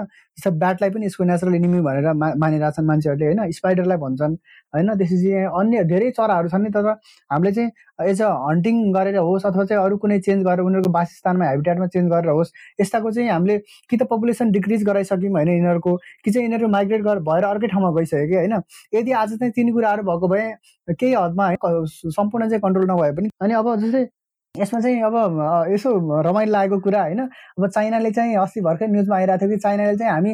ब्याटलाई 0.62 0.90
पनि 0.90 1.06
यसको 1.06 1.24
नेचुरल 1.24 1.54
एनिमी 1.54 1.80
भनेर 1.80 2.12
मानिरहेछन् 2.14 2.86
मान्छेहरूले 2.86 3.26
होइन? 3.26 3.40
स्पाइडरलाई 3.52 3.98
भन्छन्। 4.04 4.36
होइन 4.74 4.94
त्यसपछि 4.94 5.32
अन्य 5.60 5.84
धेरै 5.84 6.10
चराहरू 6.10 6.48
छन् 6.48 6.62
नि 6.62 6.70
तर 6.70 6.86
हामीले 7.30 7.52
चाहिँ 7.52 7.70
एज 8.10 8.22
अ 8.22 8.28
हन्टिङ 8.42 8.76
गरेर 8.92 9.16
होस् 9.18 9.46
अथवा 9.46 9.64
चाहिँ 9.64 9.82
अरू 9.84 9.96
कुनै 9.96 10.18
चेन्ज 10.20 10.44
गरेर 10.44 10.60
उनीहरूको 10.60 10.92
वासस्थानमा 10.92 11.48
हेबिटेटमा 11.50 11.86
चेन्ज 11.86 12.10
गरेर 12.10 12.30
होस् 12.30 12.52
यस्ताको 12.80 13.10
चाहिँ 13.10 13.28
हामीले 13.30 13.58
कि 13.90 13.96
त 13.96 14.02
पपुलेसन 14.10 14.50
डिक्रिज 14.50 14.84
गराइसक्यौँ 14.84 15.32
होइन 15.32 15.48
यिनीहरूको 15.48 15.96
कि 16.24 16.30
चाहिँ 16.30 16.44
यिनीहरू 16.46 16.68
माइग्रेट 16.68 17.02
गरेर 17.02 17.20
भएर 17.30 17.44
अर्कै 17.44 17.68
ठाउँमा 17.68 17.90
गइसक्यो 17.98 18.26
कि 18.28 18.36
होइन। 18.36 18.54
यदि 18.94 19.12
आज 19.22 19.36
चाहिँ 19.38 19.52
तिनी 19.52 19.72
कुराहरू 19.72 20.02
भएको 20.02 20.28
भए 20.28 20.46
केही 20.94 21.12
हदमा 21.14 21.48
है 21.48 21.56
सम्पूर्ण 22.10 22.48
चाहिँ 22.48 22.60
कन्ट्रोल 22.60 22.90
नभए 22.90 23.12
पनि। 23.16 23.28
अनि 23.42 23.54
अब 23.54 23.74
जस्तै 23.80 24.04
यसमा 24.58 24.78
चाहिँ 24.80 25.02
अब 25.06 25.66
यसो 25.70 25.90
रमाइलो 26.22 26.52
लागेको 26.52 26.78
कुरा 26.82 27.02
होइन। 27.02 27.20
अब 27.22 27.66
चाइनाले 27.70 28.10
चाहिँ 28.10 28.36
अस्ति 28.36 28.60
भर्खर 28.60 28.88
न्युजमा 28.90 29.16
आइरहेको 29.16 29.46
थियो 29.46 29.50
कि 29.50 29.56
चाइनाले 29.62 29.96
चाहिँ 29.96 30.12
हामी 30.12 30.30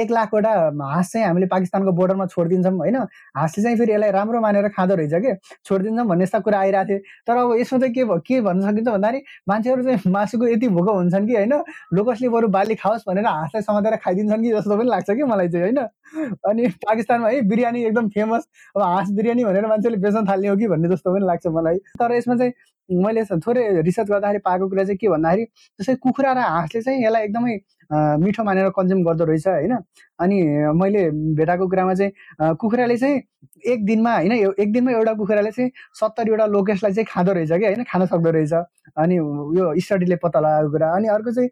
एक 0.00 0.10
लाखवटा 0.10 0.50
हाँस 0.78 1.10
चाहिँ 1.12 1.26
हामीले 1.26 1.46
पाकिस्तानको 1.50 1.92
बोर्डरमा 1.92 2.26
छोडिदिन्छौँ 2.26 2.72
होइन। 2.78 2.96
हाँसले 3.36 3.62
चाहिँ 3.62 3.76
फेरि 3.78 3.92
यसलाई 3.92 4.10
राम्रो 4.10 4.40
मानेर 4.40 4.68
खाँदो 4.78 4.94
रहेछ 4.94 5.14
कि? 5.14 5.34
छोडिदिन्छौँ 5.66 6.06
भन्ने 6.06 6.24
यस्ता 6.24 6.38
कुरा 6.38 6.58
आइरहेको 6.58 6.88
थियो। 6.88 6.98
तर 7.26 7.36
अब 7.36 7.56
यसमा 7.60 7.78
चाहिँ 7.78 7.94
के 7.94 8.04
के 8.26 8.40
भन्न 8.40 8.60
सकिन्छ 8.62 8.88
भन्दाखेरि 8.88 9.22
मान्छेहरू 9.48 9.82
चाहिँ 9.82 10.12
मासुको 10.12 10.46
यति 10.46 10.68
भोक 10.68 10.88
हुन्छन् 10.88 11.26
कि 11.26 11.34
होइन? 11.34 11.54
लोकसले 11.92 12.28
बरु 12.28 12.48
बाली 12.48 12.74
खाओस् 12.78 13.04
भनेर 13.08 13.26
हाँसलाई 13.26 13.62
समातेर 13.62 13.96
खाइदिन्छन् 14.06 14.42
कि 14.42 14.52
जस्तो 14.54 14.76
पनि 14.78 14.88
लाग्छ 14.88 15.10
कि 15.10 15.22
मलाई 15.22 15.48
चाहिँ 15.48 15.66
होइन? 15.66 15.78
अनि 16.46 16.68
पाकिस्तानमा 16.86 17.28
है 17.28 17.40
बिरयानी 17.50 17.84
एकदम 17.84 18.08
फेमस। 18.14 18.46
अब 18.76 18.82
हाँस 18.82 19.10
बिरयानी 19.18 19.44
भनेर 19.44 19.66
मान्छेले 19.66 19.96
बेच्न 19.98 20.24
थाल्ने 20.30 20.48
हो 20.48 20.56
कि 20.56 20.68
भन्ने 20.68 20.88
जस्तो 20.94 21.14
पनि 21.14 21.26
लाग्छ 21.26 21.46
मलाई। 21.46 21.78
तर 21.98 22.12
यसमा 22.14 22.36
चाहिँ 22.36 22.52
मैले 22.96 23.24
थोरै 23.38 23.64
रिसर्च 23.82 24.08
गर्दाखेरि 24.08 24.38
पाएको 24.38 24.68
कुरा 24.68 24.84
चाहिँ 24.84 24.98
के 24.98 25.08
भन्दाखेरि 25.08 25.44
जस्तै 25.78 25.94
कुखुरा 25.96 26.32
र 26.32 26.38
हाँसले 26.48 26.82
चाहिँ 26.82 27.04
यसलाई 27.04 27.24
एकदमै 27.24 27.56
मिठो 27.92 28.44
मानेर 28.44 28.68
कन्ज्युम 28.76 29.02
गर्दो 29.04 29.24
रहेछ 29.24 29.46
होइन? 29.48 29.76
अनि 30.20 30.36
मैले 30.80 31.10
भेटाएको 31.36 31.68
कुरामा 31.68 31.94
चाहिँ 31.94 32.54
कुखुराले 32.56 32.96
चाहिँ 32.96 33.20
एक 33.66 33.84
दिनमा 33.86 34.14
होइन 34.16 34.32
एक 34.32 34.72
दिनमा 34.72 34.90
एउटा 34.92 35.12
कुखुराले 35.14 35.50
चाहिँ 35.50 35.70
सत्तरीवटा 36.00 36.46
लोकेसलाई 36.46 36.92
चाहिँ 36.92 37.06
खाँदो 37.10 37.32
रहेछ 37.32 37.52
कि 37.52 37.64
होइन? 37.64 37.84
खान 37.90 38.06
सक्दो 38.06 38.30
रहेछ। 38.30 38.52
अनि 38.96 39.16
यो 39.58 39.74
स्टडीले 39.80 40.16
पत्ता 40.22 40.40
लगाएको 40.40 40.70
कुरा। 40.72 40.88
अनि 40.96 41.08
अर्को 41.08 41.30
चाहिँ 41.32 41.50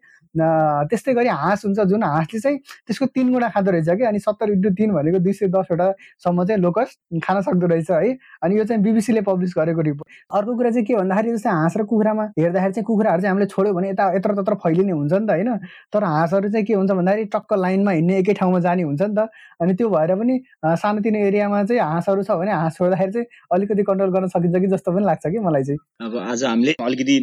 त्यस्तै 0.89 1.13
गरी 1.13 1.27
हाँस 1.27 1.65
हुन्छ 1.65 1.79
जुन 1.91 2.03
हाँसले 2.03 2.39
चाहिँ 2.39 2.57
त्यसको 2.87 3.05
तिन 3.11 3.31
गुणा 3.33 3.49
खाँदो 3.51 3.71
रहेछ 3.71 3.89
कि 3.89 4.03
अनि 4.07 4.19
सत्तर 4.19 4.51
इन्टु 4.51 4.69
तिन 4.79 4.91
भनेको 4.93 5.19
दुई 5.19 5.33
सय 5.33 5.47
दसवटासम्म 5.51 6.45
चाहिँ 6.45 6.61
लोकस 6.61 6.95
खान 7.23 7.41
सक्दो 7.41 7.67
रहेछ 7.67 7.91
है? 7.91 8.15
अनि 8.43 8.57
यो 8.57 8.63
चाहिँ 8.63 8.81
बिबिसीले 8.83 9.21
पब्लिस 9.21 9.53
गरेको 9.57 9.81
रिपोर्ट। 9.81 10.07
अर्को 10.31 10.55
कुरा 10.57 10.69
चाहिँ 10.71 10.85
के 10.85 10.95
भन्दाखेरि 10.95 11.35
जस्तै 11.35 11.49
हाँस 11.49 11.77
र 11.77 11.83
कुखुरामा 11.83 12.23
हेर्दाखेरि 12.39 12.73
चाहिँ 12.73 12.85
कुखुराहरू 12.87 13.21
चाहिँ 13.21 13.31
हामीले 13.31 13.47
छोड्यो 13.51 13.73
भने 13.73 13.89
यता 13.89 14.11
यत्र 14.15 14.31
तत्र 14.41 14.55
फैलिने 14.63 14.91
हुन्छ 14.91 15.13
नि 15.13 15.27
त 15.27 15.31
होइन? 15.31 15.57
तर 15.93 16.03
हाँसहरू 16.31 16.49
चाहिँ 16.51 16.65
के 16.65 16.73
हुन्छ 16.73 16.91
भन्दाखेरि 16.91 17.25
टक्क 17.35 17.53
लाइनमा 17.53 17.91
हिँड्ने 17.91 18.17
एकै 18.19 18.33
ठाउँमा 18.33 18.59
जाने 18.59 18.83
हुन्छ 18.83 19.01
नि 19.01 19.15
त। 19.15 19.27
अनि 19.61 19.73
त्यो 19.75 19.89
भएर 19.89 20.15
पनि 20.15 20.35
सानोतिनो 20.63 21.19
एरियामा 21.27 21.63
चाहिँ 21.63 21.81
हाँसहरू 21.83 22.23
छ 22.23 22.31
भने 22.31 22.51
हाँस 22.51 22.73
छोड्दाखेरि 22.77 23.11
चाहिँ 23.11 23.25
अलिकति 23.51 23.83
कन्ट्रोल 23.83 24.11
गर्न 24.15 24.27
सकिन्छ 24.31 24.55
कि 24.55 24.67
जस्तो 24.71 24.91
पनि 24.91 25.05
लाग्छ 25.05 25.25
कि 25.27 25.39
मलाई 25.39 25.63
चाहिँ। 25.63 25.79
अब 26.07 26.15
आज 26.31 26.43
हामीले 26.43 26.73
अलिकति 26.79 27.15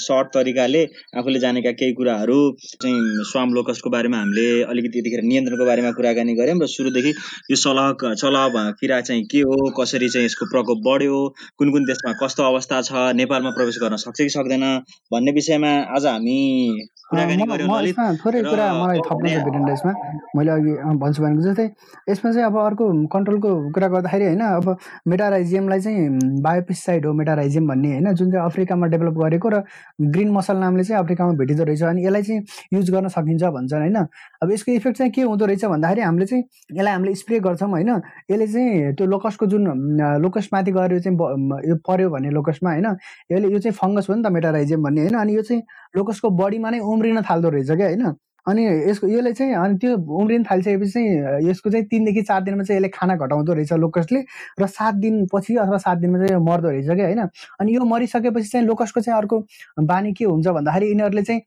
सर्ट 0.00 0.26
तरिकाले 0.34 0.82
आफूले 1.20 1.38
जानेका 1.38 1.72
केही 1.76 1.92
कुराहरू 1.92 2.38
चाहिँ 2.80 3.24
स्वाम 3.30 3.54
लोकसको 3.54 3.90
बारेमा 3.90 4.18
हामीले 4.18 4.48
अलिकति 4.72 4.98
यतिखेर 4.98 5.22
नियन्त्रणको 5.28 5.64
बारेमा 5.66 5.90
कुराकानी 6.00 6.34
गऱ्यौँ 6.40 6.58
र 6.62 6.66
सुरुदेखि 6.76 7.12
यो 7.52 7.56
सलह 7.56 8.14
चलाव 8.14 8.56
किरा 8.80 9.00
चाहिँ 9.04 9.24
के 9.28 9.40
हो 9.44 9.70
कसरी 9.76 10.08
चाहिँ 10.08 10.26
यसको 10.26 10.44
प्रकोप 10.48 10.78
बढ्यो 10.88 11.20
कुन 11.58 11.72
कुन 11.72 11.84
देशमा 11.84 12.12
कस्तो 12.24 12.42
अवस्था 12.42 12.80
छ 12.88 13.12
नेपालमा 13.20 13.50
प्रवेश 13.60 13.78
गर्न 13.84 13.96
सक्छ 14.00 14.18
कि 14.18 14.28
सक्दैन 14.30 14.64
भन्ने 15.12 15.32
विषयमा 15.32 15.72
आज 15.96 16.06
हामी 16.06 16.38
थोरै 18.36 18.50
कुरा 18.50 18.66
मलाई 18.74 19.00
थप्नु 19.08 19.28
छ 19.28 19.44
भिडियो 19.44 19.72
यसमा 19.72 19.92
मैले 20.36 20.50
अघि 20.50 20.72
भन्छु 20.98 21.22
भनेको 21.22 21.42
जस्तै 21.42 21.66
यसमा 22.10 22.32
चाहिँ 22.32 22.46
अब 22.46 22.56
अर्को 22.58 22.84
कन्ट्रोलको 23.08 23.50
कुरा 23.72 23.88
गर्दाखेरि 23.88 24.24
होइन 24.24 24.40
अब 24.40 24.76
मेटाराइजियमलाई 25.08 25.80
चाहिँ 25.80 26.40
बायोपिसाइड 26.42 27.06
हो 27.06 27.12
मेटाराइजियम 27.12 27.68
भन्ने 27.68 27.92
होइन 27.92 28.14
जुन 28.14 28.30
चाहिँ 28.30 28.44
अफ्रिकामा 28.46 28.86
डेभलप 28.86 29.14
गरेको 29.18 29.48
र 29.48 29.62
ग्रिन 30.00 30.30
मसल 30.30 30.56
नामले 30.56 30.84
चाहिँ 30.84 31.02
अफ्रिकामा 31.02 31.32
भेटिँदो 31.32 31.64
रहेछ 31.64 31.82
अनि 31.82 32.04
यसलाई 32.06 32.22
चाहिँ 32.22 32.42
युज 32.72 32.90
गर्न 32.90 33.08
सकिन्छ 33.08 33.44
भन्छन् 33.44 33.80
होइन। 33.80 33.96
अब 34.42 34.50
यसको 34.52 34.72
इफेक्ट 34.72 34.98
चाहिँ 34.98 35.12
के 35.12 35.22
हुँदो 35.22 35.46
रहेछ 35.46 35.64
भन्दाखेरि 35.64 36.02
हामीले 36.02 36.26
चाहिँ 36.26 36.44
यसलाई 36.72 36.92
हामीले 36.92 37.14
स्प्रे 37.14 37.40
गर्छौँ 37.40 37.70
होइन 37.70 37.90
यसले 38.30 38.46
चाहिँ 38.46 38.94
त्यो 38.94 39.06
लोकसको 39.06 39.46
जुन 39.46 39.66
लोकसमाथि 40.22 40.72
गएर 40.72 40.98
चाहिँ 41.00 41.16
यो 41.70 41.76
पऱ्यो 41.88 42.10
भने 42.10 42.30
लोकसमा 42.30 42.70
होइन 42.70 42.86
यसले 43.32 43.48
यो 43.48 43.58
चाहिँ 43.58 43.72
फङ्गस 43.72 44.10
हो 44.10 44.14
नि 44.14 44.22
त 44.22 44.32
मेटाराइजियम 44.32 44.82
भन्ने 44.82 45.00
होइन 45.00 45.14
अनि 45.14 45.36
यो 45.36 45.42
चाहिँ 45.42 45.62
लोकसको 45.96 46.30
बडीमा 46.30 46.70
नै 46.70 46.78
उम्रिन 46.80 47.22
थाल्दो 47.22 47.48
रहेछ 47.48 47.70
क्या 47.70 47.86
होइन। 47.86 48.14
अनि 48.46 48.64
यसको 48.90 49.06
यसले 49.08 49.32
चाहिँ 49.32 49.54
अनि 49.54 49.76
त्यो 49.82 49.96
उम्रिन 50.20 50.44
थालिसकेपछि 50.44 50.90
चाहिँ 50.90 51.48
यसको 51.50 51.70
चाहिँ 51.70 51.86
तिनदेखि 51.86 52.22
चार 52.22 52.42
दिनमा 52.44 52.62
चाहिँ 52.64 52.78
यसले 52.78 52.88
खाना 52.94 53.16
घटाउँदो 53.16 53.52
रहेछ 53.52 53.72
लोकसले 53.74 54.20
र 54.60 54.66
सात 54.66 54.94
दिनपछि 55.04 55.56
अथवा 55.56 55.78
सात 55.86 55.98
दिनमा 55.98 56.18
चाहिँ 56.26 56.42
मर्दो 56.46 56.68
रहेछ 56.70 56.86
क्या 56.86 57.06
होइन? 57.06 57.20
अनि 57.60 57.74
यो 57.76 57.84
मरिसकेपछि 57.84 58.48
चाहिँ 58.48 58.66
लोकसको 58.66 59.00
चाहिँ 59.00 59.18
अर्को 59.18 59.40
बानी 59.82 60.12
के 60.12 60.24
हुन्छ 60.24 60.46
भन्दाखेरि 60.48 60.86
यिनीहरूले 60.90 61.22
चाहिँ 61.22 61.40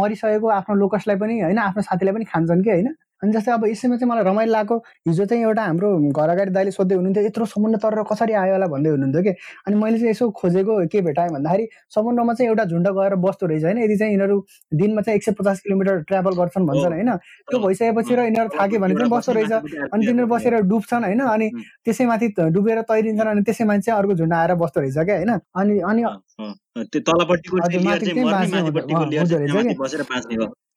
मरिसकेको 0.00 0.48
आफ्नो 0.58 0.74
लोकसलाई 0.76 1.16
पनि 1.18 1.40
होइन? 1.40 1.58
आफ्नो 1.58 1.82
साथीलाई 1.82 2.14
पनि 2.14 2.24
खान्छन् 2.32 2.62
कि 2.64 2.70
होइन? 2.70 2.94
अनि 3.22 3.32
जस्तै 3.32 3.52
अब 3.52 3.64
यसैमा 3.66 3.96
चाहिँ 3.96 4.10
मलाई 4.10 4.24
रमाइलो 4.24 4.52
लाग्यो। 4.52 4.76
हिजो 5.08 5.24
चाहिँ 5.24 5.42
एउटा 5.44 5.62
हाम्रो 5.62 5.88
घर 6.10 6.28
अगाडि 6.30 6.50
दाइले 6.50 6.70
सोध्दै 6.70 6.94
हुनुहुन्थ्यो 6.96 7.24
यत्रो 7.24 7.44
समुद्र 7.46 7.78
तर 7.84 8.02
कसरी 8.10 8.32
आयो 8.32 8.52
होला? 8.54 8.66
भन्दै 8.66 8.90
हुनुहुन्थ्यो 8.90 9.22
कि। 9.22 9.32
अनि 9.66 9.76
मैले 9.76 9.98
चाहिँ 9.98 10.10
यसो 10.10 10.30
खोजेको 10.40 10.72
के 10.92 11.00
भेटाएँ 11.00 11.30
भन्दाखेरि 11.30 11.64
समुद्रमा 11.94 12.32
चाहिँ 12.34 12.48
एउटा 12.50 12.64
झुन्ड 12.64 12.88
गएर 12.88 13.14
बस्दो 13.24 13.46
रहेछ 13.46 13.64
होइन। 13.64 13.78
यदि 13.84 13.96
चाहिँ 13.96 14.12
यिनीहरू 14.12 14.36
दिनमा 14.72 15.00
चाहिँ 15.02 15.16
एक 15.16 15.24
सय 15.24 15.32
पचास 15.38 15.60
किलोमिटर 15.60 16.02
ट्राभल 16.08 16.32
गर्छन् 16.40 16.66
भन्छन् 16.66 16.92
होइन। 16.92 17.10
त्यो 17.50 17.58
भइसकेपछि 17.66 18.14
र 18.14 18.20
यिनीहरू 18.24 18.48
थाक्यो 18.56 18.80
भने 18.80 18.94
चाहिँ 18.94 19.10
बस्दो 19.10 19.32
रहेछ। 19.32 19.52
अनि 19.92 20.06
तिनीहरू 20.06 20.26
बसेर 20.34 20.54
डुब्छन् 20.70 21.04
होइन। 21.04 21.20
अनि 21.20 21.50
त्यसैमाथि 21.84 22.28
डुबेर 22.56 22.80
तैरिन्छन्। 22.88 23.28
अनि 23.28 23.42
त्यसैमाथि 23.42 23.82
चाहिँ 23.82 23.98
अर्को 24.00 24.14
झुन्ड 24.14 24.34
आएर 24.34 24.54
बस्दो 24.64 24.80
रहेछ 24.80 24.98
क्या 24.98 25.16
होइन। 25.16 25.32
अनि 25.60 25.78
अनि 25.90 26.02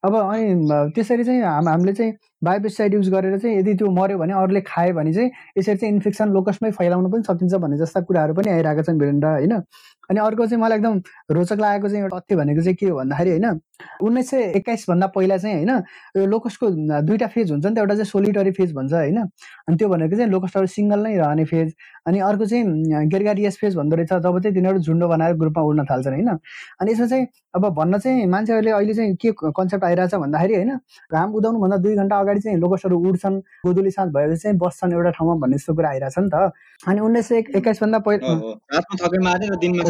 अब 0.04 0.14
अनि 0.16 0.68
त्यसरी 0.94 1.24
चाहिँ 1.24 1.42
हाम 1.42 1.68
हामीले 1.68 1.92
चाहिँ 1.92 2.12
बायोपेस्टिसाइड 2.44 2.94
युज 2.94 3.08
गरेर 3.10 3.38
चाहिँ 3.38 3.58
यदि 3.58 3.74
त्यो 3.74 3.90
मऱ्यो 3.90 4.18
भने 4.18 4.32
अरूले 4.32 4.60
खायो 4.60 4.94
भने 4.94 5.12
चाहिँ 5.12 5.30
यसरी 5.58 5.76
चाहिँ 5.76 5.94
इन्फेक्सन 5.94 6.28
लोकसमै 6.28 6.70
फैलाउनु 6.70 7.08
पनि 7.08 7.22
सकिन्छ 7.22 7.54
भन्ने 7.54 7.78
जस्ता 7.78 8.00
कुराहरू 8.00 8.34
पनि 8.34 8.50
आइरहेका 8.50 8.82
छन् 8.82 8.98
भिरेन्डा 8.98 9.30
होइन? 9.30 9.62
अनि 10.10 10.20
अर्को 10.20 10.46
चाहिँ 10.46 10.62
मलाई 10.62 10.78
एकदम 10.78 11.00
रोचक 11.30 11.58
लागेको 11.58 11.88
चाहिँ 11.88 12.02
एउटा 12.02 12.18
तथ्य 12.18 12.36
भनेको 12.36 12.62
चाहिँ 12.62 12.76
के 12.76 12.86
हो 12.86 12.96
भन्दाखेरि 12.96 13.30
होइन 13.32 13.60
उन्नाइस 14.02 14.30
सय 14.30 14.42
एक्काइसभन्दा 14.56 15.06
पहिला 15.08 15.36
चाहिँ 15.38 15.56
होइन 15.56 15.70
यो 16.16 16.26
लोकसको 16.26 16.70
दुईवटा 16.70 17.26
फेज 17.28 17.50
हुन्छ 17.50 17.66
नि 17.66 17.74
त 17.74 17.78
एउटा 17.78 17.94
चाहिँ 17.94 18.04
सोलिटरी 18.06 18.50
फेज 18.52 18.74
भन्छ 18.74 18.92
होइन 18.94 19.18
अनि 19.18 19.76
त्यो 19.76 19.88
भनेको 19.88 20.16
चाहिँ 20.16 20.30
लोकसहरू 20.30 20.66
सिङ्गल 20.68 21.00
नै 21.00 21.16
रहने 21.16 21.44
फेज 21.46 21.74
अनि 22.06 22.18
अर्को 22.22 22.46
चाहिँ 22.46 23.06
गेरगारियस 23.08 23.58
फेज 23.58 23.76
भन्दो 23.76 23.96
रहेछ 23.96 24.12
जब 24.12 24.38
चाहिँ 24.38 24.54
तिनीहरू 24.54 24.78
झुन्डो 24.80 25.08
बनाएर 25.08 25.34
ग्रुपमा 25.36 25.62
उड्न 25.64 25.84
थाल्छन् 25.84 26.14
होइन 26.14 26.28
अनि 26.28 26.92
यसमा 26.92 27.06
चाहिँ 27.06 27.26
अब 27.54 27.68
भन्न 27.74 27.98
चाहिँ 27.98 28.26
मान्छेहरूले 28.26 28.70
अहिले 28.72 28.94
चाहिँ 28.94 29.14
के 29.16 29.32
कन्सेप्ट 29.40 29.84
आइरहेछ 29.84 30.14
भन्दाखेरि 30.16 30.54
होइन 30.54 30.76
घाम 31.10 31.34
उदाउनुभन्दा 31.34 31.76
दुई 31.78 31.94
घन्टा 31.96 32.18
अगाडि 32.18 32.40
चाहिँ 32.40 32.58
लोकसहरू 32.58 32.98
उड्छन् 33.08 33.38
गोदुली 33.64 33.90
साँझ 33.90 34.08
भएपछि 34.10 34.36
चाहिँ 34.38 34.58
बस्छन् 34.58 34.92
एउटा 34.92 35.10
ठाउँमा 35.12 35.34
भन्ने 35.40 35.56
जस्तो 35.56 35.74
कुरा 35.74 35.90
आइरहेछ 35.90 36.18
नि 36.18 36.28
त 36.28 36.50
अनि 36.86 37.00
उन्नाइस 37.00 37.28
सय 37.28 37.38
एक्काइसभन्दा 37.56 37.98
पहिला 38.00 38.26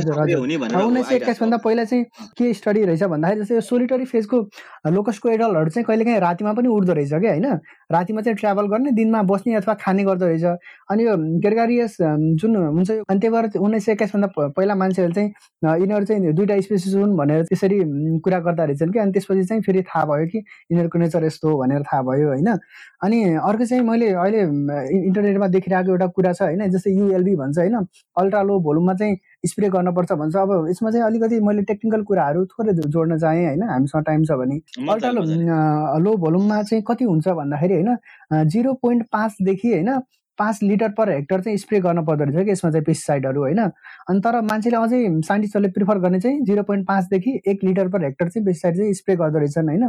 उन्नाइस 0.04 1.06
सय 1.08 1.14
एक्काइसभन्दा 1.16 1.56
पहिला 1.64 1.84
चाहिँ 1.84 2.04
के 2.38 2.52
स्टडी 2.54 2.84
रहेछ 2.84 3.02
भन्दाखेरि 3.04 3.40
जस्तै 3.40 3.60
सोलिटरी 3.60 4.04
फेजको 4.04 4.40
लोकसको 4.92 5.28
एडलहरू 5.30 5.70
चाहिँ 5.70 5.84
कहिलेकाहीँ 5.84 6.20
रातिमा 6.20 6.52
पनि 6.52 6.68
उठ्दो 6.68 6.92
रहेछ 6.92 7.12
क्या 7.14 7.30
होइन? 7.30 7.46
रातिमा 7.92 8.20
चाहिँ 8.20 8.36
ट्राभल 8.36 8.66
गर्ने 8.68 8.90
दिनमा 8.92 9.22
बस्ने 9.22 9.54
अथवा 9.54 9.74
खाने 9.80 10.04
गर्दो 10.04 10.26
रहेछ। 10.26 10.44
अनि 10.90 11.04
यो 11.04 11.16
गेरगारियस 11.40 11.96
जुन 12.40 12.56
हुन्छ 12.56 12.90
अनि 12.90 13.18
त्यही 13.20 13.32
भएर 13.32 13.58
उन्नाइस 13.58 13.84
सय 13.86 13.92
एक्काइसभन्दा 13.92 14.48
पहिला 14.56 14.74
मान्छेहरूले 14.74 15.14
चाहिँ 15.14 15.80
यिनीहरू 15.82 16.04
चाहिँ 16.04 16.32
दुइटा 16.34 16.60
स्पेसिस 16.60 16.94
हुन् 16.94 17.16
भनेर 17.16 17.42
त्यसरी 17.44 17.78
कुरा 18.24 18.38
गर्दा 18.46 18.64
रहेछन् 18.64 18.92
कि 18.92 18.98
अनि 18.98 19.12
त्यसपछि 19.12 19.44
चाहिँ 19.44 19.62
फेरि 19.62 19.82
थाहा 19.82 20.04
भयो 20.04 20.26
कि 20.26 20.38
यिनीहरूको 20.38 20.98
नेचर 20.98 21.24
यस्तो 21.24 21.48
हो 21.48 21.56
भनेर 21.62 21.82
थाहा 21.82 22.02
भयो 22.02 22.28
होइन? 22.28 22.48
अनि 23.04 23.22
अर्को 23.48 23.64
चाहिँ 23.64 23.82
मैले 23.84 24.08
अहिले 24.14 24.40
इन्टरनेटमा 24.98 25.46
देखिरहेको 25.54 25.90
एउटा 25.90 26.06
कुरा 26.16 26.32
छ 26.32 26.42
होइन 26.42 26.70
जस्तै 26.70 26.90
युएलबी 26.92 27.34
भन्छ 27.36 27.58
होइन 27.58 27.74
अल्ट्रा 28.16 28.42
लो 28.42 28.58
भोल्युममा 28.66 28.94
चाहिँ 28.94 29.16
स्प्रे 29.46 29.68
गर्नुपर्छ 29.68 30.12
भन्छ। 30.12 30.36
अब 30.36 30.66
यसमा 30.70 30.90
चाहिँ 30.90 31.04
अलिकति 31.06 31.40
मैले 31.44 31.62
टेक्निकल 31.70 32.02
कुराहरू 32.10 32.44
थोरै 32.52 32.72
जोड्न 32.74 33.18
चाहेँ 33.18 33.46
होइन 33.46 33.62
हामीसँग 33.68 34.04
टाइम 34.06 34.24
छ 34.24 34.38
भने। 34.40 34.56
अल्ट्रा 34.88 35.10
लो 35.10 35.22
लो 36.04 36.16
भोल्युममा 36.16 36.62
चाहिँ 36.62 36.82
कति 36.88 37.04
हुन्छ 37.04 37.28
भन्दाखेरि 37.40 37.74
होइन 37.74 38.48
जिरो 38.48 38.72
पोइन्ट 38.82 39.06
पाँचदेखि 39.12 39.72
होइन 39.72 39.90
पाँच 40.38 40.58
लिटर 40.62 40.88
पर 40.98 41.10
हेक्टर 41.10 41.40
चाहिँ 41.40 41.58
स्प्रे 41.58 41.80
गर्न 41.80 42.04
पर्दो 42.04 42.24
रहेछ 42.24 42.44
कि 42.44 42.50
यसमा 42.50 42.70
चाहिँ 42.70 42.84
पेस्टिसाइडहरू 42.84 43.40
होइन? 43.40 43.60
अनि 43.60 44.20
तर 44.20 44.40
मान्छेले 44.50 44.76
अझै 44.76 45.00
साइन्टिस्टहरूले 45.28 45.72
प्रिफर 45.72 45.98
गर्ने 45.98 46.20
चाहिँ 46.20 46.40
जिरो 46.44 46.62
पोइन्ट 46.62 46.86
पाँचदेखि 46.88 47.40
एक 47.46 47.64
लिटर 47.64 47.88
पर 47.88 48.04
हेक्टर 48.04 48.28
चाहिँ 48.28 48.44
पेस्टिसाइड 48.46 48.76
चाहिँ 48.76 48.94
स्प्रे 48.94 49.16
गर्दो 49.16 49.38
रहेछन् 49.38 49.68
होइन? 49.68 49.84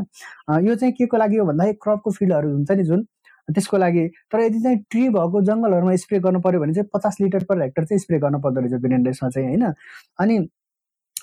यो 0.68 0.76
चाहिँ 0.76 0.94
के 0.94 1.06
को 1.06 1.18
लागि 1.18 1.38
हो 1.38 1.46
भन्दाखेरि 1.46 1.78
क्रपको 1.84 2.12
फिल्डहरू 2.12 2.52
हुन्छ 2.54 2.72
नि 2.72 2.84
जुन 2.84 3.06
त्यसको 3.48 3.78
लागि। 3.78 4.08
तर 4.32 4.40
यदि 4.40 4.60
चाहिँ 4.60 4.78
ट्री 4.90 5.08
भएको 5.10 5.42
जङ्गलहरूमा 5.46 5.96
स्प्रे 6.04 6.20
गर्नु 6.20 6.40
पऱ्यो 6.42 6.60
भने 6.60 6.74
चाहिँ 6.74 6.90
पचास 6.94 7.18
लिटर 7.22 7.44
पर 7.50 7.62
हेक्टर 7.62 7.86
चाहिँ 7.86 8.00
स्प्रे 8.00 8.20
गर्नु 8.20 8.40
पर्दो 8.42 8.62
रहेछ 8.62 8.82
बिनेन्डेसमा 8.82 9.30
चाहिँ 9.30 9.48
होइन? 9.48 9.74
अनि 10.20 10.38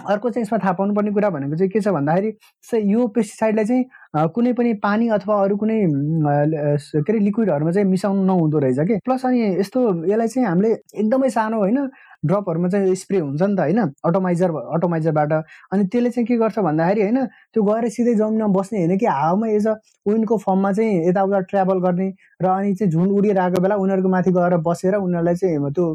अर्को 0.08 0.30
चाहिँ 0.30 0.42
यसमा 0.42 0.58
थाहा 0.58 0.72
पाउनुपर्ने 0.72 1.10
कुरा 1.12 1.30
भनेको 1.30 1.56
चाहिँ 1.56 1.70
के 1.70 1.80
छ 1.80 1.88
भन्दाखेरि 1.88 2.92
यो 2.92 3.06
पेस्टिसाइडलाई 3.16 3.64
चाहिँ 3.64 3.84
कुनै 4.14 4.52
पनि 4.52 4.72
पानी 4.74 5.08
अथवा 5.08 5.42
अरू 5.42 5.56
कुनै 5.56 5.86
के 5.86 7.12
अरे 7.12 7.18
लिक्विडहरूमा 7.18 7.70
चाहिँ 7.70 7.88
मिसाउनु 7.88 8.24
नहुँदो 8.24 8.58
रहेछ 8.58 8.78
कि? 8.78 8.98
प्लस 9.04 9.26
अनि 9.26 9.40
यस्तो 9.60 10.04
यसलाई 10.04 10.28
चाहिँ 10.28 10.48
हामीले 10.48 10.72
एकदमै 10.94 11.28
सानो 11.28 11.58
होइन 11.58 11.88
ड्रपहरूमा 12.22 12.68
चाहिँ 12.68 12.94
स्प्रे 12.96 13.18
हुन्छ 13.18 13.42
नि 13.42 13.56
त 13.56 13.60
होइन? 13.60 13.78
अटोमाइजर 14.04 14.50
अटोमाइजरबाट 14.76 15.32
अनि 15.72 15.84
त्यसले 15.92 16.10
चाहिँ 16.10 16.26
के 16.26 16.36
गर्छ 16.38 16.58
भन्दाखेरि 16.68 17.02
होइन 17.02 17.24
त्यो 17.54 17.62
गएर 17.62 17.88
सिधै 17.96 18.14
जमिनमा 18.14 18.46
बस्ने 18.58 18.78
होइन 18.84 18.98
कि 18.98 19.06
हावामा 19.06 19.48
एज 19.56 19.66
अ 19.66 19.74
विन्डको 20.08 20.36
फर्ममा 20.44 20.72
चाहिँ 20.72 21.08
यताउता 21.08 21.40
ट्राभल 21.50 21.78
गर्ने 21.86 22.08
र 22.42 22.46
अनि 22.48 22.74
चाहिँ 22.74 22.90
झुन्ड 22.92 23.12
उडिरहेको 23.18 23.60
बेला 23.62 23.74
उनीहरूको 23.82 24.08
माथि 24.08 24.30
गएर 24.38 24.56
बसेर 24.68 24.94
उनीहरूलाई 24.96 25.34
चाहिँ 25.42 25.70
त्यो 25.72 25.86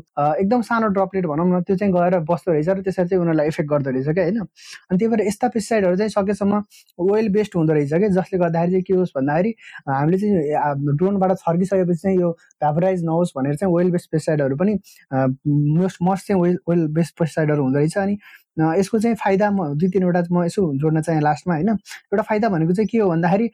एकदम 0.41 0.61
सानो 0.69 0.87
ड्रपलेट 0.97 1.25
भनौँ 1.27 1.47
न 1.49 1.61
त्यो 1.67 1.75
चाहिँ 1.77 1.93
गएर 1.93 2.19
बस्दो 2.29 2.51
रहेछ 2.51 2.69
र 2.69 2.81
त्यसरी 2.81 3.07
चाहिँ 3.07 3.21
उनीहरूलाई 3.21 3.47
इफेक्ट 3.47 3.69
गर्दो 3.69 3.89
रहेछ 3.89 4.07
क्या 4.09 4.23
होइन? 4.23 4.39
अनि 4.39 4.97
त्यही 4.97 5.09
भएर 5.11 5.21
यस्ता 5.27 5.47
पेस्टिसाइडहरू 5.55 5.95
चाहिँ 5.97 6.09
सकेसम्म 6.09 6.61
ओइल 7.11 7.29
बेस्ड 7.33 7.55
हुँदो 7.57 7.73
रहेछ 7.73 7.93
कि 7.93 8.09
जसले 8.17 8.39
गर्दाखेरि 8.39 8.71
चाहिँ 8.71 8.83
के 8.83 8.93
होस् 8.93 9.11
भन्दाखेरि 9.17 9.53
हामीले 9.89 10.17
चाहिँ 10.17 10.95
ड्रोनबाट 10.97 11.31
छर्किसकेपछि 11.37 11.99
चाहिँ 12.01 12.17
यो 12.19 12.31
भ्यापराइज 12.61 13.03
नहोस् 13.05 13.31
भनेर 13.37 13.55
चाहिँ 13.55 13.73
ओइल 13.73 13.91
बेस्ड 13.91 14.09
पेस्टिसाइडहरू 14.11 14.55
पनि 14.57 14.77
मोस्ट 15.67 16.16
मस्ट 16.17 16.27
चाहिँ 16.27 16.41
ओइल 16.41 16.57
ओइल 16.69 16.87
बेस्ड 16.99 17.17
पेस्टिसाइडहरू 17.19 17.63
हुँदो 17.63 17.79
रहेछ 17.79 17.97
अनि 17.97 18.17
यसको 18.79 18.99
चाहिँ 18.99 19.15
फाइदा 19.15 19.49
म 19.51 19.73
दुई 19.77 19.89
तिनवटा 19.93 20.21
म 20.33 20.43
यसो 20.45 20.61
जोड्न 20.81 21.01
चाहेँ 21.01 21.21
लास्टमा 21.21 21.53
होइन? 21.55 21.69
एउटा 21.69 22.23
फाइदा 22.29 22.49
भनेको 22.49 22.73
चाहिँ 22.73 22.87
के 22.91 22.97
हो 22.97 23.09
भन्दाखेरि 23.09 23.49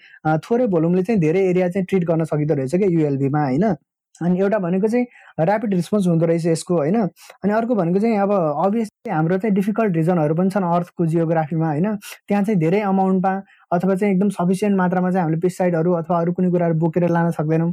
थोरै 0.46 0.68
भोल्युमले 0.76 1.04
चाहिँ 1.04 1.20
धेरै 1.22 1.42
एरिया 1.50 1.70
चाहिँ 1.70 1.86
ट्रिट 1.90 2.04
गर्न 2.08 2.24
सकिँदो 2.32 2.54
रहेछ 2.56 2.76
क्या 2.76 2.88
युएलबीमा 2.90 3.44
होइन? 3.44 3.66
अनि 4.22 4.40
एउटा 4.40 4.58
भनेको 4.60 4.88
चाहिँ 4.88 5.06
ऱ्यापिड 5.42 5.74
रिस्पोन्स 5.74 6.08
हुँदो 6.08 6.26
रहेछ 6.26 6.46
यसको 6.46 6.76
होइन? 6.78 6.98
अनि 7.44 7.54
अर्को 7.54 7.76
भनेको 7.76 8.00
चाहिँ 8.00 8.18
अब 8.20 8.32
अभियसली 8.66 9.12
हाम्रो 9.12 9.38
चाहिँ 9.38 9.54
डिफिकल्ट 9.56 9.96
रिजनहरू 9.96 10.36
पनि 10.36 10.50
छन् 10.50 10.64
अर्थको 10.64 11.06
जियोग्राफीमा 11.06 11.68
होइन? 11.68 11.96
त्यहाँ 12.28 12.44
चाहिँ 12.44 12.60
धेरै 12.60 12.82
अमाउन्टमा 12.82 13.34
अथवा 13.74 13.96
चाहिँ 13.96 14.14
एकदम 14.14 14.30
सफिसियन्ट 14.30 14.78
मात्रामा 14.78 15.12
चाहिँ 15.12 15.24
हामीले 15.24 15.40
पेस्टिसाइडहरू 15.42 15.92
अथवा 15.94 16.20
अरू 16.20 16.32
कुनै 16.34 16.50
कुराहरू 16.52 16.76
बोकेर 16.80 17.10
लान 17.10 17.32
सक्दैनौँ। 17.32 17.70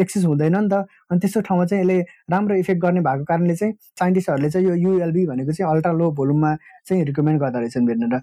एक्सेस 0.00 0.24
हुँदैन 0.24 0.56
नि 0.56 0.68
त। 0.68 0.82
अनि 1.10 1.18
त्यस्तो 1.20 1.40
ठाउँमा 1.40 1.64
चाहिँ 1.66 1.84
यसले 1.84 2.00
राम्रो 2.30 2.56
इफेक्ट 2.58 2.80
गर्ने 2.82 3.00
भएको 3.00 3.24
कारणले 3.24 3.54
चाहिँ 3.54 3.74
साइन्टिस्टहरूले 3.98 4.50
चाहिँ 4.50 4.66
यो 4.68 4.74
युएलबी 4.74 5.26
भनेको 5.26 5.52
चाहिँ 5.52 5.70
अल्ट्रा 5.72 5.92
लो 5.92 6.10
भोल्युममा 6.10 6.54
चाहिँ 6.86 7.04
रिकमेन्ड 7.04 7.40
गर्दो 7.40 7.58
रहेछन् 7.58 7.86
भेट्नेर 7.86 8.20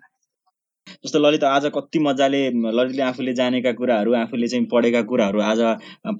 जस्तो 1.05 1.19
ललित 1.19 1.43
आज 1.43 1.65
कति 1.75 1.99
मजाले 1.99 2.39
ललितले 2.71 3.01
आफूले 3.01 3.33
जानेका 3.33 3.71
कुराहरू 3.73 4.13
आफूले 4.15 4.47
चाहिँ 4.47 4.65
पढेका 4.71 5.01
कुराहरू 5.01 5.39
आज 5.41 5.59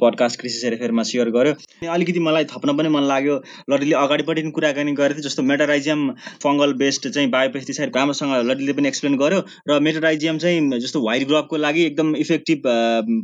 पडकास्ट 0.02 0.40
कृषि 0.42 0.58
सेरेफेरमा 0.60 1.04
सेयर 1.04 1.30
गर्यो। 1.30 1.54
अलिकति 1.88 2.20
मलाई 2.20 2.46
थप्न 2.52 2.76
पनि 2.78 2.90
मन 2.90 3.04
लाग्यो। 3.08 3.36
ललितले 3.70 3.96
अगाडिपट्टि 3.96 4.42
पनि 4.42 4.52
कुराकानी 4.52 4.92
गरेको 4.92 5.16
थियो 5.16 5.28
जस्तो 5.28 5.44
मेटाराइजियम 5.44 6.10
फङ्गल 6.44 6.74
बेस्ड 6.82 7.10
चाहिँ 7.10 7.30
बायोपेस्टिसाइड 7.30 7.96
राम्रोसँग 7.96 8.34
ललितले 8.50 8.74
पनि 8.74 8.88
एक्सप्लेन 8.88 9.18
गर्यो 9.18 9.44
र 9.70 9.80
मेटाराइजियम 9.80 10.38
चाहिँ 10.38 10.80
जस्तो 10.80 11.02
व्हाइट 11.02 11.28
ग्रपको 11.28 11.58
लागि 11.58 11.86
एकदम 11.86 12.16
इफेक्टिभ 12.16 12.64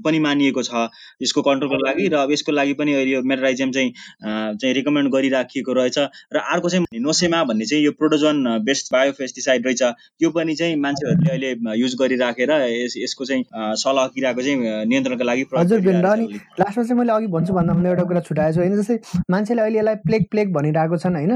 पनि 0.06 0.20
मानिएको 0.20 0.64
छ 0.64 0.86
यसको 1.22 1.42
कन्ट्रोलको 1.50 1.82
लागि 1.86 2.08
र 2.14 2.26
यसको 2.34 2.52
लागि 2.52 2.74
पनि 2.82 2.94
अहिले 2.94 3.12
यो 3.12 3.22
मेटाराइजियम 3.34 3.72
चाहिँ 3.72 3.92
चाहिँ 4.22 4.74
रिकमेन्ड 4.74 5.12
गरिराखिएको 5.14 5.74
रहेछ 5.74 6.00
र 6.34 6.46
अर्को 6.54 6.70
चाहिँ 6.70 7.02
नोसेमा 7.02 7.44
भन्ने 7.50 7.66
चाहिँ 7.66 7.84
यो 7.86 7.92
प्रोडोजन 7.98 8.46
बेस्ड 8.66 8.94
बायोपेस्टिसाइड 8.94 9.68
रहेछ। 9.68 9.84
यो 10.22 10.30
पनि 10.32 10.56
चाहिँ 10.56 10.76
मान्छेहरूले 10.86 11.27
अहिले 11.28 11.52
युज 11.80 11.96
गरिराखेर 12.00 12.52
यस 12.52 12.94
यसको 12.98 13.26
चाहिँ 13.26 13.44
सलह 13.84 14.08
किराको 14.16 14.42
चाहिँ 14.42 14.86
नियन्त्रणको 14.88 15.24
लागि 15.24 15.46
हजुर 15.58 15.88
अनि 15.88 16.26
लास्टमा 16.60 16.84
चाहिँ 16.84 17.00
मैले 17.00 17.12
अघि 17.14 17.28
भन्छु 17.36 17.54
भन्दा 17.54 17.74
मैले 17.74 17.90
एउटा 17.90 18.04
कुरा 18.04 18.22
छुट्याएको 18.28 18.54
छु 18.54 18.62
होइन? 18.62 18.76
जस्तै 18.82 19.22
मान्छेले 19.32 19.62
अहिले 19.62 19.80
यसलाई 19.80 19.96
प्लेग 20.08 20.26
प्लेग 20.32 20.54
भनिरहेको 20.54 20.98
छन् 20.98 21.16
होइन? 21.16 21.32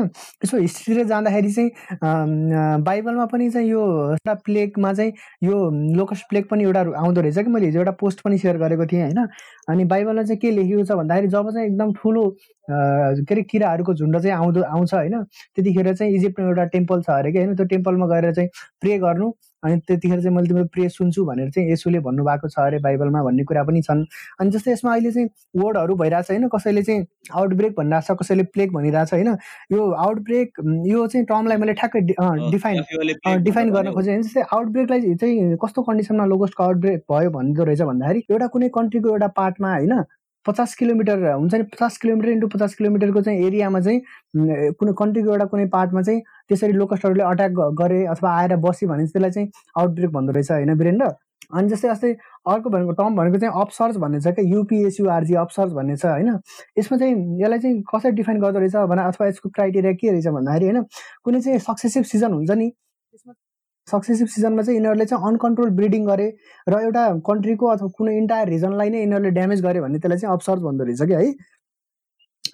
यसो 0.46 0.58
हिस्ट्रीतिर 0.58 1.06
जाँदाखेरि 1.08 1.52
चाहिँ 1.52 2.82
बाइबलमा 2.84 3.26
पनि 3.34 3.50
चाहिँ 3.52 3.70
यो 3.70 3.82
एउटा 4.12 4.34
प्लेगमा 4.46 4.94
चाहिँ 4.94 5.12
यो 5.44 5.58
लोकस 5.98 6.24
प्लेग 6.30 6.46
पनि 6.52 6.64
एउटा 6.64 6.82
आउँदो 7.04 7.22
रहेछ 7.22 7.38
कि? 7.38 7.50
मैले 7.52 7.66
हिजो 7.66 7.80
एउटा 7.80 7.92
पोस्ट 8.00 8.22
पनि 8.22 8.38
सेयर 8.38 8.58
गरेको 8.58 8.86
थिएँ 8.92 9.02
होइन? 9.02 9.28
अनि 9.70 9.86
बाइबलमा 9.86 10.24
चाहिँ 10.24 10.40
के 10.42 10.52
लेखेको 10.52 10.86
छ 10.86 10.98
भन्दाखेरि 11.02 11.28
जब 11.28 11.52
चाहिँ 11.52 11.68
एकदम 11.68 11.94
ठुलो 12.02 12.30
के 12.70 13.34
अरे 13.34 13.44
किराहरूको 13.52 13.94
झुन्ड 13.94 14.20
चाहिँ 14.20 14.36
आउँदो 14.38 14.62
आउँछ 14.64 14.94
होइन? 14.94 15.24
त्यतिखेर 15.56 15.94
चाहिँ 15.94 16.14
इजिप्टमा 16.16 16.48
एउटा 16.48 16.66
टेम्पल 16.76 17.02
छ 17.02 17.10
अरे 17.20 17.32
कि 17.32 17.38
होइन? 17.38 17.56
त्यो 17.56 17.66
टेम्पलमा 17.74 18.08
गएर 18.08 18.32
चाहिँ 18.34 18.50
प्रे 18.82 18.98
गर्नु 19.00 19.32
अनि 19.64 19.78
त्यतिखेर 19.88 20.22
चाहिँ 20.22 20.36
मैले 20.36 20.48
तिम्रो 20.48 20.66
प्रे 20.74 20.88
सुन्छु 20.90 21.26
भनेर 21.26 21.50
चाहिँ 21.50 21.72
यसोले 21.72 22.00
भन्नुभएको 22.02 22.48
छ 22.50 22.60
अरे 22.60 22.80
बाइबलमा 22.82 23.24
भन्ने 23.24 23.44
कुरा 23.44 23.64
पनि 23.64 23.82
छन्। 23.82 24.06
अनि 24.40 24.52
जस्तै 24.52 24.72
यसमा 24.72 24.92
अहिले 24.94 25.12
चाहिँ 25.12 25.28
वर्डहरू 25.56 25.96
भइरहेछ 25.96 26.32
होइन 26.32 26.48
कसैले 26.56 26.84
चाहिँ 26.84 27.06
आउटब्रेक 27.34 27.76
भनिरहेछ 27.78 28.18
कसैले 28.22 28.44
प्लेक 28.54 28.74
भनिरहेछ 28.74 29.14
होइन। 29.14 29.30
यो 29.72 29.90
आउटब्रेक 30.06 30.60
यो 30.88 31.08
चाहिँ 31.08 31.26
टर्मलाई 31.26 31.58
मैले 31.58 31.74
ठ्याक्कै 31.74 32.02
डिफाइन 32.52 33.44
डिफाइन 33.44 33.72
गर्न 33.72 33.92
खोजेँ। 33.94 34.14
होइन 34.14 34.24
जस्तै 34.24 34.42
आउटब्रेकलाई 34.54 35.14
चाहिँ 35.16 35.58
कस्तो 35.64 35.82
कन्डिसनमा 35.84 36.26
लोगोस्टको 36.26 36.64
आउटब्रेक 36.64 37.06
भयो 37.12 37.30
भन्दो 37.32 37.64
रहेछ 37.64 37.82
भन्दाखेरि 37.82 38.24
एउटा 38.32 38.48
कुनै 38.56 38.70
कन्ट्रीको 38.76 39.10
एउटा 39.10 39.28
पार्टमा 39.38 39.76
होइन 39.76 40.04
पचास 40.46 40.74
किलोमिटर 40.76 41.24
हुन्छ 41.32 41.54
नि 41.56 41.64
पचास 41.74 41.98
किलोमिटर 41.98 42.30
इन्टु 42.30 42.48
पचास 42.48 42.76
किलोमिटरको 42.76 43.22
चाहिँ 43.22 43.46
एरियामा 43.48 43.80
चाहिँ 43.80 44.00
कुनै 44.80 44.94
कन्ट्रीको 45.00 45.32
एउटा 45.32 45.46
कुनै 45.54 45.66
पार्टमा 45.76 46.02
चाहिँ 46.02 46.22
त्यसरी 46.50 46.74
लोकस्टहरूले 46.74 47.24
अट्याक 47.24 47.52
गरे 47.82 48.06
अथवा 48.14 48.32
आएर 48.38 48.56
बस्यो 48.66 48.90
भने 48.90 49.06
त्यसलाई 49.06 49.32
चाहिँ 49.32 49.52
आउटब्रेक 49.78 50.12
भन्दो 50.12 50.32
रहेछ 50.34 50.52
होइन 50.52 50.74
वीरेन्द्र? 50.80 51.12
अनि 51.54 51.68
जस्तै 51.70 51.90
जस्तै 51.90 52.12
अर्को 52.52 52.70
भनेको 52.70 52.92
टर्म 53.00 53.16
भनेको 53.16 53.38
चाहिँ 53.40 53.62
अपसर्च 53.62 53.96
भन्ने 54.04 54.20
छ 54.22 54.34
क्या 54.36 54.46
युपिएसयुआरजी 54.50 55.36
अपसर्च 55.46 55.72
भन्ने 55.78 55.96
छ 55.98 56.06
होइन? 56.06 56.30
यसमा 56.80 56.98
चाहिँ 56.98 57.16
यसलाई 57.44 57.60
चाहिँ 57.60 57.82
कसरी 57.94 58.12
डिफाइन 58.20 58.40
गर्दो 58.42 58.60
रहेछ 58.60 58.76
भने 58.94 59.04
अथवा 59.12 59.28
यसको 59.28 59.50
क्राइटेरिया 59.50 59.94
के 60.02 60.12
रहेछ 60.12 60.28
भन्दाखेरि 60.28 60.66
होइन? 60.66 60.84
कुनै 61.24 61.42
चाहिँ 61.42 61.60
सक्सेसिभ 61.70 62.04
सिजन 62.14 62.34
हुन्छ 62.34 62.52
नि 62.52 62.70
त्यसमा 62.70 63.34
सक्सेसिभ 63.92 64.28
सिजनमा 64.36 64.62
चाहिँ 64.64 64.78
यिनीहरूले 64.78 65.06
चाहिँ 65.06 65.28
अनकन्ट्रोल 65.28 65.70
ब्रिडिङ 65.80 66.06
गरे 66.06 66.28
र 66.68 66.82
एउटा 66.82 67.08
कन्ट्रीको 67.30 67.68
अथवा 67.68 67.88
कुनै 67.98 68.18
इन्टायर 68.18 68.50
रिजनलाई 68.50 68.90
नै 68.90 69.02
यिनीहरूले 69.02 69.32
ड्यामेज 69.40 69.62
गरे 69.66 69.82
भने 69.82 70.00
त्यसलाई 70.00 70.18
चाहिँ 70.20 70.34
अब्सर्भ 70.36 70.62
भन्दो 70.68 70.84
रहेछ 70.84 71.02
कि 71.04 71.14
है। 71.14 71.34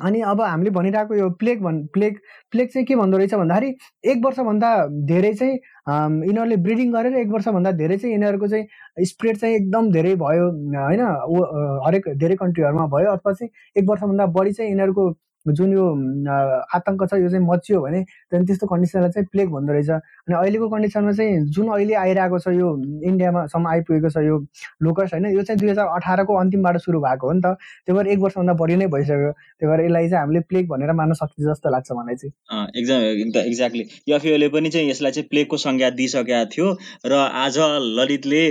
अनि 0.06 0.20
अब 0.32 0.42
हामीले 0.42 0.70
भनिरहेको 0.72 1.16
यो 1.16 1.30
प्लेग 1.42 1.62
भन् 1.64 1.78
प्लेग 1.94 2.18
प्लेग 2.52 2.68
चाहिँ 2.70 2.86
के 2.88 2.96
भन्दो 2.96 3.18
रहेछ 3.18 3.34
भन्दाखेरि 3.34 3.70
एक 4.12 4.26
वर्षभन्दा 4.26 4.70
धेरै 5.12 5.34
चाहिँ 5.34 5.54
यिनीहरूले 6.28 6.58
ब्रिडिङ 6.66 6.92
गरेर 6.94 7.16
एक 7.18 7.30
वर्षभन्दा 7.34 7.72
धेरै 7.80 7.98
चाहिँ 7.98 8.14
यिनीहरूको 8.14 8.48
चाहिँ 8.48 9.06
स्प्रेड 9.12 9.38
चाहिँ 9.38 9.56
एकदम 9.56 9.90
धेरै 9.92 10.14
भयो 10.24 10.50
होइन 10.82 11.02
हरेक 11.88 12.10
धेरै 12.18 12.36
कन्ट्रीहरूमा 12.44 12.86
भयो 12.94 13.12
अथवा 13.12 13.34
चाहिँ 13.34 13.50
एक 13.76 13.90
वर्षभन्दा 13.90 14.26
बढी 14.38 14.52
चाहिँ 14.52 14.72
यिनीहरूको 14.72 15.10
जुन 15.46 15.74
यो 15.74 15.86
आतङ्क 16.76 17.04
छ 17.10 17.14
यो 17.22 17.30
चाहिँ 17.30 17.46
मचियो 17.46 17.82
भने 17.82 18.00
त्यहाँदेखि 18.04 18.48
त्यस्तो 18.48 18.68
कन्डिसनलाई 18.68 19.10
चाहिँ 19.10 19.28
प्लेग 19.32 19.50
भन्दो 19.52 19.74
रहेछ। 19.74 19.90
अनि 19.90 20.36
अहिलेको 20.36 20.68
कन्डिसनमा 20.70 21.12
चाहिँ 21.12 21.46
जुन 21.56 21.68
अहिले 21.74 21.94
आइरहेको 22.04 22.40
छ 22.40 22.48
यो 22.58 22.68
इन्डियामासम्म 23.10 23.68
आइपुगेको 23.68 24.10
छ 24.10 24.24
यो 24.28 24.38
लोकस 24.84 25.14
होइन 25.14 25.26
यो 25.36 25.44
चाहिँ 25.44 25.60
दुई 25.60 25.70
हजार 25.70 25.88
अठारको 25.96 26.34
अन्तिमबाट 26.36 26.78
सुरु 26.84 27.00
भएको 27.00 27.28
हो 27.28 27.34
नि 27.34 27.42
त। 27.46 27.56
त्यही 27.86 27.98
भएर 27.98 28.08
एक 28.08 28.20
वर्षभन्दा 28.20 28.54
बढी 28.60 28.76
नै 28.76 28.88
भइसक्यो। 28.92 29.32
त्यही 29.32 29.68
भएर 29.72 29.86
यसलाई 29.86 30.10
चाहिँ 30.10 30.22
हामीले 30.22 30.40
प्लेग 30.52 30.68
भनेर 30.68 30.92
मान्न 31.00 31.14
सक्छ 31.22 31.34
जस्तो 31.48 31.70
लाग्छ 31.72 31.92
मलाई 31.92 32.16
चाहिँ। 32.16 32.34
एक्जाम 32.76 33.00
एक्ज्याक्टली 33.48 33.84
एफएले 34.14 34.48
पनि 34.52 34.70
चाहिँ 34.70 34.90
यसलाई 34.90 35.12
चाहिँ 35.12 35.28
प्लेगको 35.30 35.58
संज्ञा 35.58 35.90
दिइसकेका 35.96 36.44
थियो। 36.52 36.68
र 37.08 37.14
आज 37.48 37.58
ललितले 37.98 38.44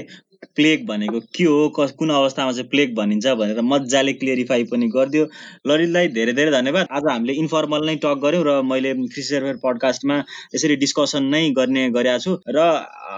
प्लेग 0.56 0.86
भनेको 0.86 1.20
के 1.34 1.44
हो? 1.44 1.68
कस 1.78 1.90
कुन 1.98 2.10
अवस्थामा 2.10 2.52
चाहिँ 2.52 2.68
प्लेग 2.70 2.94
भनिन्छ 2.96 3.26
भनेर 3.40 3.60
मजाले 3.62 4.12
क्लियरिफाई 4.12 4.64
पनि 4.72 4.88
गरिदियो। 4.88 5.24
ललितलाई 5.66 6.08
धेरै 6.16 6.32
धेरै 6.32 6.50
धन्यवाद। 6.52 6.86
आज 6.90 7.02
हामीले 7.10 7.32
इन्फर्मल 7.42 7.86
नै 7.86 7.96
टक 8.04 8.20
गऱ्यौँ 8.24 8.44
र 8.46 8.62
मैले 8.64 8.94
कृषि 8.94 9.22
सर्भर 9.22 9.56
पडकास्टमा 9.64 10.16
यसरी 10.54 10.76
डिस्कसन 10.76 11.24
नै 11.34 11.42
गर्ने 11.58 11.88
गरेका 11.90 12.18
छु। 12.18 12.36
र 12.48 12.58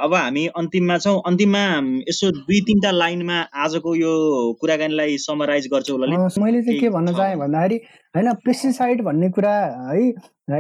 अब 0.03 0.15
हामी 0.15 0.47
अन्तिममा 0.57 0.99
छौँ। 0.99 1.17
अन्तिममा 1.27 1.65
यसो 2.09 2.31
दुई 2.39 2.61
तिनवटा 2.69 2.91
लाइनमा 2.93 3.39
आजको 3.65 3.95
यो 3.95 4.13
कुराकानीलाई 4.61 5.19
समराइज 5.19 5.69
गर्छौँ 5.73 5.99
ललित। 5.99 6.39
मैले 6.39 6.63
चाहिँ 6.63 6.81
के 6.81 6.89
भन्न 6.91 7.13
चाहेँ 7.17 7.37
भन्दाखेरि 7.39 7.77
होइन 8.15 8.33
पेस्टिसाइड 8.47 9.03
भन्ने 9.05 9.29
कुरा 9.31 9.55
है 9.91 10.01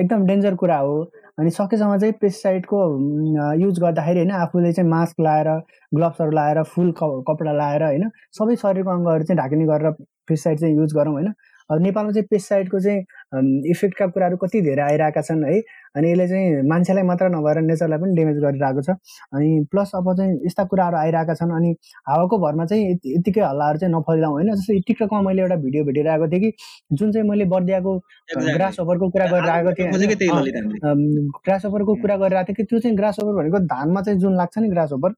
एकदम 0.01 0.27
डेन्जर 0.27 0.55
कुरा 0.55 0.79
हो। 0.79 0.97
अनि 1.39 1.51
सकेसम्म 1.51 1.97
चाहिँ 1.99 2.12
पेस्टिसाइडको 2.20 2.78
युज 3.61 3.78
गर्दाखेरि 3.80 4.18
होइन 4.18 4.30
आफूले 4.39 4.72
चाहिँ 4.72 4.91
मास्क 4.91 5.20
लाएर 5.20 5.49
ग्लोभ्सहरू 5.95 6.30
लाएर 6.30 6.62
फुल 6.72 6.93
कपडा 7.01 7.53
लाएर 7.53 7.82
होइन 7.84 8.11
सबै 8.39 8.57
शरीरको 8.62 8.91
अङ्गहरू 8.91 9.24
चाहिँ 9.24 9.39
ढाकिने 9.39 9.66
गरेर 9.66 9.91
पेस्टिसाइड 10.28 10.61
चाहिँ 10.61 10.74
युज 10.76 10.95
गरौँ 10.95 11.12
होइन। 11.12 11.32
नेपालमा 11.71 12.12
चाहिँ 12.12 12.27
पेस्टिसाइडको 12.31 12.81
चाहिँ 12.81 13.01
इफेक्टका 13.71 14.07
कुराहरू 14.07 14.37
कति 14.37 14.61
धेरै 14.62 14.83
आइरहेका 14.83 15.21
छन् 15.21 15.45
है? 15.45 15.61
अनि 15.97 16.11
यसले 16.11 16.27
चाहिँ 16.29 16.62
मान्छेलाई 16.69 17.05
मात्र 17.05 17.29
नभएर 17.29 17.61
नेचरलाई 17.62 17.99
पनि 17.99 18.14
डेमेज 18.16 18.37
गरिरहेको 18.45 18.83
छ। 18.83 18.91
अनि 19.35 19.49
प्लस 19.71 19.91
अब 19.95 20.12
चाहिँ 20.16 20.33
यस्ता 20.47 20.64
कुराहरू 20.64 20.97
आइरहेका 20.97 21.35
छन् 21.35 21.53
अनि 21.57 21.75
हावाको 22.09 22.39
भरमा 22.39 22.64
चाहिँ 22.66 22.99
यतिकै 23.19 23.41
हल्लाहरू 23.41 23.79
चाहिँ 23.79 23.95
नफैलाउँ 23.95 24.33
होइन? 24.33 24.55
जस्तै 24.55 24.79
टिकटकमा 24.87 25.21
मैले 25.29 25.43
एउटा 25.43 25.57
भिडियो 25.64 25.85
भेटिरहेको 25.85 26.29
थिएँ 26.29 26.41
कि 26.41 26.53
जुन 26.93 27.12
चाहिँ 27.12 27.29
मैले 27.29 27.45
बर्दियाको 27.53 27.97
ग्रास 28.57 28.81
ओभरको 28.81 29.09
कुरा 29.11 29.27
गरिरहेको 29.27 29.73
थिएँ। 29.77 29.89
ग्रास 31.45 31.66
ओभरको 31.66 31.95
कुरा 32.01 32.16
गरिरहेको 32.16 32.49
थिएँ 32.49 32.57
कि 32.57 32.64
त्यो 32.64 32.79
चाहिँ 32.81 32.97
ग्रास 32.97 33.21
ओभर 33.21 33.33
भनेको 33.43 33.59
धानमा 33.66 34.03
चाहिँ 34.03 34.19
जुन 34.21 34.37
लाग्छ 34.37 34.59
नि 34.59 34.69
ग्रास 34.69 34.93
ओभर 34.93 35.12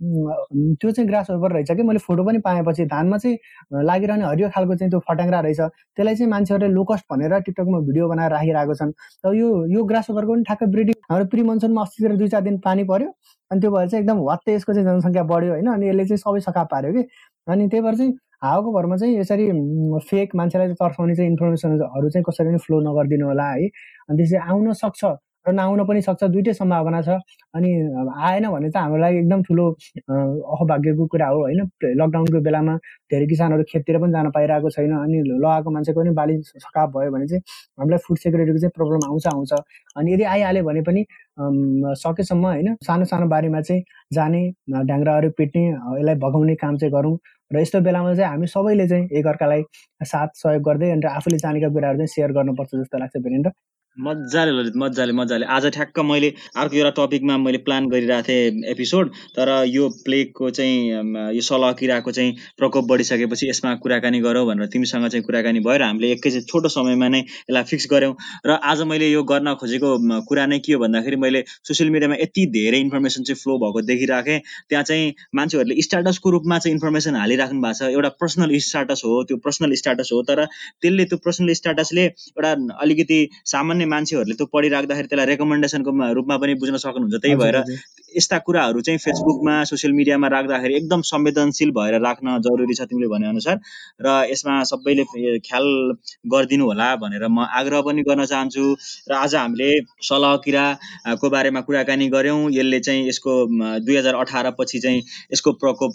त्यो 0.00 0.90
चाहिँ 0.90 1.08
ग्रास 1.08 1.30
ओभर 1.30 1.52
रहेछ 1.52 1.70
कि? 1.76 1.82
मैले 1.82 1.98
फोटो 1.98 2.24
पनि 2.24 2.38
पाएपछि 2.38 2.84
धानमा 2.86 3.18
चाहिँ 3.18 3.82
लागिरहने 3.84 4.24
हरियो 4.24 4.48
खालको 4.54 4.74
चाहिँ 4.74 4.90
त्यो 4.90 5.00
फट्याङ्ग्रा 5.08 5.40
रहेछ। 5.40 5.60
त्यसलाई 5.60 6.14
चाहिँ 6.14 6.30
मान्छेहरूले 6.30 6.72
लोकस्ट 6.74 7.04
भनेर 7.12 7.38
टिकटकमा 7.46 7.78
भिडियो 7.88 8.08
बनाएर 8.08 8.30
राखिरहेको 8.32 8.74
छन्। 8.74 8.92
त 9.24 9.34
यो 9.34 9.48
यो 9.74 9.84
ग्रास 9.90 10.10
ओभरको 10.10 10.32
पनि 10.34 10.42
ठ्याक्कै 10.48 10.66
ब्रिडिङ 10.74 10.94
हाम्रो 11.10 11.26
प्रि 11.34 11.42
मनसुनमा 11.50 11.82
अस्तितिर 11.82 12.16
दुई 12.16 12.28
चार 12.28 12.42
दिन 12.46 12.58
पानी 12.66 12.84
पऱ्यो 12.90 13.08
अनि 13.50 13.60
त्यो 13.60 13.70
भएर 13.70 13.88
चाहिँ 13.88 14.02
एकदम 14.04 14.18
वात्तै 14.30 14.54
यसको 14.54 14.72
चाहिँ 14.72 14.86
जनसङ्ख्या 14.88 15.22
बढ्यो 15.32 15.52
होइन? 15.52 15.66
अनि 15.74 15.88
यसले 15.88 16.04
चाहिँ 16.08 16.18
सबै 16.24 16.40
सखा 16.46 16.64
पार्यो 16.72 16.92
कि? 16.92 17.02
अनि 17.48 17.68
त्यही 17.68 17.82
भएर 17.84 17.94
चाहिँ 17.98 18.12
हावाको 18.42 18.72
भरमा 18.72 18.96
चाहिँ 18.96 19.18
यसरी 19.18 19.46
फेक 20.08 20.34
मान्छेलाई 20.36 20.68
तर्साउने 20.78 21.14
चाहिँ 21.16 21.30
इन्फर्मेसनहरू 21.30 22.10
चाहिँ 22.10 22.24
कसरी 22.28 22.46
पनि 22.48 22.58
फ्लो 22.66 22.80
नगरिदिनु 22.88 23.26
होला 23.26 23.46
है। 23.50 23.66
अनि 24.08 24.16
त्यसरी 24.18 24.38
आउन 24.50 24.72
सक्छ। 24.82 25.04
र 25.46 25.52
नआउन 25.52 25.84
पनि 25.88 26.00
सक्छ 26.02 26.24
दुइटै 26.34 26.52
सम्भावना 26.52 27.00
छ। 27.02 27.08
अनि 27.54 27.70
आएन 28.28 28.48
भने 28.52 28.70
चाहिँ 28.70 28.84
हाम्रो 28.84 29.00
लागि 29.02 29.18
एकदम 29.18 29.42
ठुलो 29.48 29.64
अहभाग्यको 30.10 31.06
कुरा 31.12 31.26
हो 31.28 31.38
होइन? 31.42 31.60
लकडाउनको 32.00 32.40
बेलामा 32.48 32.74
धेरै 33.12 33.26
किसानहरू 33.26 33.62
खेततिर 33.70 33.98
पनि 34.02 34.12
जान 34.12 34.30
पाइरहेको 34.36 34.70
छैन 34.76 34.92
अनि 34.98 35.22
लगाएको 35.28 35.70
मान्छेको 35.70 36.00
पनि 36.00 36.10
बाली 36.20 36.34
सकाप 36.42 36.88
भयो 36.96 37.10
भने 37.12 37.26
चाहिँ 37.28 37.42
हामीलाई 37.78 37.98
फुड 38.06 38.18
सेक्युरिटीको 38.24 38.58
चाहिँ 38.58 38.72
प्रब्लम 38.76 39.08
आउँछ 39.10 39.26
आउँछ। 39.34 39.52
अनि 39.96 40.12
यदि 40.14 40.24
आइहाल्यो 40.34 40.64
भने 40.64 40.82
पनि 40.88 41.04
सकेसम्म 42.02 42.44
होइन? 42.46 42.74
सानो 42.86 43.04
सानो 43.04 43.26
बारीमा 43.34 43.60
चाहिँ 43.60 43.82
जाने 44.12 44.42
ढ्याङ्ग्राहरू 44.70 45.30
पिट्ने 45.38 45.64
यसलाई 45.68 46.14
भगाउने 46.24 46.54
काम 46.62 46.76
चाहिँ 46.76 46.92
गरौँ। 46.92 47.16
र 47.50 47.60
यस्तो 47.60 47.80
बेलामा 47.80 48.14
चाहिँ 48.14 48.30
हामी 48.30 48.46
सबैले 48.46 48.86
चाहिँ 48.88 49.08
एकअर्कालाई 49.18 49.62
साथ 50.04 50.28
सहयोग 50.42 50.62
गर्दै 50.62 50.90
अन्त 50.90 51.04
आफूले 51.16 51.38
जानेका 51.44 51.68
कुराहरू 51.74 51.98
चाहिँ 51.98 52.12
सेयर 52.14 52.32
गर्नुपर्छ 52.36 52.70
जस्तो 52.74 52.98
लाग्छ 52.98 53.16
वीरेन्द्र। 53.24 53.50
मजाले 54.00 54.50
ललित 54.52 54.76
मजाले 54.76 55.12
मजाले 55.12 55.44
आज 55.50 55.66
ठ्याक्क 55.74 55.98
मैले 56.00 56.28
अर्को 56.56 56.76
एउटा 56.76 56.90
टपिकमा 56.96 57.36
मैले 57.36 57.58
प्लान 57.66 57.86
गरिरहेको 57.90 58.22
थिएँ 58.22 58.70
एपिसोड 58.70 59.08
तर 59.34 59.50
यो 59.66 59.88
प्लेगको 60.04 60.50
चाहिँ 60.50 61.34
यो 61.34 61.40
सल 61.42 61.72
किराको 61.78 62.12
चाहिँ 62.12 62.34
प्रकोप 62.58 62.84
बढिसकेपछि 62.88 63.48
यसमा 63.48 63.74
कुराकानी 63.82 64.20
गरौँ 64.20 64.44
भनेर 64.46 64.66
तिमीसँग 64.72 65.08
चाहिँ 65.08 65.24
कुराकानी 65.26 65.60
भयो 65.60 65.76
र 65.78 65.82
हामीले 65.82 66.12
एकैचोटि 66.12 66.46
छोटो 66.46 66.68
समयमा 66.68 67.08
नै 67.08 67.18
यसलाई 67.18 67.62
फिक्स 67.64 67.86
गऱ्यौँ। 67.92 68.14
र 68.46 68.58
आज 68.62 68.82
मैले 68.86 69.08
यो 69.10 69.22
गर्न 69.24 69.54
खोजेको 69.58 69.90
कुरा 70.28 70.46
नै 70.46 70.58
के 70.62 70.72
हो 70.72 70.78
भन्दाखेरि 70.78 71.16
मैले 71.18 71.42
सोसियल 71.66 71.90
मिडियामा 71.90 72.16
यति 72.22 72.46
धेरै 72.54 72.78
इन्फर्मेसन 72.80 73.22
चाहिँ 73.26 73.40
फ्लो 73.42 73.58
भएको 73.58 73.82
देखिरहेँ 73.90 74.38
त्यहाँ 74.70 74.84
चाहिँ 74.84 75.12
मान्छेहरूले 75.34 75.82
स्टाटसको 75.82 76.30
रूपमा 76.30 76.58
चाहिँ 76.58 76.74
इन्फर्मेसन 76.74 77.16
हालिराख्नु 77.16 77.60
भएको 77.66 77.74
छ। 77.74 77.90
एउटा 77.90 78.08
पर्सनल 78.22 78.56
स्टाटस 78.68 79.02
हो 79.04 79.22
त्यो 79.26 79.36
पर्सनल 79.42 79.74
स्टाटस 79.82 80.10
हो 80.12 80.22
तर 80.30 80.44
त्यसले 80.46 81.04
त्यो 81.10 81.18
पर्सनल 81.26 81.52
स्टाटसले 81.60 82.04
एउटा 82.06 82.54
अलिकति 82.78 83.20
सामान्य 83.48 83.86
मान्छेहरूले 83.88 84.34
त्यो 84.38 84.46
पढिराख्दाखेरि 84.52 85.08
त्यसलाई 85.08 85.26
रेकमेन्डेसनको 85.32 85.90
रूपमा 86.18 86.36
पनि 86.42 86.54
बुझ्न 86.60 86.76
सक्नुहुन्छ। 86.84 87.22
त्यही 87.22 87.36
भएर 87.42 87.56
यस्ता 88.14 88.38
कुराहरू 88.46 88.80
चाहिँ 88.80 88.98
फेसबुकमा 88.98 89.54
सोसियल 89.70 89.92
मिडियामा 89.92 90.28
राख्दाखेरि 90.28 90.74
एकदम 90.76 91.00
संवेदनशील 91.04 91.70
भएर 91.78 91.94
राख्न 92.00 92.38
जरुरी 92.46 92.74
छ 92.74 92.88
तिमीले 92.90 93.08
भनेअनुसार 93.14 93.56
र 94.00 94.08
यसमा 94.32 94.54
सबैले 94.70 95.04
ख्याल 95.48 95.66
गरिदिनु 96.32 96.64
होला 96.70 96.88
भनेर 97.02 97.26
म 97.28 97.44
आग्रह 97.60 97.80
पनि 97.88 98.02
गर्न 98.08 98.24
चाहन्छु। 98.24 98.64
र 99.10 99.12
आज 99.14 99.34
हामीले 99.34 99.70
सलह 100.08 100.36
किराको 100.44 101.30
बारेमा 101.30 101.60
कुराकानी 101.68 102.08
गऱ्यौँ। 102.08 102.40
यसले 102.52 102.80
चाहिँ 102.80 103.08
यसको 103.08 103.32
दुई 103.84 103.96
हजार 103.96 104.14
अठार 104.14 104.50
पछि 104.58 104.78
चाहिँ 104.80 105.02
यसको 105.32 105.52
प्रकोप 105.60 105.92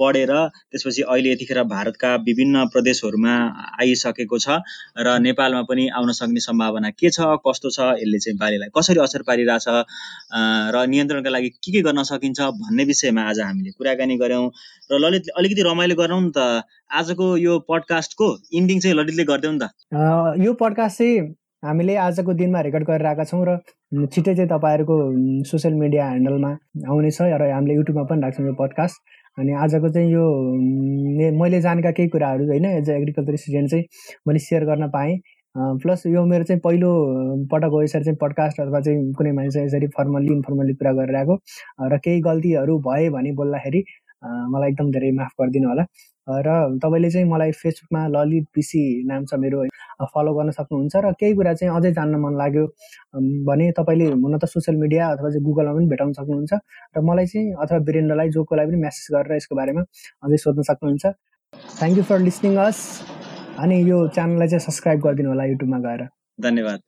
बढेर 0.00 0.32
त्यसपछि 0.70 1.02
अहिले 1.02 1.32
यतिखेर 1.32 1.62
भारतका 1.66 2.14
विभिन्न 2.26 2.66
प्रदेशहरूमा 2.72 3.34
आइसकेको 3.80 4.38
छ। 4.38 4.62
र 4.98 5.18
नेपालमा 5.20 5.62
पनि 5.68 5.88
आउन 5.90 6.12
सक्ने 6.12 6.40
सम्भावना 6.40 6.90
के 6.90 7.10
छ? 7.10 7.35
कस्तो 7.46 7.70
छ 7.70 7.78
यसले 8.00 8.18
चाहिँ 8.18 8.38
बालीलाई 8.40 8.70
कसरी 8.76 9.00
असर 9.04 9.22
पारिरहेछ 9.28 9.66
र 10.74 10.84
नियन्त्रणका 10.88 11.30
लागि 11.30 11.48
के 11.62 11.72
के 11.72 11.80
गर्न 11.86 12.02
सकिन्छ 12.10 12.40
भन्ने 12.60 12.84
विषयमा 12.84 13.22
आज 13.30 13.40
हामीले 13.40 13.70
कुराकानी 13.78 14.16
गऱ्यौँ। 14.18 14.46
र 14.90 14.98
ललित 14.98 15.32
अलिकति 15.38 15.62
रमाइलो 15.62 15.94
गरौँ 15.96 16.20
नि 16.22 16.30
त। 16.36 16.62
आजको 16.92 17.36
यो 17.38 17.58
पडकास्टको 17.70 18.26
इन्डिङ 18.58 18.78
चाहिँ 18.80 18.96
ललितले 18.96 19.24
गरिदेऊ 19.24 19.52
नि 19.52 19.58
त। 19.58 20.44
यो 20.44 20.52
पडकास्ट 20.62 20.98
चाहिँ 20.98 21.34
हामीले 21.64 21.94
आजको 21.98 22.32
दिनमा 22.38 22.60
रेकर्ड 22.62 22.84
गरिरहेका 22.86 23.24
छौँ 23.24 23.44
र 23.48 23.58
छिट्टै 24.06 24.34
चाहिँ 24.34 24.48
तपाईँहरूको 24.50 24.94
सोसियल 25.50 25.74
मिडिया 25.74 26.04
ह्यान्डलमा 26.06 26.50
आउनेछ 26.90 27.18
र 27.22 27.42
हामीले 27.52 27.74
युट्युबमा 27.74 28.04
पनि 28.10 28.20
राख्छौँ 28.22 28.46
यो 28.46 28.54
पडकास्ट 28.60 28.96
अनि 29.38 29.52
आजको 29.64 29.88
चाहिँ 29.94 30.12
यो 30.12 30.24
मैले 31.40 31.60
जानेका 31.60 31.90
केही 31.96 32.08
कुराहरू 32.08 32.44
होइन 32.48 32.64
एज 32.66 32.90
अ 32.90 32.94
एग्रिकल्चर 32.94 33.36
स्टुडेन्ट 33.36 33.70
चाहिँ 33.70 33.84
मैले 34.28 34.38
सेयर 34.38 34.64
गर्न 34.64 34.88
पाएँ। 34.94 35.16
प्लस 35.56 36.02
यो 36.06 36.24
मेरो 36.26 36.44
चाहिँ 36.44 36.60
पहिलो 36.60 36.88
पटक 37.50 37.70
हो 37.72 37.82
यसरी 37.82 38.04
चाहिँ 38.04 38.16
पडकास्ट 38.20 38.60
अथवा 38.60 38.80
चाहिँ 38.80 39.12
कुनै 39.16 39.32
मान्छे 39.32 39.64
यसरी 39.64 39.86
फर्मल्ली 39.96 40.32
इन्फर्मल्ली 40.32 40.74
कुरा 40.74 40.92
गरिरहेको 40.92 41.34
र 41.92 41.98
केही 42.04 42.20
गल्तीहरू 42.20 42.78
भए 42.86 43.08
भने 43.10 43.32
बोल्दाखेरि 43.40 43.80
मलाई 44.52 44.70
एकदम 44.70 44.90
धेरै 44.92 45.10
माफ 45.16 45.32
गरिदिनु 45.40 45.68
होला। 45.68 45.84
र 46.28 46.78
तपाईँले 46.82 47.10
चाहिँ 47.10 47.28
मलाई 47.28 47.50
फेसबुकमा 47.56 48.06
ललित 48.12 48.46
पिसी 48.54 48.82
नाम 49.08 49.24
छ 49.24 49.34
मेरो 49.40 49.64
फलो 50.12 50.34
गर्न 50.36 50.50
सक्नुहुन्छ 50.58 50.96
र 51.04 51.12
केही 51.20 51.34
कुरा 51.34 51.52
चाहिँ 51.54 51.72
अझै 51.76 51.92
जान्न 51.98 52.20
मन 52.20 52.36
लाग्यो 52.36 52.64
भने 53.48 53.70
तपाईँले 53.78 54.06
हुन 54.12 54.38
त 54.38 54.44
सोसियल 54.44 54.76
मिडिया 54.76 55.08
अथवा 55.08 55.30
चाहिँ 55.30 55.44
गुगलमा 55.44 55.72
पनि 55.72 55.86
भेटाउन 55.88 56.12
सक्नुहुन्छ। 56.20 56.52
र 56.96 57.00
मलाई 57.00 57.26
चाहिँ 57.32 57.54
अथवा 57.64 57.78
वीरेन्द्रलाई 57.88 58.28
जोको 58.36 58.56
लागि 58.56 58.70
पनि 58.70 58.80
मेसेज 58.82 59.06
गरेर 59.14 59.36
यसको 59.36 59.54
बारेमा 59.56 59.82
अझै 60.24 60.36
सोध्न 60.36 60.62
सक्नुहुन्छ। 60.70 61.04
Thank 61.78 61.96
you 61.96 62.04
for 62.04 62.18
listening 62.20 62.56
us 62.60 62.78
अनि 63.58 63.90
यो 63.90 64.06
च्यानललाई 64.08 64.48
चाहिँ 64.48 64.60
सब्सक्राइब 64.60 65.00
गरिदिनु 65.00 65.28
होला 65.28 65.44
युट्युबमा 65.44 65.78
गएर। 65.78 66.08
धन्यवाद। 66.40 66.80